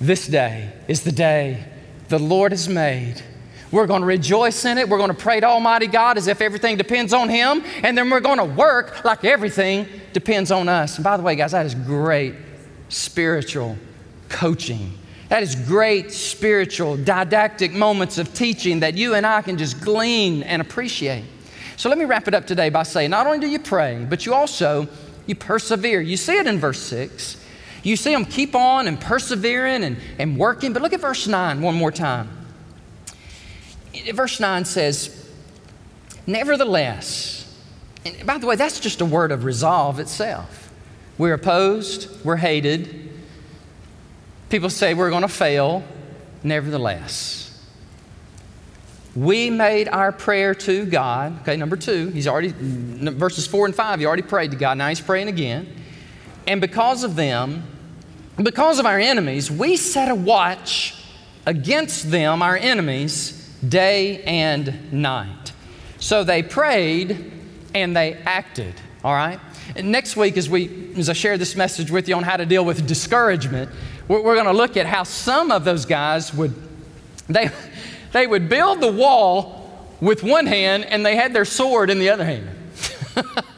This 0.00 0.26
day 0.26 0.72
is 0.88 1.02
the 1.02 1.12
day 1.12 1.64
the 2.08 2.18
Lord 2.18 2.52
has 2.52 2.68
made. 2.68 3.22
We're 3.74 3.88
going 3.88 4.02
to 4.02 4.06
rejoice 4.06 4.64
in 4.66 4.78
it. 4.78 4.88
We're 4.88 4.98
going 4.98 5.10
to 5.10 5.16
pray 5.16 5.40
to 5.40 5.46
Almighty 5.46 5.88
God 5.88 6.16
as 6.16 6.28
if 6.28 6.40
everything 6.40 6.76
depends 6.76 7.12
on 7.12 7.28
Him. 7.28 7.64
And 7.82 7.98
then 7.98 8.08
we're 8.08 8.20
going 8.20 8.38
to 8.38 8.44
work 8.44 9.04
like 9.04 9.24
everything 9.24 9.88
depends 10.12 10.52
on 10.52 10.68
us. 10.68 10.94
And 10.94 11.02
by 11.02 11.16
the 11.16 11.24
way, 11.24 11.34
guys, 11.34 11.50
that 11.50 11.66
is 11.66 11.74
great 11.74 12.36
spiritual 12.88 13.76
coaching. 14.28 14.92
That 15.28 15.42
is 15.42 15.56
great 15.56 16.12
spiritual, 16.12 16.96
didactic 16.96 17.72
moments 17.72 18.16
of 18.16 18.32
teaching 18.32 18.78
that 18.78 18.94
you 18.94 19.14
and 19.14 19.26
I 19.26 19.42
can 19.42 19.58
just 19.58 19.80
glean 19.80 20.44
and 20.44 20.62
appreciate. 20.62 21.24
So 21.76 21.88
let 21.88 21.98
me 21.98 22.04
wrap 22.04 22.28
it 22.28 22.34
up 22.34 22.46
today 22.46 22.68
by 22.68 22.84
saying 22.84 23.10
not 23.10 23.26
only 23.26 23.40
do 23.40 23.48
you 23.48 23.58
pray, 23.58 24.06
but 24.08 24.24
you 24.24 24.34
also 24.34 24.86
you 25.26 25.34
persevere. 25.34 26.00
You 26.00 26.16
see 26.16 26.36
it 26.36 26.46
in 26.46 26.60
verse 26.60 26.80
6. 26.80 27.42
You 27.82 27.96
see 27.96 28.12
them 28.12 28.24
keep 28.24 28.54
on 28.54 28.86
and 28.86 29.00
persevering 29.00 29.82
and, 29.82 29.96
and 30.20 30.38
working. 30.38 30.72
But 30.72 30.80
look 30.82 30.92
at 30.92 31.00
verse 31.00 31.26
9 31.26 31.60
one 31.60 31.74
more 31.74 31.90
time 31.90 32.43
verse 34.12 34.40
9 34.40 34.64
says, 34.64 35.28
Nevertheless, 36.26 37.44
and 38.04 38.26
by 38.26 38.38
the 38.38 38.46
way, 38.46 38.56
that's 38.56 38.80
just 38.80 39.00
a 39.00 39.04
word 39.04 39.32
of 39.32 39.44
resolve 39.44 39.98
itself. 39.98 40.72
We're 41.16 41.34
opposed, 41.34 42.24
we're 42.24 42.36
hated. 42.36 43.10
People 44.50 44.70
say 44.70 44.94
we're 44.94 45.10
going 45.10 45.22
to 45.22 45.28
fail. 45.28 45.84
Nevertheless, 46.42 47.44
we 49.14 49.48
made 49.48 49.88
our 49.88 50.12
prayer 50.12 50.54
to 50.54 50.84
God. 50.84 51.40
Okay, 51.42 51.56
number 51.56 51.76
two, 51.76 52.08
he's 52.08 52.26
already, 52.26 52.52
verses 52.52 53.46
four 53.46 53.64
and 53.64 53.74
five, 53.74 54.00
he 54.00 54.06
already 54.06 54.22
prayed 54.22 54.50
to 54.50 54.56
God. 54.56 54.76
Now 54.76 54.88
he's 54.88 55.00
praying 55.00 55.28
again. 55.28 55.74
And 56.46 56.60
because 56.60 57.04
of 57.04 57.16
them, 57.16 57.64
because 58.36 58.78
of 58.78 58.86
our 58.86 58.98
enemies, 58.98 59.50
we 59.50 59.76
set 59.76 60.10
a 60.10 60.14
watch 60.14 61.02
against 61.46 62.10
them, 62.10 62.42
our 62.42 62.56
enemies, 62.56 63.43
day 63.68 64.22
and 64.24 64.92
night. 64.92 65.52
So 65.98 66.24
they 66.24 66.42
prayed 66.42 67.32
and 67.74 67.96
they 67.96 68.14
acted, 68.14 68.74
all 69.02 69.14
right? 69.14 69.40
And 69.76 69.90
next 69.90 70.16
week, 70.16 70.36
as, 70.36 70.48
we, 70.48 70.92
as 70.96 71.08
I 71.08 71.12
share 71.14 71.38
this 71.38 71.56
message 71.56 71.90
with 71.90 72.08
you 72.08 72.14
on 72.16 72.22
how 72.22 72.36
to 72.36 72.46
deal 72.46 72.64
with 72.64 72.86
discouragement, 72.86 73.70
we're, 74.08 74.22
we're 74.22 74.34
going 74.34 74.46
to 74.46 74.52
look 74.52 74.76
at 74.76 74.86
how 74.86 75.02
some 75.02 75.50
of 75.50 75.64
those 75.64 75.86
guys 75.86 76.32
would, 76.34 76.54
they, 77.28 77.50
they 78.12 78.26
would 78.26 78.48
build 78.48 78.80
the 78.80 78.92
wall 78.92 79.88
with 80.00 80.22
one 80.22 80.46
hand 80.46 80.84
and 80.84 81.04
they 81.04 81.16
had 81.16 81.32
their 81.32 81.44
sword 81.44 81.90
in 81.90 81.98
the 81.98 82.10
other 82.10 82.24
hand. 82.24 82.48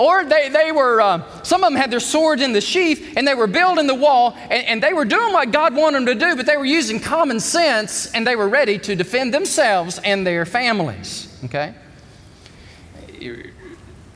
Or 0.00 0.24
they, 0.24 0.48
they 0.48 0.72
were, 0.72 0.98
uh, 0.98 1.42
some 1.42 1.62
of 1.62 1.70
them 1.70 1.78
had 1.78 1.90
their 1.90 2.00
swords 2.00 2.40
in 2.40 2.54
the 2.54 2.62
sheath 2.62 3.18
and 3.18 3.28
they 3.28 3.34
were 3.34 3.46
building 3.46 3.86
the 3.86 3.94
wall 3.94 4.34
and, 4.44 4.66
and 4.66 4.82
they 4.82 4.94
were 4.94 5.04
doing 5.04 5.34
what 5.34 5.52
God 5.52 5.74
wanted 5.74 5.98
them 5.98 6.06
to 6.06 6.14
do, 6.14 6.36
but 6.36 6.46
they 6.46 6.56
were 6.56 6.64
using 6.64 6.98
common 6.98 7.38
sense 7.38 8.10
and 8.12 8.26
they 8.26 8.34
were 8.34 8.48
ready 8.48 8.78
to 8.78 8.96
defend 8.96 9.34
themselves 9.34 10.00
and 10.02 10.26
their 10.26 10.46
families. 10.46 11.38
Okay? 11.44 11.74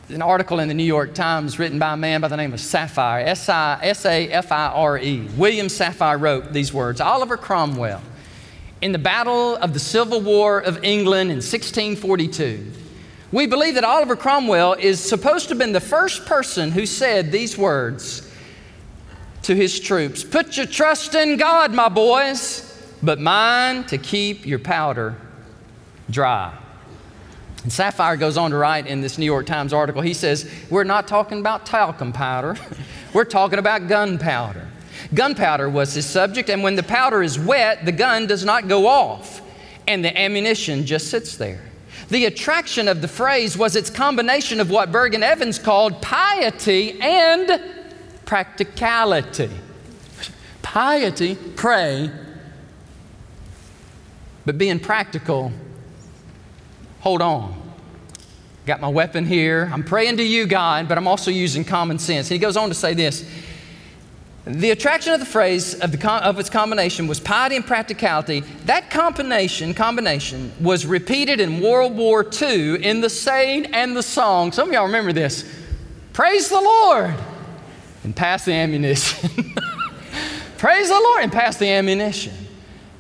An 0.09 0.23
article 0.23 0.59
in 0.59 0.69
the 0.69 0.75
New 0.75 0.85
York 0.85 1.13
Times 1.13 1.59
written 1.59 1.79
by 1.79 1.93
a 1.93 1.97
man 1.99 2.23
by 2.23 2.29
the 2.29 2.37
name 2.39 2.55
of 2.55 2.61
Safire, 2.61 3.23
S 3.23 3.51
A 3.51 4.29
F 4.31 4.53
I 4.53 4.69
R 4.69 4.97
E. 4.97 5.29
William 5.37 5.67
Safire 5.67 6.19
wrote 6.19 6.55
these 6.55 6.73
words 6.73 7.03
Oliver 7.03 7.37
Cromwell, 7.37 8.01
in 8.81 8.93
the 8.93 8.99
Battle 8.99 9.57
of 9.57 9.75
the 9.75 9.81
Civil 9.81 10.23
War 10.23 10.61
of 10.61 10.83
England 10.83 11.31
in 11.31 11.37
1642, 11.37 12.73
we 13.35 13.49
believe 13.49 13.75
that 13.75 13.83
Oliver 13.83 14.15
Cromwell 14.15 14.75
is 14.75 15.01
supposed 15.01 15.47
to 15.47 15.51
have 15.51 15.59
been 15.59 15.73
the 15.73 15.81
first 15.81 16.25
person 16.25 16.71
who 16.71 16.87
said 16.87 17.33
these 17.33 17.59
words 17.59 18.31
to 19.43 19.57
his 19.57 19.81
troops 19.81 20.23
Put 20.23 20.57
your 20.57 20.67
trust 20.67 21.17
in 21.17 21.37
God, 21.37 21.75
my 21.75 21.89
boys, 21.89 22.81
but 23.03 23.19
mind 23.19 23.89
to 23.89 23.99
keep 23.99 24.47
your 24.47 24.61
powder 24.61 25.17
dry. 26.09 26.57
And 27.65 27.73
Safire 27.73 28.17
goes 28.17 28.37
on 28.37 28.53
to 28.53 28.57
write 28.57 28.87
in 28.87 29.01
this 29.01 29.19
New 29.19 29.27
York 29.27 29.47
Times 29.47 29.73
article, 29.73 30.01
he 30.01 30.15
says, 30.15 30.49
We're 30.71 30.85
not 30.85 31.09
talking 31.09 31.41
about 31.41 31.67
talcum 31.67 32.13
powder, 32.13 32.57
we're 33.13 33.25
talking 33.25 33.59
about 33.59 33.89
gunpowder. 33.89 34.69
Gunpowder 35.13 35.69
was 35.69 35.93
his 35.93 36.07
subject, 36.07 36.51
and 36.51 36.63
when 36.63 36.77
the 36.77 36.85
powder 36.85 37.21
is 37.21 37.37
wet, 37.37 37.85
the 37.85 37.91
gun 37.91 38.29
does 38.29 38.45
not 38.45 38.69
go 38.69 38.87
off, 38.87 39.43
and 39.89 40.05
the 40.05 40.17
ammunition 40.17 40.87
just 40.87 41.11
sits 41.11 41.37
there. 41.37 41.74
The 42.15 42.27
attraction 42.27 42.87
of 42.87 43.03
the 43.03 43.09
phrase 43.09 43.59
was 43.59 43.75
its 43.75 43.91
combination 43.91 44.61
of 44.61 44.71
what 44.71 44.93
Bergen 44.93 45.25
Evans 45.25 45.59
called 45.59 46.01
piety 46.01 47.01
and 47.01 47.61
practicality. 48.25 49.51
Piety, 50.63 51.35
pray, 51.35 52.13
but 54.47 54.57
being 54.57 54.79
practical, 54.79 55.51
hold 57.01 57.21
on. 57.21 57.61
Got 58.65 58.81
my 58.81 58.87
weapon 58.87 59.27
here. 59.27 59.69
I'm 59.73 59.83
praying 59.83 60.19
to 60.19 60.23
you, 60.23 60.47
God, 60.47 60.87
but 60.87 60.97
I'm 60.97 61.09
also 61.09 61.33
using 61.33 61.65
common 61.65 61.99
sense. 61.99 62.29
And 62.29 62.35
he 62.35 62.39
goes 62.39 62.57
on 62.57 62.69
to 62.69 62.77
say 62.77 62.95
this 62.95 63.29
the 64.47 64.71
attraction 64.71 65.15
of 65.15 65.21
the 65.21 65.27
phrase 65.27 65.75
of, 65.81 65.91
the, 65.91 66.13
of 66.13 66.39
its 66.39 66.51
combination 66.51 67.07
was 67.07 67.19
piety 67.19 67.57
and 67.57 67.67
practicality. 67.67 68.41
That 68.67 68.91
combination, 68.91 69.73
combination 69.73 70.53
was 70.61 70.85
repeated 70.85 71.41
in 71.41 71.61
World 71.61 71.97
War 71.97 72.29
II 72.43 72.85
in 72.85 73.01
the 73.01 73.09
saying 73.09 73.67
and 73.67 73.97
the 73.97 74.03
song. 74.03 74.53
Some 74.53 74.69
of 74.69 74.75
y'all 74.75 74.85
remember 74.85 75.15
this. 75.15 75.51
Praise 76.13 76.51
the 76.51 76.61
Lord 76.61 77.15
and 78.05 78.15
pass 78.15 78.45
the 78.45 78.53
ammunition. 78.53 79.31
Praise 80.59 80.89
the 80.89 81.01
Lord 81.01 81.23
and 81.23 81.33
pass 81.33 81.57
the 81.57 81.71
ammunition. 81.71 82.35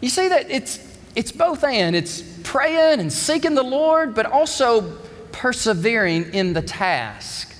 You 0.00 0.08
see 0.08 0.28
that 0.28 0.50
it's 0.50 0.78
it's 1.14 1.30
both 1.30 1.62
and. 1.62 1.94
It's 1.94 2.22
praying 2.42 3.00
and 3.00 3.12
seeking 3.12 3.54
the 3.54 3.62
Lord, 3.62 4.14
but 4.14 4.26
also 4.26 4.96
persevering 5.30 6.32
in 6.32 6.54
the 6.54 6.62
task 6.62 7.53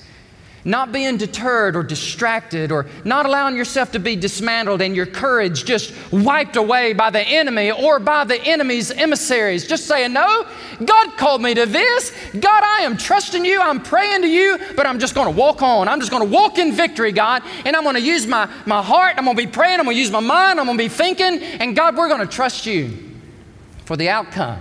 not 0.65 0.91
being 0.91 1.15
deterred 1.15 1.75
or 1.75 1.83
distracted 1.83 2.71
or 2.71 2.87
not 3.03 3.27
allowing 3.27 3.55
yourself 3.55 3.91
to 3.91 3.99
be 3.99 4.15
dismantled 4.15 4.81
and 4.81 4.95
your 4.95 5.05
courage 5.05 5.63
just 5.63 5.93
wiped 6.11 6.55
away 6.55 6.91
by 6.91 7.11
the 7.11 7.21
enemy 7.21 7.71
or 7.71 7.99
by 7.99 8.23
the 8.23 8.41
enemy's 8.41 8.89
emissaries. 8.89 9.67
Just 9.67 9.85
saying, 9.85 10.11
No, 10.11 10.47
God 10.83 11.17
called 11.17 11.43
me 11.43 11.53
to 11.53 11.67
this. 11.67 12.11
God, 12.33 12.63
I 12.63 12.81
am 12.81 12.97
trusting 12.97 13.45
you. 13.45 13.61
I'm 13.61 13.81
praying 13.81 14.23
to 14.23 14.27
you, 14.27 14.57
but 14.75 14.87
I'm 14.87 14.97
just 14.97 15.13
going 15.13 15.31
to 15.31 15.39
walk 15.39 15.61
on. 15.61 15.87
I'm 15.87 15.99
just 15.99 16.11
going 16.11 16.27
to 16.27 16.33
walk 16.33 16.57
in 16.57 16.73
victory, 16.73 17.11
God. 17.11 17.43
And 17.63 17.75
I'm 17.75 17.83
going 17.83 17.95
to 17.95 18.01
use 18.01 18.25
my, 18.25 18.49
my 18.65 18.81
heart. 18.81 19.13
I'm 19.17 19.25
going 19.25 19.37
to 19.37 19.43
be 19.43 19.51
praying. 19.51 19.79
I'm 19.79 19.85
going 19.85 19.95
to 19.95 20.01
use 20.01 20.11
my 20.11 20.19
mind. 20.19 20.59
I'm 20.59 20.65
going 20.65 20.79
to 20.79 20.83
be 20.83 20.89
thinking. 20.89 21.43
And 21.43 21.75
God, 21.75 21.95
we're 21.95 22.09
going 22.09 22.21
to 22.21 22.27
trust 22.27 22.65
you 22.65 22.91
for 23.85 23.95
the 23.95 24.09
outcome. 24.09 24.59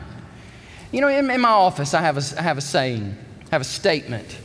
You 0.92 1.00
know, 1.00 1.08
in, 1.08 1.30
in 1.30 1.40
my 1.40 1.48
office, 1.48 1.94
I 1.94 2.02
have, 2.02 2.18
a, 2.18 2.38
I 2.38 2.42
have 2.42 2.58
a 2.58 2.60
saying, 2.60 3.16
I 3.46 3.50
have 3.50 3.62
a 3.62 3.64
statement. 3.64 4.38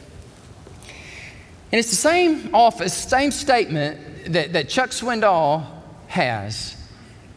And 1.72 1.78
it's 1.78 1.90
the 1.90 1.96
same 1.96 2.54
office, 2.54 2.94
same 2.94 3.32
statement 3.32 4.34
that, 4.34 4.54
that 4.54 4.70
Chuck 4.70 4.90
Swindoll 4.90 5.66
has 6.08 6.76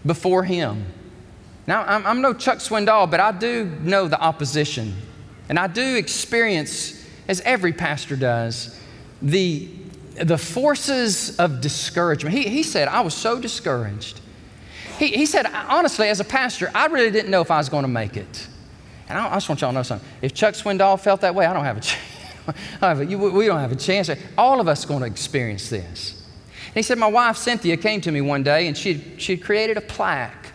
before 0.06 0.42
him. 0.44 0.86
Now, 1.66 1.82
I'm, 1.82 2.06
I'm 2.06 2.20
no 2.20 2.32
Chuck 2.32 2.58
Swindoll, 2.58 3.10
but 3.10 3.20
I 3.20 3.32
do 3.32 3.66
know 3.82 4.08
the 4.08 4.20
opposition. 4.20 4.94
And 5.48 5.58
I 5.58 5.66
do 5.66 5.96
experience, 5.96 7.06
as 7.28 7.40
every 7.42 7.72
pastor 7.72 8.16
does, 8.16 8.80
the, 9.20 9.68
the 10.14 10.38
forces 10.38 11.38
of 11.38 11.60
discouragement. 11.60 12.34
He, 12.34 12.48
he 12.48 12.62
said, 12.62 12.88
I 12.88 13.02
was 13.02 13.14
so 13.14 13.38
discouraged. 13.38 14.20
He, 14.98 15.08
he 15.08 15.26
said, 15.26 15.46
honestly, 15.46 16.08
as 16.08 16.20
a 16.20 16.24
pastor, 16.24 16.70
I 16.74 16.86
really 16.86 17.10
didn't 17.10 17.30
know 17.30 17.42
if 17.42 17.50
I 17.50 17.58
was 17.58 17.68
going 17.68 17.82
to 17.82 17.88
make 17.88 18.16
it. 18.16 18.48
And 19.08 19.18
I, 19.18 19.30
I 19.30 19.34
just 19.34 19.48
want 19.48 19.60
y'all 19.60 19.70
to 19.70 19.74
know 19.74 19.82
something. 19.82 20.08
If 20.22 20.32
Chuck 20.32 20.54
Swindoll 20.54 20.98
felt 20.98 21.20
that 21.20 21.34
way, 21.34 21.44
I 21.44 21.52
don't 21.52 21.64
have 21.64 21.76
a 21.76 21.80
chance. 21.82 22.11
we 22.82 23.46
don't 23.46 23.60
have 23.60 23.72
a 23.72 23.76
chance. 23.76 24.10
All 24.36 24.60
of 24.60 24.68
us 24.68 24.84
are 24.84 24.88
going 24.88 25.00
to 25.00 25.06
experience 25.06 25.68
this. 25.70 26.22
And 26.66 26.76
he 26.76 26.82
said, 26.82 26.98
My 26.98 27.06
wife 27.06 27.36
Cynthia 27.36 27.76
came 27.76 28.00
to 28.00 28.10
me 28.10 28.20
one 28.20 28.42
day 28.42 28.66
and 28.66 28.76
she 28.76 29.14
she 29.18 29.36
created 29.36 29.76
a 29.76 29.80
plaque 29.80 30.52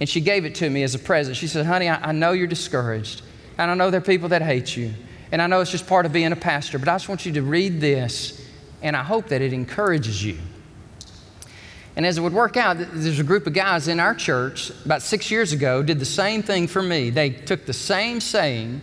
and 0.00 0.08
she 0.08 0.20
gave 0.20 0.44
it 0.44 0.54
to 0.56 0.68
me 0.68 0.82
as 0.82 0.94
a 0.94 0.98
present. 0.98 1.36
She 1.36 1.46
said, 1.46 1.66
Honey, 1.66 1.88
I, 1.88 2.10
I 2.10 2.12
know 2.12 2.32
you're 2.32 2.46
discouraged 2.46 3.22
and 3.58 3.70
I 3.70 3.74
know 3.74 3.90
there 3.90 4.00
are 4.00 4.04
people 4.04 4.28
that 4.30 4.42
hate 4.42 4.76
you 4.76 4.92
and 5.32 5.40
I 5.40 5.46
know 5.46 5.60
it's 5.60 5.70
just 5.70 5.86
part 5.86 6.06
of 6.06 6.12
being 6.12 6.32
a 6.32 6.36
pastor, 6.36 6.78
but 6.78 6.88
I 6.88 6.94
just 6.94 7.08
want 7.08 7.26
you 7.26 7.32
to 7.32 7.42
read 7.42 7.80
this 7.80 8.44
and 8.82 8.96
I 8.96 9.02
hope 9.02 9.28
that 9.28 9.40
it 9.42 9.52
encourages 9.52 10.24
you. 10.24 10.38
And 11.96 12.04
as 12.04 12.18
it 12.18 12.20
would 12.20 12.34
work 12.34 12.58
out, 12.58 12.76
there's 12.78 13.18
a 13.18 13.24
group 13.24 13.46
of 13.46 13.54
guys 13.54 13.88
in 13.88 14.00
our 14.00 14.14
church 14.14 14.70
about 14.84 15.00
six 15.00 15.30
years 15.30 15.52
ago 15.52 15.82
did 15.82 15.98
the 15.98 16.04
same 16.04 16.42
thing 16.42 16.66
for 16.66 16.82
me. 16.82 17.08
They 17.08 17.30
took 17.30 17.64
the 17.64 17.72
same 17.72 18.20
saying 18.20 18.82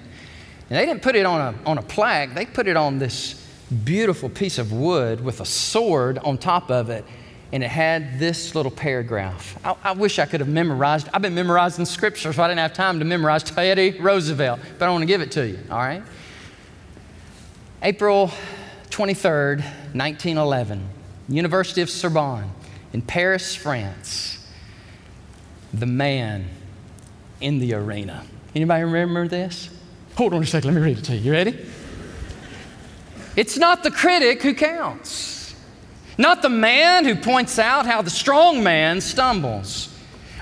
and 0.74 0.82
they 0.82 0.88
didn't 0.88 1.04
put 1.04 1.16
it 1.16 1.24
on 1.24 1.40
a, 1.40 1.70
on 1.70 1.78
a 1.78 1.84
plaque, 1.84 2.34
they 2.34 2.48
put 2.48 2.68
it 2.68 2.76
on 2.76 2.98
this 2.98 3.48
beautiful 3.84 4.28
piece 4.28 4.58
of 4.58 4.74
wood 4.74 5.24
with 5.24 5.40
a 5.40 5.46
sword 5.46 6.18
on 6.18 6.36
top 6.36 6.72
of 6.72 6.90
it. 6.90 7.06
And 7.52 7.64
it 7.64 7.70
had 7.70 8.18
this 8.18 8.56
little 8.56 8.72
paragraph. 8.72 9.60
I, 9.64 9.76
I 9.84 9.92
wish 9.92 10.18
I 10.18 10.26
could 10.26 10.40
have 10.40 10.50
memorized. 10.50 11.10
I've 11.14 11.22
been 11.22 11.36
memorizing 11.36 11.86
scripture, 11.86 12.34
so 12.34 12.42
I 12.42 12.48
didn't 12.48 12.58
have 12.58 12.74
time 12.74 12.98
to 12.98 13.06
memorize 13.06 13.44
Teddy 13.44 14.00
Roosevelt, 14.00 14.62
but 14.80 14.90
I 14.90 14.92
want 14.92 15.04
to 15.04 15.06
give 15.06 15.22
it 15.22 15.32
to 15.34 15.48
you, 15.48 15.60
all 15.70 15.78
right? 15.78 16.02
April 17.84 18.32
23rd, 18.90 19.58
1911, 19.94 20.90
University 21.30 21.82
of 21.82 21.90
Sorbonne 21.92 22.50
in 22.94 23.04
Paris, 23.04 23.54
France. 23.54 24.44
The 25.72 25.86
man 25.86 26.50
in 27.42 27.60
the 27.60 27.76
arena. 27.76 28.26
Anybody 28.56 28.86
remember 28.86 29.28
this? 29.28 29.70
Hold 30.16 30.36
on 30.36 30.44
a 30.44 30.46
second, 30.46 30.74
let 30.74 30.80
me 30.80 30.86
read 30.86 31.00
it 31.00 31.06
to 31.06 31.16
you. 31.16 31.22
You 31.22 31.32
ready? 31.32 31.58
It's 33.36 33.58
not 33.58 33.82
the 33.82 33.90
critic 33.90 34.44
who 34.44 34.54
counts, 34.54 35.56
not 36.20 36.44
the 36.44 36.50
man 36.50 37.06
who 37.06 37.16
points 37.16 37.58
out 37.58 37.88
how 37.88 38.04
the 38.04 38.12
strong 38.12 38.64
man 38.64 39.02
stumbles, 39.02 39.90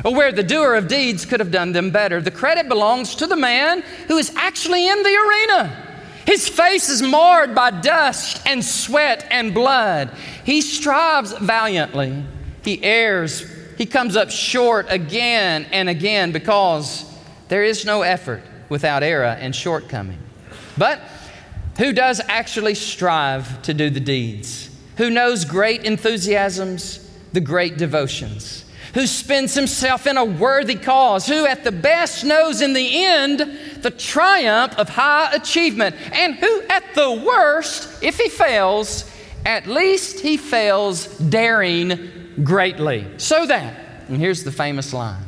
or 0.04 0.14
where 0.14 0.34
the 0.34 0.44
doer 0.44 0.76
of 0.76 0.90
deeds 0.90 1.26
could 1.26 1.40
have 1.40 1.52
done 1.52 1.72
them 1.72 1.90
better. 1.90 2.20
The 2.20 2.32
credit 2.32 2.68
belongs 2.68 3.16
to 3.16 3.28
the 3.28 3.38
man 3.38 3.82
who 4.10 4.18
is 4.18 4.36
actually 4.36 4.90
in 4.90 5.04
the 5.04 5.10
arena. 5.10 5.88
His 6.26 6.50
face 6.50 6.90
is 6.90 7.02
marred 7.02 7.56
by 7.56 7.72
dust 7.72 8.42
and 8.46 8.64
sweat 8.64 9.26
and 9.32 9.54
blood. 9.54 10.12
He 10.44 10.62
strives 10.62 11.32
valiantly. 11.34 12.26
He 12.64 12.84
errs. 12.84 13.46
He 13.78 13.86
comes 13.86 14.18
up 14.18 14.32
short 14.32 14.88
again 14.90 15.66
and 15.72 15.88
again 15.88 16.34
because 16.34 17.06
there 17.48 17.64
is 17.64 17.86
no 17.86 18.02
effort 18.02 18.44
without 18.72 19.04
error 19.04 19.26
and 19.26 19.54
shortcoming. 19.54 20.18
But 20.78 21.02
who 21.78 21.92
does 21.92 22.22
actually 22.30 22.74
strive 22.74 23.62
to 23.64 23.74
do 23.74 23.90
the 23.90 24.00
deeds? 24.00 24.70
Who 24.96 25.10
knows 25.10 25.44
great 25.44 25.84
enthusiasms, 25.84 27.06
the 27.34 27.42
great 27.42 27.78
devotions? 27.78 28.64
Who 28.94 29.08
spends 29.08 29.56
himself 29.56 30.08
in 30.08 30.16
a 30.16 30.24
worthy 30.24 30.76
cause? 30.76 31.28
Who, 31.28 31.46
at 31.46 31.66
the 31.66 31.72
best, 31.74 32.24
knows 32.24 32.62
in 32.62 32.72
the 32.72 33.04
end 33.04 33.40
the 33.82 33.92
triumph 33.92 34.78
of 34.78 34.88
high 34.88 35.34
achievement? 35.34 35.96
And 36.14 36.36
who, 36.36 36.62
at 36.70 36.96
the 36.96 37.12
worst, 37.12 38.02
if 38.02 38.18
he 38.18 38.30
fails, 38.30 39.10
at 39.46 39.68
least 39.68 40.22
he 40.22 40.38
fails 40.38 41.08
daring 41.18 42.40
greatly. 42.44 43.06
So 43.18 43.46
that, 43.46 43.76
and 44.08 44.18
here's 44.18 44.46
the 44.46 44.52
famous 44.52 44.94
line 44.94 45.24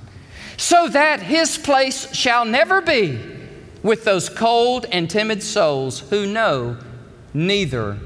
so 0.58 0.88
that 0.90 1.22
his 1.22 1.58
place 1.58 2.14
shall 2.14 2.46
never 2.46 2.82
be 2.82 3.20
with 3.82 4.06
those 4.06 4.30
cold 4.30 4.86
and 4.92 5.10
timid 5.10 5.44
souls 5.44 6.00
who 6.10 6.26
know 6.26 6.78
neither 7.34 7.98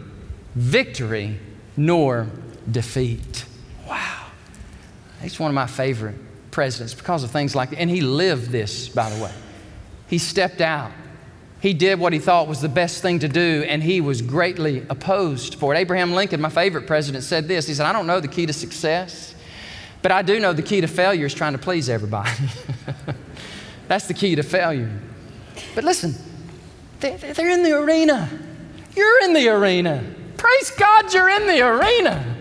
victory 0.56 1.40
nor 1.76 2.28
defeat. 2.70 3.46
Wow. 3.88 4.26
He's 5.22 5.40
one 5.40 5.52
of 5.52 5.56
my 5.56 5.68
favorite 5.68 6.16
presidents 6.52 6.94
because 6.94 7.24
of 7.24 7.32
things 7.32 7.56
like 7.56 7.72
that. 7.72 7.80
And 7.80 7.90
he 7.90 8.02
lived 8.02 8.50
this, 8.50 8.90
by 8.90 9.10
the 9.10 9.24
way. 9.24 9.34
He 10.08 10.18
stepped 10.18 10.62
out 10.62 10.92
he 11.60 11.74
did 11.74 12.00
what 12.00 12.14
he 12.14 12.20
thought 12.20 12.48
was 12.48 12.62
the 12.62 12.70
best 12.70 13.02
thing 13.02 13.20
to 13.20 13.28
do, 13.28 13.66
and 13.68 13.82
he 13.82 14.00
was 14.00 14.22
greatly 14.22 14.86
opposed 14.90 15.56
for 15.56 15.74
it. 15.74 15.78
Abraham 15.78 16.14
Lincoln, 16.14 16.40
my 16.40 16.50
favorite 16.50 16.86
president, 16.86 17.24
said 17.24 17.48
this 17.48 17.68
He 17.68 17.74
said, 17.74 17.86
I 17.86 17.94
don't 17.94 18.08
know 18.08 18.20
the 18.20 18.28
key 18.28 18.46
to 18.46 18.54
success, 18.54 19.34
but 20.08 20.14
I 20.14 20.22
do 20.22 20.40
know 20.40 20.54
the 20.54 20.62
key 20.62 20.80
to 20.80 20.88
failure 20.88 21.26
is 21.26 21.34
trying 21.34 21.52
to 21.52 21.58
please 21.58 21.90
everybody. 21.90 22.32
That's 23.90 24.08
the 24.08 24.14
key 24.14 24.36
to 24.36 24.42
failure. 24.42 24.90
But 25.76 25.84
listen, 25.84 26.16
they're 27.02 27.50
in 27.50 27.62
the 27.62 27.78
arena. 27.78 28.30
You're 28.96 29.26
in 29.26 29.34
the 29.34 29.50
arena. 29.50 30.02
Praise 30.38 30.72
God, 30.72 31.14
you're 31.14 31.28
in 31.28 31.46
the 31.46 31.60
arena. 31.60 32.38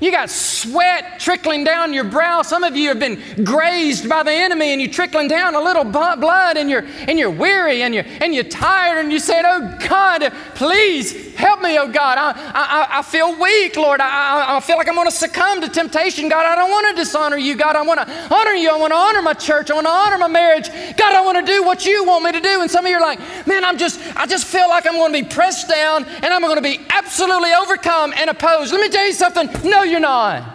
You 0.00 0.10
got 0.10 0.28
sweat 0.28 1.20
trickling 1.20 1.62
down 1.62 1.92
your 1.92 2.02
brow. 2.02 2.42
Some 2.42 2.64
of 2.64 2.74
you 2.74 2.88
have 2.88 2.98
been 2.98 3.22
grazed 3.44 4.08
by 4.08 4.24
the 4.24 4.32
enemy 4.32 4.72
and 4.72 4.80
you're 4.82 4.90
trickling 4.90 5.28
down 5.28 5.54
a 5.54 5.60
little 5.60 5.84
blood 5.84 6.56
and 6.56 6.68
you're, 6.68 6.84
and 7.06 7.16
you're 7.16 7.30
weary 7.30 7.82
and 7.82 7.94
you're, 7.94 8.06
and 8.20 8.34
you're 8.34 8.42
tired 8.42 9.04
and 9.04 9.12
you 9.12 9.20
said, 9.20 9.44
Oh 9.44 9.78
God, 9.88 10.32
please 10.56 11.23
help 11.36 11.60
me, 11.60 11.78
oh 11.78 11.88
God. 11.88 12.18
I, 12.18 12.32
I, 12.54 12.98
I 12.98 13.02
feel 13.02 13.38
weak, 13.38 13.76
Lord. 13.76 14.00
I, 14.00 14.56
I 14.56 14.60
feel 14.60 14.76
like 14.76 14.88
I'm 14.88 14.94
going 14.94 15.08
to 15.08 15.14
succumb 15.14 15.60
to 15.60 15.68
temptation. 15.68 16.28
God, 16.28 16.46
I 16.46 16.54
don't 16.54 16.70
want 16.70 16.96
to 16.96 17.02
dishonor 17.02 17.36
you. 17.36 17.56
God, 17.56 17.76
I 17.76 17.82
want 17.82 18.00
to 18.00 18.34
honor 18.34 18.52
you. 18.52 18.70
I 18.70 18.76
want 18.76 18.92
to 18.92 18.96
honor 18.96 19.22
my 19.22 19.34
church. 19.34 19.70
I 19.70 19.74
want 19.74 19.86
to 19.86 19.92
honor 19.92 20.18
my 20.18 20.28
marriage. 20.28 20.68
God, 20.96 21.14
I 21.14 21.22
want 21.22 21.44
to 21.44 21.52
do 21.52 21.62
what 21.62 21.84
you 21.86 22.04
want 22.04 22.24
me 22.24 22.32
to 22.32 22.40
do. 22.40 22.60
And 22.60 22.70
some 22.70 22.84
of 22.84 22.90
you 22.90 22.96
are 22.96 23.00
like, 23.00 23.18
man, 23.46 23.64
I'm 23.64 23.78
just, 23.78 24.00
I 24.16 24.26
just 24.26 24.46
feel 24.46 24.68
like 24.68 24.86
I'm 24.86 24.94
going 24.94 25.12
to 25.12 25.22
be 25.22 25.28
pressed 25.28 25.68
down 25.68 26.04
and 26.04 26.26
I'm 26.26 26.40
going 26.40 26.56
to 26.56 26.62
be 26.62 26.80
absolutely 26.90 27.52
overcome 27.52 28.12
and 28.16 28.30
opposed. 28.30 28.72
Let 28.72 28.80
me 28.80 28.88
tell 28.88 29.06
you 29.06 29.12
something. 29.12 29.48
No, 29.68 29.82
you're 29.82 30.00
not. 30.00 30.54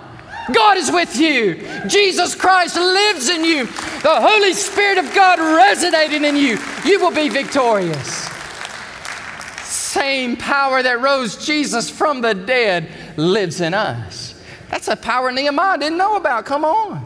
God 0.54 0.78
is 0.78 0.92
with 0.92 1.16
you. 1.16 1.56
Jesus 1.88 2.34
Christ 2.34 2.76
lives 2.76 3.30
in 3.30 3.44
you. 3.44 3.66
The 3.66 4.20
Holy 4.20 4.54
Spirit 4.54 4.98
of 4.98 5.14
God 5.14 5.40
resonating 5.40 6.26
in 6.26 6.36
you. 6.36 6.58
You 6.84 7.00
will 7.00 7.12
be 7.12 7.30
victorious. 7.30 8.39
Same 9.90 10.38
power 10.38 10.84
that 10.84 11.02
rose 11.02 11.44
Jesus 11.44 11.90
from 11.90 12.22
the 12.22 12.36
dead 12.36 12.92
lives 13.18 13.60
in 13.60 13.74
us. 13.74 14.40
That's 14.70 14.88
a 14.88 14.96
power 14.96 15.32
Nehemiah 15.32 15.80
didn't 15.80 15.98
know 15.98 16.16
about. 16.16 16.46
Come 16.46 16.64
on. 16.64 17.04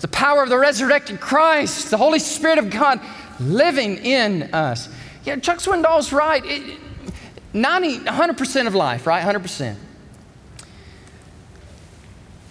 The 0.00 0.08
power 0.08 0.42
of 0.42 0.48
the 0.48 0.58
resurrected 0.58 1.20
Christ, 1.20 1.92
the 1.92 1.96
Holy 1.96 2.18
Spirit 2.18 2.58
of 2.58 2.68
God 2.68 3.00
living 3.38 3.98
in 3.98 4.52
us. 4.52 4.88
Yeah, 5.22 5.36
Chuck 5.36 5.58
Swindoll's 5.58 6.12
right. 6.12 6.44
It, 6.44 6.80
90, 7.52 8.00
100% 8.00 8.66
of 8.66 8.74
life, 8.74 9.06
right? 9.06 9.24
100%. 9.24 9.76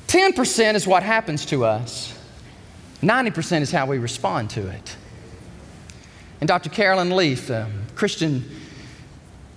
10% 0.07 0.73
is 0.75 0.87
what 0.87 1.03
happens 1.03 1.45
to 1.47 1.65
us, 1.65 2.17
90% 3.01 3.59
is 3.59 3.71
how 3.71 3.87
we 3.87 3.97
respond 3.97 4.51
to 4.51 4.69
it. 4.69 4.95
And 6.39 6.47
Dr. 6.47 6.69
Caroline 6.69 7.13
Leaf, 7.13 7.51
Christian 7.95 8.45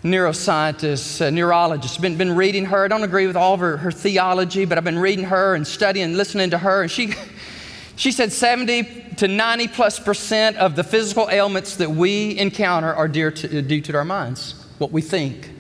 neuroscientist, 0.03 1.21
a 1.21 1.31
neurologist, 1.31 2.01
been, 2.01 2.17
been 2.17 2.35
reading 2.35 2.67
her. 2.67 2.85
I 2.85 2.89
don't 2.89 3.03
agree 3.03 3.27
with 3.27 3.37
all 3.37 3.55
of 3.55 3.61
her, 3.61 3.77
her 3.79 3.91
theology, 3.91 4.65
but 4.65 4.79
I've 4.79 4.85
been 4.85 4.99
reading 4.99 5.27
her 5.27 5.55
and 5.55 5.67
studying 5.67 6.15
listening 6.15 6.51
to 6.51 6.59
her. 6.59 6.83
And 6.83 6.91
she, 6.91 7.15
she 7.97 8.13
said 8.13 8.33
70 8.33 9.15
to 9.17 9.29
90 9.29 9.69
plus 9.69 9.99
percent 9.99 10.57
of 10.59 10.77
the 10.77 10.85
physical 10.85 11.29
ailments 11.31 11.77
that 11.77 11.91
we 11.91 12.39
encounter 12.39 12.95
are 12.95 13.09
due 13.09 13.31
to, 13.31 13.59
uh, 13.59 13.63
due 13.63 13.81
to 13.81 13.97
our 13.97 14.05
minds, 14.05 14.55
what 14.79 14.93
we 14.93 15.03
think 15.03 15.51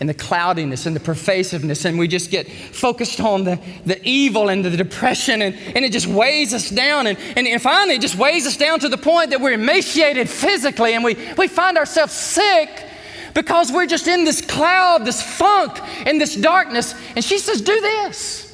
and 0.00 0.08
the 0.08 0.14
cloudiness 0.14 0.86
and 0.86 0.94
the 0.94 1.00
pervasiveness, 1.00 1.84
and 1.84 1.98
we 1.98 2.06
just 2.06 2.30
get 2.30 2.48
focused 2.48 3.20
on 3.20 3.44
the, 3.44 3.58
the 3.84 4.00
evil 4.08 4.48
and 4.48 4.64
the 4.64 4.70
depression, 4.70 5.42
and, 5.42 5.56
and 5.56 5.84
it 5.84 5.92
just 5.92 6.06
weighs 6.06 6.54
us 6.54 6.70
down. 6.70 7.08
And, 7.08 7.18
and, 7.36 7.48
and 7.48 7.60
finally, 7.60 7.96
it 7.96 8.00
just 8.00 8.16
weighs 8.16 8.46
us 8.46 8.56
down 8.56 8.78
to 8.80 8.88
the 8.88 8.96
point 8.96 9.30
that 9.30 9.40
we're 9.40 9.54
emaciated 9.54 10.30
physically, 10.30 10.94
and 10.94 11.02
we, 11.02 11.16
we 11.36 11.48
find 11.48 11.76
ourselves 11.76 12.12
sick 12.12 12.87
because 13.34 13.72
we're 13.72 13.86
just 13.86 14.06
in 14.08 14.24
this 14.24 14.40
cloud, 14.40 15.04
this 15.04 15.22
funk, 15.22 15.78
in 16.06 16.18
this 16.18 16.34
darkness. 16.34 16.94
And 17.14 17.24
she 17.24 17.38
says, 17.38 17.60
Do 17.60 17.80
this. 17.80 18.44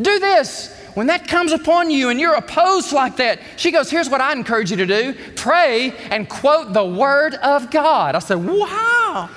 Do 0.00 0.18
this. 0.18 0.76
When 0.94 1.06
that 1.06 1.26
comes 1.26 1.52
upon 1.52 1.90
you 1.90 2.10
and 2.10 2.20
you're 2.20 2.34
opposed 2.34 2.92
like 2.92 3.16
that, 3.16 3.40
she 3.56 3.70
goes, 3.70 3.90
Here's 3.90 4.10
what 4.10 4.20
I 4.20 4.32
encourage 4.32 4.70
you 4.70 4.76
to 4.78 4.86
do 4.86 5.14
pray 5.36 5.92
and 6.10 6.28
quote 6.28 6.72
the 6.72 6.84
Word 6.84 7.34
of 7.34 7.70
God. 7.70 8.14
I 8.14 8.18
said, 8.18 8.44
Wow. 8.44 9.30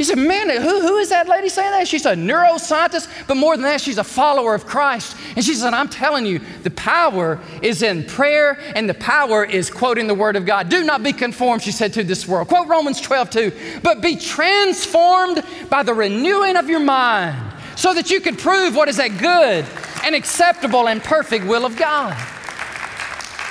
He 0.00 0.04
said, 0.04 0.16
Man, 0.16 0.48
who, 0.48 0.80
who 0.80 0.96
is 0.96 1.10
that 1.10 1.28
lady 1.28 1.50
saying 1.50 1.72
that? 1.72 1.86
She's 1.86 2.06
a 2.06 2.14
neuroscientist, 2.14 3.06
but 3.26 3.36
more 3.36 3.54
than 3.54 3.64
that, 3.64 3.82
she's 3.82 3.98
a 3.98 4.02
follower 4.02 4.54
of 4.54 4.64
Christ. 4.64 5.14
And 5.36 5.44
she 5.44 5.52
said, 5.52 5.74
I'm 5.74 5.90
telling 5.90 6.24
you, 6.24 6.40
the 6.62 6.70
power 6.70 7.38
is 7.60 7.82
in 7.82 8.04
prayer 8.04 8.58
and 8.74 8.88
the 8.88 8.94
power 8.94 9.44
is 9.44 9.68
quoting 9.68 10.06
the 10.06 10.14
Word 10.14 10.36
of 10.36 10.46
God. 10.46 10.70
Do 10.70 10.84
not 10.84 11.02
be 11.02 11.12
conformed, 11.12 11.60
she 11.60 11.70
said, 11.70 11.92
to 11.92 12.02
this 12.02 12.26
world. 12.26 12.48
Quote 12.48 12.66
Romans 12.66 12.98
12, 12.98 13.28
2. 13.28 13.52
But 13.82 14.00
be 14.00 14.16
transformed 14.16 15.44
by 15.68 15.82
the 15.82 15.92
renewing 15.92 16.56
of 16.56 16.70
your 16.70 16.80
mind 16.80 17.52
so 17.76 17.92
that 17.92 18.10
you 18.10 18.22
can 18.22 18.36
prove 18.36 18.74
what 18.74 18.88
is 18.88 18.96
that 18.96 19.18
good 19.18 19.66
and 20.02 20.14
acceptable 20.14 20.88
and 20.88 21.04
perfect 21.04 21.44
will 21.44 21.66
of 21.66 21.76
God. 21.76 22.16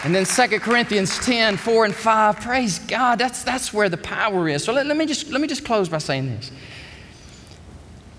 And 0.03 0.15
then 0.15 0.23
2 0.23 0.59
Corinthians 0.59 1.17
10, 1.25 1.57
4 1.57 1.85
and 1.85 1.95
5, 1.95 2.39
praise 2.39 2.79
God, 2.79 3.19
that's, 3.19 3.43
that's 3.43 3.73
where 3.73 3.89
the 3.89 3.97
power 3.97 4.47
is. 4.47 4.63
So 4.63 4.71
let, 4.71 4.85
let, 4.85 4.95
me 4.95 5.05
just, 5.05 5.29
let 5.29 5.41
me 5.41 5.47
just 5.47 5.65
close 5.65 5.89
by 5.89 5.97
saying 5.97 6.27
this. 6.27 6.51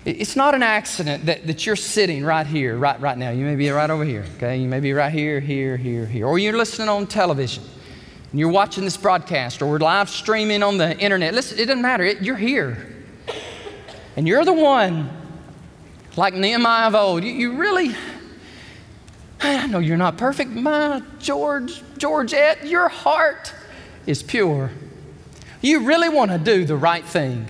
It's 0.05 0.35
not 0.35 0.55
an 0.55 0.63
accident 0.63 1.25
that, 1.25 1.45
that 1.45 1.65
you're 1.65 1.75
sitting 1.75 2.23
right 2.23 2.45
here, 2.45 2.77
right, 2.77 2.99
right 2.99 3.17
now. 3.17 3.31
You 3.31 3.45
may 3.45 3.55
be 3.55 3.69
right 3.69 3.89
over 3.89 4.03
here, 4.03 4.25
okay? 4.37 4.57
You 4.57 4.67
may 4.67 4.79
be 4.79 4.93
right 4.93 5.11
here, 5.11 5.39
here, 5.39 5.77
here, 5.77 6.05
here. 6.05 6.25
Or 6.25 6.39
you're 6.39 6.57
listening 6.57 6.89
on 6.89 7.05
television 7.07 7.63
and 8.31 8.39
you're 8.39 8.49
watching 8.49 8.83
this 8.83 8.97
broadcast 8.97 9.61
or 9.61 9.67
we're 9.67 9.77
live 9.79 10.09
streaming 10.09 10.63
on 10.63 10.77
the 10.77 10.97
internet. 10.97 11.33
Listen, 11.33 11.59
it 11.59 11.65
doesn't 11.65 11.81
matter. 11.81 12.03
It, 12.03 12.21
you're 12.21 12.35
here. 12.35 12.87
And 14.15 14.27
you're 14.27 14.43
the 14.43 14.53
one, 14.53 15.09
like 16.15 16.33
Nehemiah 16.33 16.87
of 16.87 16.95
old. 16.95 17.23
You, 17.23 17.31
you 17.31 17.53
really, 17.53 17.95
I 19.41 19.67
know 19.67 19.79
you're 19.79 19.97
not 19.97 20.17
perfect. 20.17 20.51
My 20.51 21.01
George, 21.19 21.81
Georgette, 21.97 22.65
your 22.65 22.89
heart 22.89 23.53
is 24.05 24.21
pure. 24.21 24.69
You 25.61 25.85
really 25.85 26.09
want 26.09 26.31
to 26.31 26.37
do 26.37 26.65
the 26.65 26.75
right 26.75 27.03
thing. 27.03 27.47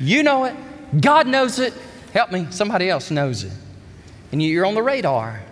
You 0.00 0.22
know 0.22 0.44
it. 0.44 0.54
God 1.00 1.26
knows 1.26 1.58
it. 1.58 1.74
Help 2.12 2.32
me, 2.32 2.46
somebody 2.50 2.88
else 2.88 3.10
knows 3.10 3.44
it. 3.44 3.52
And 4.32 4.42
you're 4.42 4.66
on 4.66 4.74
the 4.74 4.82
radar. 4.82 5.42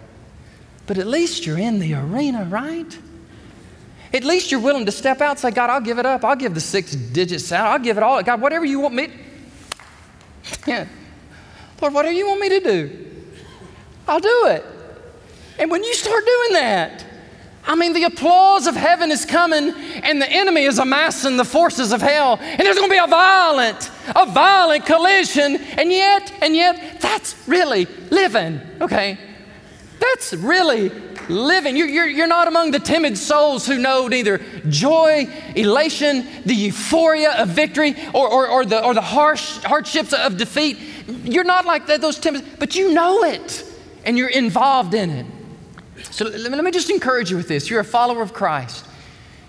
But 0.87 0.99
at 0.99 1.07
least 1.07 1.47
you're 1.47 1.59
in 1.59 1.79
the 1.79 1.95
arena, 1.95 2.45
right? 2.45 2.99
At 4.13 4.25
least 4.25 4.51
you're 4.51 4.61
willing 4.61 4.87
to 4.87 4.93
step 4.93 5.21
out 5.21 5.31
and 5.31 5.39
say, 5.39 5.51
God, 5.51 5.71
I'll 5.71 5.81
give 5.81 5.99
it 5.99 6.07
up. 6.07 6.25
I'll 6.25 6.37
give 6.37 6.55
the 6.55 6.61
six 6.61 6.95
digits 6.95 7.51
out. 7.53 7.67
I'll 7.67 7.79
give 7.79 7.97
it 7.97 8.03
all. 8.03 8.23
God, 8.23 8.41
whatever 8.41 8.65
you 8.65 8.81
want 8.81 8.95
me. 8.95 9.09
Yeah. 10.67 10.87
Lord, 11.81 11.95
whatever 11.95 12.15
you 12.15 12.27
want 12.27 12.41
me 12.41 12.49
to 12.51 12.61
do, 12.61 13.11
I'll 14.07 14.21
do 14.21 14.47
it. 14.47 14.65
And 15.59 15.71
when 15.71 15.85
you 15.85 15.95
start 15.95 16.25
doing 16.25 16.53
that, 16.55 17.05
I 17.67 17.77
mean, 17.77 17.95
the 17.95 18.05
applause 18.05 18.67
of 18.67 18.77
heaven 18.77 19.11
is 19.11 19.25
coming, 19.25 19.71
and 20.03 20.21
the 20.21 20.31
enemy 20.31 20.65
is 20.65 20.79
amassing 20.79 21.39
the 21.39 21.47
forces 21.47 21.93
of 21.93 22.03
hell, 22.03 22.39
and 22.39 22.61
there's 22.61 22.77
going 22.77 22.91
to 22.91 22.95
be 22.95 22.99
a 22.99 23.07
violent, 23.07 23.91
a 24.15 24.27
violent 24.27 24.85
collision. 24.85 25.57
And 25.57 25.91
yet, 25.91 26.31
and 26.43 26.55
yet, 26.55 27.01
that's 27.01 27.35
really 27.49 27.87
living, 28.11 28.61
okay? 28.83 29.19
That's 29.99 30.35
really 30.35 30.91
living. 31.31 31.75
You're, 31.75 31.89
you're, 31.89 32.07
you're 32.07 32.27
not 32.27 32.49
among 32.49 32.73
the 32.73 32.79
timid 32.79 33.17
souls 33.17 33.67
who 33.67 33.79
know 33.79 34.09
neither 34.09 34.43
joy, 34.69 35.27
elation, 35.57 36.27
the 36.45 36.55
euphoria 36.55 37.33
of 37.41 37.49
victory, 37.49 37.97
or, 38.13 38.29
or, 38.29 38.47
or 38.47 38.67
the, 38.67 38.85
or 38.85 38.93
the 38.93 39.01
harsh 39.01 39.57
hardships 39.63 40.13
of 40.13 40.37
defeat. 40.37 40.79
You're 41.07 41.45
not 41.45 41.65
like 41.65 41.87
those 41.87 42.19
timid, 42.19 42.45
but 42.59 42.77
you 42.77 42.93
know 42.93 43.25
it, 43.25 43.65
and 44.05 44.19
you're 44.19 44.29
involved 44.29 44.93
in 44.93 45.09
it. 45.09 45.27
So 46.11 46.27
let 46.27 46.65
me 46.65 46.71
just 46.71 46.91
encourage 46.91 47.31
you 47.31 47.37
with 47.37 47.49
this. 47.49 47.69
You're 47.69 47.81
a 47.81 47.85
follower 47.85 48.23
of 48.23 48.33
Christ. 48.33 48.87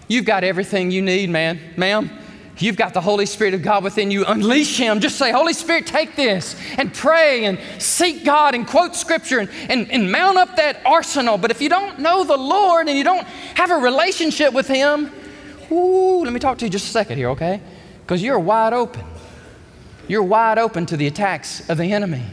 You've 0.07 0.25
got 0.25 0.43
everything 0.43 0.91
you 0.91 1.01
need, 1.01 1.29
man, 1.29 1.59
ma'am. 1.77 2.09
You've 2.57 2.77
got 2.77 2.93
the 2.93 3.01
Holy 3.01 3.25
Spirit 3.25 3.53
of 3.53 3.61
God 3.61 3.83
within 3.83 4.11
you. 4.11 4.23
Unleash 4.25 4.77
Him. 4.77 5.01
Just 5.01 5.17
say, 5.17 5.31
Holy 5.31 5.53
Spirit, 5.53 5.85
take 5.85 6.15
this 6.15 6.55
and 6.77 6.93
pray 6.93 7.45
and 7.45 7.59
seek 7.79 8.23
God 8.23 8.55
and 8.55 8.65
quote 8.65 8.95
Scripture 8.95 9.39
and, 9.39 9.49
and, 9.69 9.91
and 9.91 10.11
mount 10.11 10.37
up 10.37 10.55
that 10.55 10.81
arsenal. 10.85 11.37
But 11.37 11.51
if 11.51 11.61
you 11.61 11.67
don't 11.67 11.99
know 11.99 12.23
the 12.23 12.37
Lord 12.37 12.87
and 12.87 12.97
you 12.97 13.03
don't 13.03 13.27
have 13.55 13.71
a 13.71 13.75
relationship 13.75 14.53
with 14.53 14.67
Him, 14.67 15.11
ooh, 15.71 16.23
let 16.23 16.31
me 16.31 16.39
talk 16.39 16.57
to 16.59 16.65
you 16.65 16.71
just 16.71 16.87
a 16.87 16.91
second 16.91 17.17
here, 17.17 17.29
okay? 17.31 17.59
Because 18.01 18.23
you're 18.23 18.39
wide 18.39 18.73
open. 18.73 19.03
You're 20.07 20.23
wide 20.23 20.57
open 20.57 20.85
to 20.87 20.97
the 20.97 21.07
attacks 21.07 21.67
of 21.69 21.77
the 21.77 21.91
enemy. 21.91 22.23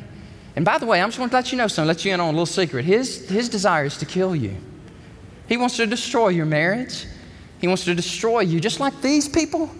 And 0.55 0.65
by 0.65 0.79
the 0.79 0.87
way, 0.87 1.01
I'm 1.01 1.09
just 1.09 1.19
going 1.19 1.31
to 1.31 1.35
let 1.35 1.51
you 1.51 1.59
know 1.59 1.67
something, 1.67 1.89
let 1.89 2.05
you 2.05 2.13
in 2.13 2.21
on 2.21 2.29
a 2.29 2.31
little 2.31 2.47
secret. 2.47 2.85
His, 2.85 3.29
his 3.29 3.49
desire 3.49 3.87
is 3.87 3.97
to 3.99 4.07
kill 4.07 4.37
you. 4.37 4.57
He 5.49 5.57
wants 5.57 5.77
to 5.77 5.87
destroy 5.87 6.29
your 6.29 6.47
marriage. 6.47 7.07
He 7.61 7.69
wants 7.69 7.85
to 7.85 7.95
destroy 7.95 8.41
you, 8.41 8.61
just 8.61 8.81
like 8.81 9.01
these 9.01 9.29
people 9.29 9.71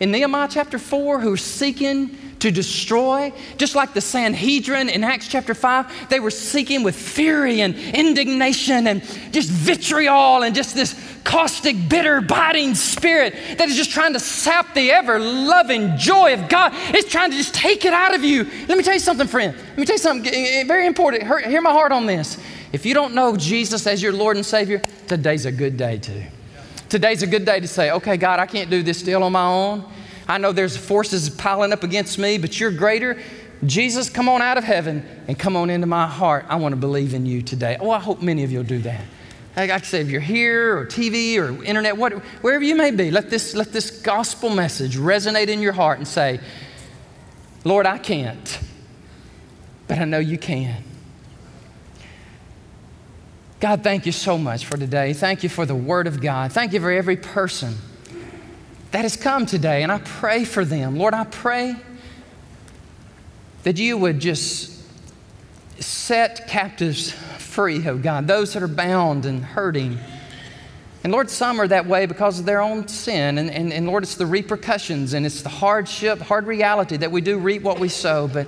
in 0.00 0.10
Nehemiah 0.10 0.48
chapter 0.50 0.78
4 0.78 1.20
who 1.20 1.32
are 1.32 1.36
seeking 1.36 2.16
to 2.42 2.50
destroy, 2.50 3.32
just 3.56 3.76
like 3.76 3.94
the 3.94 4.00
Sanhedrin 4.00 4.88
in 4.88 5.04
Acts 5.04 5.28
chapter 5.28 5.54
5, 5.54 6.08
they 6.08 6.18
were 6.18 6.32
seeking 6.32 6.82
with 6.82 6.96
fury 6.96 7.60
and 7.60 7.76
indignation 7.76 8.88
and 8.88 9.00
just 9.30 9.48
vitriol 9.48 10.42
and 10.42 10.52
just 10.52 10.74
this 10.74 11.00
caustic, 11.22 11.76
bitter, 11.88 12.20
biting 12.20 12.74
spirit 12.74 13.32
that 13.58 13.68
is 13.68 13.76
just 13.76 13.92
trying 13.92 14.12
to 14.14 14.18
sap 14.18 14.74
the 14.74 14.90
ever 14.90 15.20
loving 15.20 15.96
joy 15.96 16.34
of 16.34 16.48
God. 16.48 16.72
It's 16.92 17.08
trying 17.08 17.30
to 17.30 17.36
just 17.36 17.54
take 17.54 17.84
it 17.84 17.92
out 17.92 18.12
of 18.12 18.24
you. 18.24 18.42
Let 18.66 18.76
me 18.76 18.82
tell 18.82 18.94
you 18.94 18.98
something, 18.98 19.28
friend. 19.28 19.56
Let 19.56 19.78
me 19.78 19.84
tell 19.84 19.94
you 19.94 19.98
something 19.98 20.66
very 20.66 20.88
important. 20.88 21.22
Hear 21.46 21.60
my 21.60 21.70
heart 21.70 21.92
on 21.92 22.06
this. 22.06 22.42
If 22.72 22.84
you 22.84 22.92
don't 22.92 23.14
know 23.14 23.36
Jesus 23.36 23.86
as 23.86 24.02
your 24.02 24.12
Lord 24.12 24.36
and 24.36 24.44
Savior, 24.44 24.82
today's 25.06 25.46
a 25.46 25.52
good 25.52 25.76
day 25.76 25.98
too. 25.98 26.24
Today's 26.88 27.22
a 27.22 27.28
good 27.28 27.44
day 27.44 27.60
to 27.60 27.68
say, 27.68 27.92
okay, 27.92 28.16
God, 28.16 28.40
I 28.40 28.46
can't 28.46 28.68
do 28.68 28.82
this 28.82 29.00
deal 29.00 29.22
on 29.22 29.30
my 29.30 29.46
own. 29.46 29.84
I 30.32 30.38
know 30.38 30.50
there's 30.52 30.78
forces 30.78 31.28
piling 31.28 31.74
up 31.74 31.82
against 31.82 32.18
me, 32.18 32.38
but 32.38 32.58
you're 32.58 32.70
greater. 32.70 33.20
Jesus, 33.66 34.08
come 34.08 34.30
on 34.30 34.40
out 34.40 34.56
of 34.56 34.64
heaven 34.64 35.06
and 35.28 35.38
come 35.38 35.56
on 35.56 35.68
into 35.68 35.86
my 35.86 36.06
heart. 36.06 36.46
I 36.48 36.56
want 36.56 36.72
to 36.72 36.80
believe 36.80 37.12
in 37.12 37.26
you 37.26 37.42
today. 37.42 37.76
Oh, 37.78 37.90
I 37.90 37.98
hope 37.98 38.22
many 38.22 38.42
of 38.42 38.50
you 38.50 38.60
will 38.60 38.64
do 38.64 38.78
that. 38.78 39.04
Like 39.54 39.68
I 39.68 39.76
say, 39.82 40.00
if 40.00 40.08
you're 40.08 40.22
here 40.22 40.78
or 40.78 40.86
TV 40.86 41.36
or 41.36 41.62
internet, 41.62 41.98
what, 41.98 42.14
wherever 42.40 42.64
you 42.64 42.74
may 42.74 42.92
be, 42.92 43.10
let 43.10 43.28
this, 43.28 43.54
let 43.54 43.74
this 43.74 43.90
gospel 43.90 44.48
message 44.48 44.96
resonate 44.96 45.48
in 45.48 45.60
your 45.60 45.74
heart 45.74 45.98
and 45.98 46.08
say, 46.08 46.40
Lord, 47.62 47.84
I 47.84 47.98
can't, 47.98 48.58
but 49.86 49.98
I 49.98 50.06
know 50.06 50.18
you 50.18 50.38
can. 50.38 50.82
God, 53.60 53.84
thank 53.84 54.06
you 54.06 54.12
so 54.12 54.38
much 54.38 54.64
for 54.64 54.78
today. 54.78 55.12
Thank 55.12 55.42
you 55.42 55.50
for 55.50 55.66
the 55.66 55.74
Word 55.74 56.06
of 56.06 56.22
God. 56.22 56.52
Thank 56.52 56.72
you 56.72 56.80
for 56.80 56.90
every 56.90 57.18
person 57.18 57.76
that 58.92 59.02
has 59.02 59.16
come 59.16 59.46
today, 59.46 59.82
and 59.82 59.90
I 59.90 59.98
pray 59.98 60.44
for 60.44 60.64
them. 60.64 60.96
Lord, 60.96 61.14
I 61.14 61.24
pray 61.24 61.76
that 63.62 63.78
you 63.78 63.96
would 63.96 64.20
just 64.20 64.82
set 65.80 66.46
captives 66.46 67.10
free, 67.10 67.86
oh 67.88 67.96
God, 67.96 68.26
those 68.26 68.52
that 68.52 68.62
are 68.62 68.68
bound 68.68 69.26
and 69.26 69.44
hurting. 69.44 69.98
And 71.04 71.12
Lord, 71.12 71.30
some 71.30 71.60
are 71.60 71.66
that 71.68 71.86
way 71.86 72.06
because 72.06 72.38
of 72.38 72.44
their 72.44 72.60
own 72.60 72.86
sin. 72.86 73.38
And, 73.38 73.50
and, 73.50 73.72
and 73.72 73.86
Lord, 73.86 74.02
it's 74.02 74.14
the 74.14 74.26
repercussions 74.26 75.14
and 75.14 75.26
it's 75.26 75.42
the 75.42 75.48
hardship, 75.48 76.20
hard 76.20 76.46
reality 76.46 76.96
that 76.98 77.10
we 77.10 77.20
do 77.20 77.38
reap 77.38 77.62
what 77.62 77.80
we 77.80 77.88
sow. 77.88 78.28
But 78.28 78.46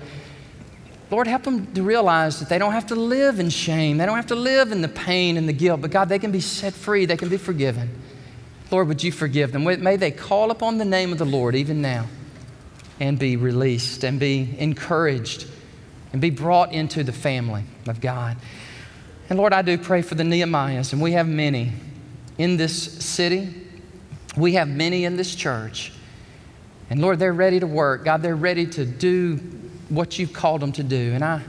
Lord, 1.10 1.26
help 1.26 1.42
them 1.42 1.72
to 1.74 1.82
realize 1.82 2.38
that 2.40 2.48
they 2.48 2.58
don't 2.58 2.72
have 2.72 2.86
to 2.88 2.94
live 2.94 3.40
in 3.40 3.50
shame. 3.50 3.98
They 3.98 4.06
don't 4.06 4.16
have 4.16 4.28
to 4.28 4.36
live 4.36 4.72
in 4.72 4.82
the 4.82 4.88
pain 4.88 5.36
and 5.36 5.48
the 5.48 5.52
guilt. 5.52 5.80
But 5.80 5.90
God, 5.90 6.08
they 6.08 6.18
can 6.18 6.30
be 6.30 6.40
set 6.40 6.74
free. 6.74 7.06
They 7.06 7.16
can 7.16 7.28
be 7.28 7.38
forgiven. 7.38 7.90
Lord, 8.74 8.88
would 8.88 9.04
you 9.04 9.12
forgive 9.12 9.52
them? 9.52 9.62
May 9.62 9.94
they 9.94 10.10
call 10.10 10.50
upon 10.50 10.78
the 10.78 10.84
name 10.84 11.12
of 11.12 11.18
the 11.18 11.24
Lord 11.24 11.54
even 11.54 11.80
now 11.80 12.08
and 12.98 13.16
be 13.16 13.36
released 13.36 14.02
and 14.02 14.18
be 14.18 14.52
encouraged 14.58 15.46
and 16.12 16.20
be 16.20 16.30
brought 16.30 16.72
into 16.72 17.04
the 17.04 17.12
family 17.12 17.62
of 17.86 18.00
God. 18.00 18.36
And 19.30 19.38
Lord, 19.38 19.52
I 19.52 19.62
do 19.62 19.78
pray 19.78 20.02
for 20.02 20.16
the 20.16 20.24
Nehemiahs, 20.24 20.92
and 20.92 21.00
we 21.00 21.12
have 21.12 21.28
many 21.28 21.70
in 22.36 22.56
this 22.56 22.74
city. 23.04 23.54
We 24.36 24.54
have 24.54 24.66
many 24.66 25.04
in 25.04 25.16
this 25.16 25.36
church. 25.36 25.92
And 26.90 27.00
Lord, 27.00 27.20
they're 27.20 27.32
ready 27.32 27.60
to 27.60 27.68
work. 27.68 28.04
God, 28.04 28.22
they're 28.22 28.34
ready 28.34 28.66
to 28.66 28.84
do 28.84 29.36
what 29.88 30.18
you've 30.18 30.32
called 30.32 30.62
them 30.62 30.72
to 30.72 30.82
do. 30.82 31.12
And 31.12 31.24
I, 31.24 31.42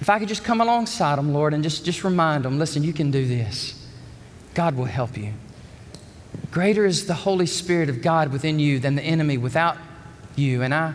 if 0.00 0.10
I 0.10 0.18
could 0.18 0.26
just 0.26 0.42
come 0.42 0.60
alongside 0.60 1.18
them, 1.18 1.32
Lord, 1.32 1.54
and 1.54 1.62
just, 1.62 1.84
just 1.84 2.02
remind 2.02 2.44
them 2.44 2.58
listen, 2.58 2.82
you 2.82 2.92
can 2.92 3.12
do 3.12 3.28
this. 3.28 3.80
God 4.54 4.74
will 4.74 4.86
help 4.86 5.16
you. 5.16 5.34
Greater 6.50 6.86
is 6.86 7.06
the 7.06 7.14
Holy 7.14 7.46
Spirit 7.46 7.88
of 7.88 8.02
God 8.02 8.32
within 8.32 8.58
you 8.58 8.78
than 8.78 8.94
the 8.94 9.02
enemy 9.02 9.38
without 9.38 9.76
you. 10.36 10.62
And 10.62 10.74
I 10.74 10.94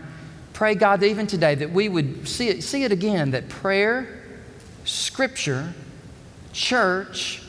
pray, 0.53 0.75
God, 0.75 1.03
even 1.03 1.27
today 1.27 1.55
that 1.55 1.71
we 1.71 1.89
would 1.89 2.27
see 2.27 2.49
it, 2.49 2.63
see 2.63 2.83
it 2.83 2.91
again 2.91 3.31
that 3.31 3.49
prayer, 3.49 4.23
scripture, 4.85 5.73
church, 6.53 7.41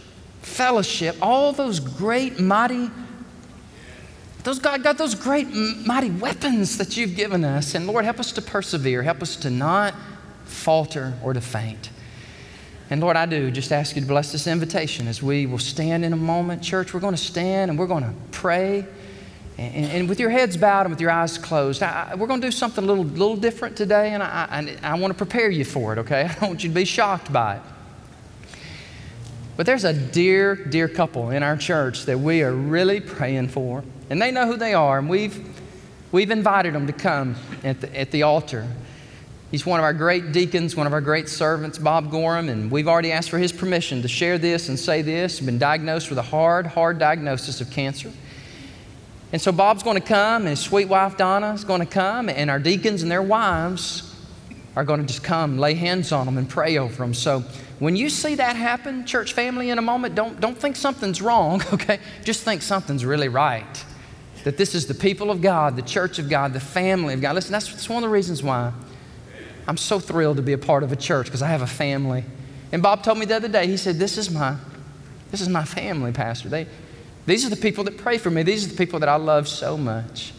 fellowship, 0.43 1.17
all 1.23 1.53
those 1.53 1.81
great, 1.81 2.39
mighty, 2.39 2.91
those 4.45 4.59
God 4.59 4.83
got 4.83 4.99
those 4.99 5.15
great, 5.15 5.49
mighty 5.87 6.11
weapons 6.11 6.77
that 6.77 6.99
you've 6.99 7.17
given 7.17 7.45
us. 7.45 7.75
And 7.75 7.87
Lord, 7.87 8.05
help 8.05 8.21
us 8.21 8.31
to 8.33 8.43
persevere. 8.43 9.03
Help 9.03 9.23
us 9.23 9.37
to 9.37 9.51
not 9.51 9.95
falter 10.45 11.15
or 11.23 11.33
to 11.33 11.41
faint. 11.41 11.89
And 12.91 13.01
Lord, 13.01 13.17
I 13.17 13.27
do 13.27 13.51
just 13.51 13.73
ask 13.73 13.97
you 13.97 14.03
to 14.03 14.09
bless 14.09 14.31
this 14.33 14.47
invitation 14.47 15.09
as 15.09 15.23
we 15.23 15.47
will 15.47 15.59
stand 15.59 16.05
in 16.05 16.13
a 16.13 16.17
moment. 16.17 16.63
Church, 16.63 16.93
we're 16.93 17.01
going 17.01 17.15
to 17.15 17.23
stand 17.23 17.71
and 17.71 17.79
we're 17.79 17.87
going 17.87 18.05
to 18.05 18.15
pray. 18.31 18.87
And, 19.57 19.87
and, 19.87 20.09
with 20.09 20.19
your 20.19 20.31
heads 20.31 20.57
bowed 20.57 20.83
and 20.83 20.91
with 20.91 21.01
your 21.01 21.13
eyes 21.13 21.39
closed, 21.39 21.83
I, 21.83 22.15
we're 22.17 22.27
going 22.27 22.41
to 22.41 22.47
do 22.47 22.51
something 22.51 22.83
a 22.83 22.87
little, 22.87 23.05
little 23.05 23.37
different 23.37 23.77
today, 23.77 24.13
and 24.13 24.21
I, 24.21 24.77
I, 24.83 24.91
I 24.91 24.99
want 24.99 25.13
to 25.13 25.17
prepare 25.17 25.49
you 25.49 25.65
for 25.65 25.93
it, 25.93 25.99
okay? 26.01 26.23
I 26.31 26.35
don't 26.35 26.49
want 26.49 26.65
you 26.65 26.71
to 26.71 26.75
be 26.75 26.85
shocked 26.85 27.33
by 27.33 27.57
it. 27.57 27.63
But 29.57 29.67
there's 29.67 29.85
a 29.85 29.93
dear, 29.93 30.57
dear 30.57 30.89
couple 30.89 31.31
in 31.31 31.45
our 31.45 31.57
church 31.57 32.07
that 32.07 32.19
we 32.19 32.43
are 32.43 32.53
really 32.53 33.01
praying 33.01 33.49
for. 33.49 33.85
And 34.11 34.21
they 34.21 34.33
know 34.33 34.47
who 34.47 34.57
they 34.57 34.75
are. 34.75 34.99
And 34.99 35.09
we've, 35.09 35.47
we've 36.11 36.31
invited 36.31 36.75
them 36.75 36.89
to 36.89 36.93
come 36.93 37.37
at 37.63 37.81
the, 37.81 37.97
at 37.99 38.11
the 38.11 38.25
altar. 38.25 38.67
He's 39.55 39.65
one 39.65 39.79
of 39.79 39.85
our 39.85 39.93
great 39.93 40.33
deacons, 40.33 40.75
one 40.75 40.89
of 40.89 40.93
our 40.93 41.01
great 41.01 41.29
servants, 41.29 41.79
Bob 41.79 42.11
Gorham. 42.11 42.49
And 42.49 42.73
we've 42.73 42.89
already 42.89 43.13
asked 43.13 43.31
for 43.31 43.39
his 43.39 43.53
permission 43.53 44.03
to 44.03 44.09
share 44.09 44.37
this 44.37 44.69
and 44.69 44.77
say 44.77 45.01
this. 45.01 45.39
He's 45.39 45.47
been 45.47 45.61
diagnosed 45.61 46.09
with 46.09 46.19
a 46.19 46.23
hard, 46.23 46.67
hard 46.67 46.99
diagnosis 46.99 47.61
of 47.61 47.71
cancer. 47.71 48.11
And 49.31 49.41
so 49.41 49.53
Bob's 49.53 49.85
going 49.85 49.95
to 49.95 50.05
come, 50.05 50.43
and 50.43 50.49
his 50.49 50.59
sweet 50.59 50.89
wife 50.89 51.17
Donna 51.17 51.53
is 51.53 51.63
going 51.63 51.79
to 51.79 51.87
come, 51.87 52.29
and 52.29 52.51
our 52.51 52.59
deacons 52.59 53.03
and 53.03 53.13
their 53.13 53.23
wives 53.23 54.13
are 54.75 54.83
going 54.83 54.99
to 54.99 55.07
just 55.07 55.23
come, 55.23 55.57
lay 55.57 55.75
hands 55.75 56.11
on 56.11 56.27
them, 56.27 56.37
and 56.37 56.49
pray 56.49 56.77
over 56.77 56.97
them. 56.97 57.15
So 57.15 57.45
when 57.79 57.95
you 57.95 58.11
see 58.11 58.35
that 58.35 58.57
happen, 58.57 59.07
church 59.07 59.35
family, 59.35 59.71
in 59.71 59.79
a 59.79 59.83
moment, 59.83 60.17
don't, 60.17 60.41
don't 60.41 60.59
think 60.59 60.75
something's 60.75 61.23
wrong, 61.23 61.63
okay? 61.73 62.01
Just 62.25 62.43
think 62.43 62.61
something's 62.61 63.05
really 63.05 63.29
right. 63.29 63.85
That 64.43 64.57
this 64.57 64.75
is 64.75 64.89
the 64.89 64.95
people 64.95 65.31
of 65.31 65.41
God, 65.41 65.77
the 65.77 65.83
church 65.83 66.19
of 66.19 66.29
God, 66.29 66.55
the 66.55 66.59
family 66.59 67.15
of 67.15 67.21
God. 67.21 67.37
Listen, 67.37 67.53
that's, 67.53 67.69
that's 67.69 67.89
one 67.89 68.03
of 68.03 68.09
the 68.09 68.13
reasons 68.13 68.43
why 68.43 68.73
I'm 69.67 69.77
so 69.77 69.99
thrilled 69.99 70.37
to 70.37 70.43
be 70.43 70.53
a 70.53 70.59
part 70.59 70.83
of 70.83 70.93
a 70.93 70.97
church 70.97 71.27
because 71.27 71.43
I 71.43 71.49
have 71.49 71.63
a 71.63 71.67
family. 71.67 72.25
And 72.73 72.83
Bob 72.83 73.03
told 73.03 73.19
me 73.19 73.27
the 73.27 73.37
other 73.37 73.49
day, 73.49 73.67
he 73.67 73.77
said, 73.77 73.99
This 73.99 74.19
is 74.19 74.31
my, 74.31 74.57
this 75.31 75.41
is 75.41 75.49
my 75.49 75.65
family, 75.65 76.13
Pastor. 76.13 76.49
They, 76.49 76.67
these 77.27 77.47
are 77.47 77.51
the 77.51 77.57
people 77.57 77.85
that 77.85 77.97
pray 77.97 78.19
for 78.19 78.31
me. 78.31 78.43
These 78.43 78.67
are 78.67 78.71
the 78.71 78.77
people 78.77 79.01
that 79.01 79.09
I 79.09 79.17
love 79.17 79.49
so 79.49 79.77
much. 79.77 80.33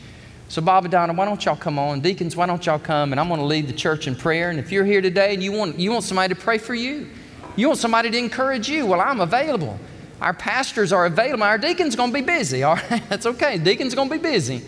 So, 0.47 0.61
Bob 0.61 0.85
and 0.85 0.91
Donna, 0.91 1.13
why 1.13 1.25
don't 1.25 1.43
y'all 1.43 1.55
come 1.55 1.79
on? 1.79 2.01
Deacons, 2.01 2.35
why 2.35 2.45
don't 2.45 2.63
y'all 2.65 2.77
come? 2.77 3.11
And 3.11 3.19
I'm 3.19 3.27
going 3.27 3.39
to 3.39 3.45
lead 3.45 3.67
the 3.67 3.73
church 3.73 4.07
in 4.07 4.15
prayer. 4.15 4.51
And 4.51 4.59
if 4.59 4.71
you're 4.71 4.85
here 4.85 5.01
today 5.01 5.33
and 5.33 5.41
you 5.41 5.51
want, 5.51 5.79
you 5.79 5.91
want 5.91 6.03
somebody 6.03 6.35
to 6.35 6.39
pray 6.39 6.59
for 6.59 6.75
you, 6.75 7.09
you 7.55 7.67
want 7.67 7.79
somebody 7.79 8.11
to 8.11 8.17
encourage 8.17 8.69
you? 8.69 8.85
Well, 8.85 9.01
I'm 9.01 9.21
available. 9.21 9.79
Our 10.21 10.33
pastors 10.33 10.93
are 10.93 11.05
available. 11.07 11.43
Our 11.43 11.57
deacon's 11.57 11.95
going 11.95 12.11
to 12.11 12.13
be 12.13 12.21
busy, 12.21 12.63
all 12.63 12.75
right? 12.75 13.01
That's 13.09 13.25
okay. 13.25 13.57
Deacon's 13.57 13.95
going 13.95 14.09
to 14.09 14.15
be 14.15 14.21
busy. 14.21 14.61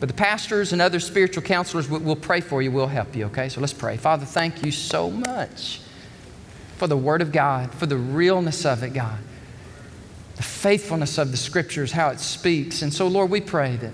But 0.00 0.08
the 0.08 0.14
pastors 0.14 0.72
and 0.72 0.80
other 0.80 0.98
spiritual 0.98 1.42
counselors 1.42 1.88
will, 1.88 2.00
will 2.00 2.16
pray 2.16 2.40
for 2.40 2.62
you, 2.62 2.72
will 2.72 2.86
help 2.86 3.14
you, 3.14 3.26
okay? 3.26 3.50
So 3.50 3.60
let's 3.60 3.74
pray. 3.74 3.98
Father, 3.98 4.24
thank 4.24 4.64
you 4.64 4.72
so 4.72 5.10
much 5.10 5.82
for 6.78 6.86
the 6.86 6.96
Word 6.96 7.20
of 7.20 7.30
God, 7.30 7.74
for 7.74 7.84
the 7.84 7.98
realness 7.98 8.64
of 8.64 8.82
it, 8.82 8.94
God, 8.94 9.18
the 10.36 10.42
faithfulness 10.42 11.18
of 11.18 11.30
the 11.30 11.36
Scriptures, 11.36 11.92
how 11.92 12.08
it 12.08 12.18
speaks. 12.18 12.80
And 12.80 12.92
so, 12.92 13.06
Lord, 13.06 13.30
we 13.30 13.42
pray 13.42 13.76
that 13.76 13.92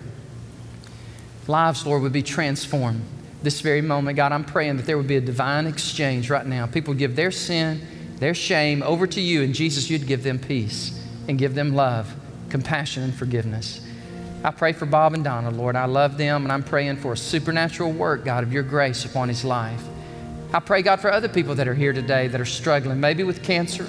lives, 1.48 1.84
Lord, 1.84 2.02
would 2.02 2.12
be 2.12 2.22
transformed 2.22 3.02
this 3.42 3.60
very 3.60 3.80
moment. 3.80 4.16
God, 4.16 4.30
I'm 4.30 4.44
praying 4.44 4.76
that 4.76 4.86
there 4.86 4.96
would 4.96 5.08
be 5.08 5.16
a 5.16 5.20
divine 5.20 5.66
exchange 5.66 6.30
right 6.30 6.46
now. 6.46 6.66
People 6.66 6.94
give 6.94 7.16
their 7.16 7.32
sin 7.32 7.80
their 8.18 8.34
shame 8.34 8.82
over 8.82 9.06
to 9.06 9.20
you, 9.20 9.42
and 9.42 9.54
Jesus, 9.54 9.90
you'd 9.90 10.06
give 10.06 10.22
them 10.22 10.38
peace 10.38 11.04
and 11.28 11.38
give 11.38 11.54
them 11.54 11.74
love, 11.74 12.14
compassion, 12.48 13.02
and 13.02 13.14
forgiveness. 13.14 13.85
I 14.44 14.50
pray 14.50 14.72
for 14.72 14.86
Bob 14.86 15.14
and 15.14 15.24
Donna, 15.24 15.50
Lord. 15.50 15.76
I 15.76 15.86
love 15.86 16.16
them, 16.16 16.44
and 16.44 16.52
I'm 16.52 16.62
praying 16.62 16.96
for 16.96 17.12
a 17.12 17.16
supernatural 17.16 17.92
work, 17.92 18.24
God, 18.24 18.44
of 18.44 18.52
your 18.52 18.62
grace 18.62 19.04
upon 19.04 19.28
his 19.28 19.44
life. 19.44 19.82
I 20.52 20.60
pray, 20.60 20.82
God, 20.82 21.00
for 21.00 21.10
other 21.12 21.28
people 21.28 21.54
that 21.56 21.66
are 21.66 21.74
here 21.74 21.92
today 21.92 22.28
that 22.28 22.40
are 22.40 22.44
struggling, 22.44 23.00
maybe 23.00 23.24
with 23.24 23.42
cancer, 23.42 23.86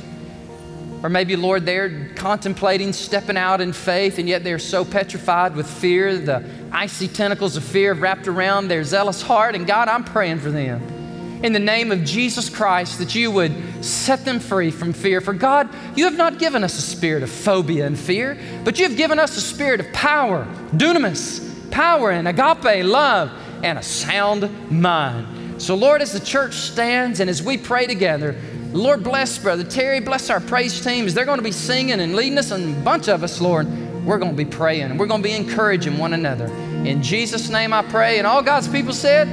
or 1.03 1.09
maybe, 1.09 1.35
Lord, 1.35 1.65
they're 1.65 2.09
contemplating 2.15 2.91
stepping 2.91 3.37
out 3.37 3.61
in 3.61 3.71
faith, 3.71 4.17
and 4.17 4.27
yet 4.27 4.43
they're 4.43 4.57
so 4.57 4.83
petrified 4.83 5.55
with 5.55 5.69
fear. 5.69 6.17
The 6.17 6.43
icy 6.71 7.07
tentacles 7.07 7.55
of 7.55 7.63
fear 7.63 7.93
wrapped 7.93 8.27
around 8.27 8.67
their 8.67 8.83
zealous 8.83 9.21
heart. 9.21 9.53
And 9.53 9.67
God, 9.67 9.89
I'm 9.89 10.03
praying 10.03 10.39
for 10.39 10.49
them 10.49 10.96
in 11.43 11.53
the 11.53 11.59
name 11.59 11.91
of 11.91 12.03
Jesus 12.03 12.49
Christ 12.49 12.99
that 12.99 13.15
you 13.15 13.31
would 13.31 13.53
set 13.83 14.25
them 14.25 14.39
free 14.39 14.71
from 14.71 14.93
fear. 14.93 15.21
For 15.21 15.33
God, 15.33 15.69
you 15.95 16.05
have 16.05 16.17
not 16.17 16.39
given 16.39 16.63
us 16.63 16.77
a 16.77 16.81
spirit 16.81 17.23
of 17.23 17.29
phobia 17.29 17.85
and 17.85 17.97
fear, 17.97 18.37
but 18.63 18.79
you 18.79 18.87
have 18.87 18.97
given 18.97 19.19
us 19.19 19.37
a 19.37 19.41
spirit 19.41 19.79
of 19.79 19.91
power, 19.93 20.45
dunamis, 20.71 21.71
power 21.71 22.11
and 22.11 22.27
agape, 22.27 22.83
love, 22.83 23.31
and 23.63 23.77
a 23.77 23.83
sound 23.83 24.71
mind. 24.71 25.61
So, 25.61 25.75
Lord, 25.75 26.01
as 26.01 26.13
the 26.13 26.19
church 26.19 26.53
stands 26.53 27.19
and 27.19 27.29
as 27.29 27.41
we 27.41 27.57
pray 27.57 27.87
together, 27.87 28.35
Lord, 28.73 29.03
bless 29.03 29.37
Brother 29.39 29.63
Terry, 29.63 29.99
bless 29.99 30.29
our 30.29 30.39
praise 30.39 30.83
team 30.83 31.05
as 31.05 31.13
they're 31.13 31.25
going 31.25 31.39
to 31.39 31.43
be 31.43 31.51
singing 31.51 31.99
and 31.99 32.15
leading 32.15 32.37
us, 32.37 32.51
and 32.51 32.77
a 32.77 32.81
bunch 32.81 33.07
of 33.07 33.23
us, 33.23 33.41
Lord, 33.41 33.67
we're 34.05 34.17
going 34.17 34.31
to 34.31 34.37
be 34.37 34.49
praying 34.49 34.83
and 34.83 34.99
we're 34.99 35.07
going 35.07 35.21
to 35.21 35.27
be 35.27 35.35
encouraging 35.35 35.97
one 35.97 36.13
another. 36.13 36.45
In 36.85 37.03
Jesus' 37.03 37.49
name 37.49 37.73
I 37.73 37.81
pray. 37.81 38.19
And 38.19 38.25
all 38.25 38.41
God's 38.41 38.67
people 38.67 38.93
said, 38.93 39.27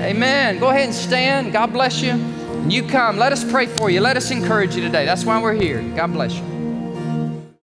Amen. 0.00 0.58
Go 0.58 0.68
ahead 0.68 0.84
and 0.84 0.94
stand. 0.94 1.52
God 1.52 1.72
bless 1.72 2.00
you. 2.00 2.12
And 2.12 2.72
you 2.72 2.82
come. 2.82 3.16
Let 3.16 3.32
us 3.32 3.48
pray 3.50 3.66
for 3.66 3.90
you. 3.90 4.00
Let 4.00 4.16
us 4.16 4.30
encourage 4.30 4.74
you 4.76 4.82
today. 4.82 5.04
That's 5.04 5.24
why 5.24 5.40
we're 5.40 5.54
here. 5.54 5.82
God 5.96 6.12
bless 6.12 6.34
you. 6.34 6.57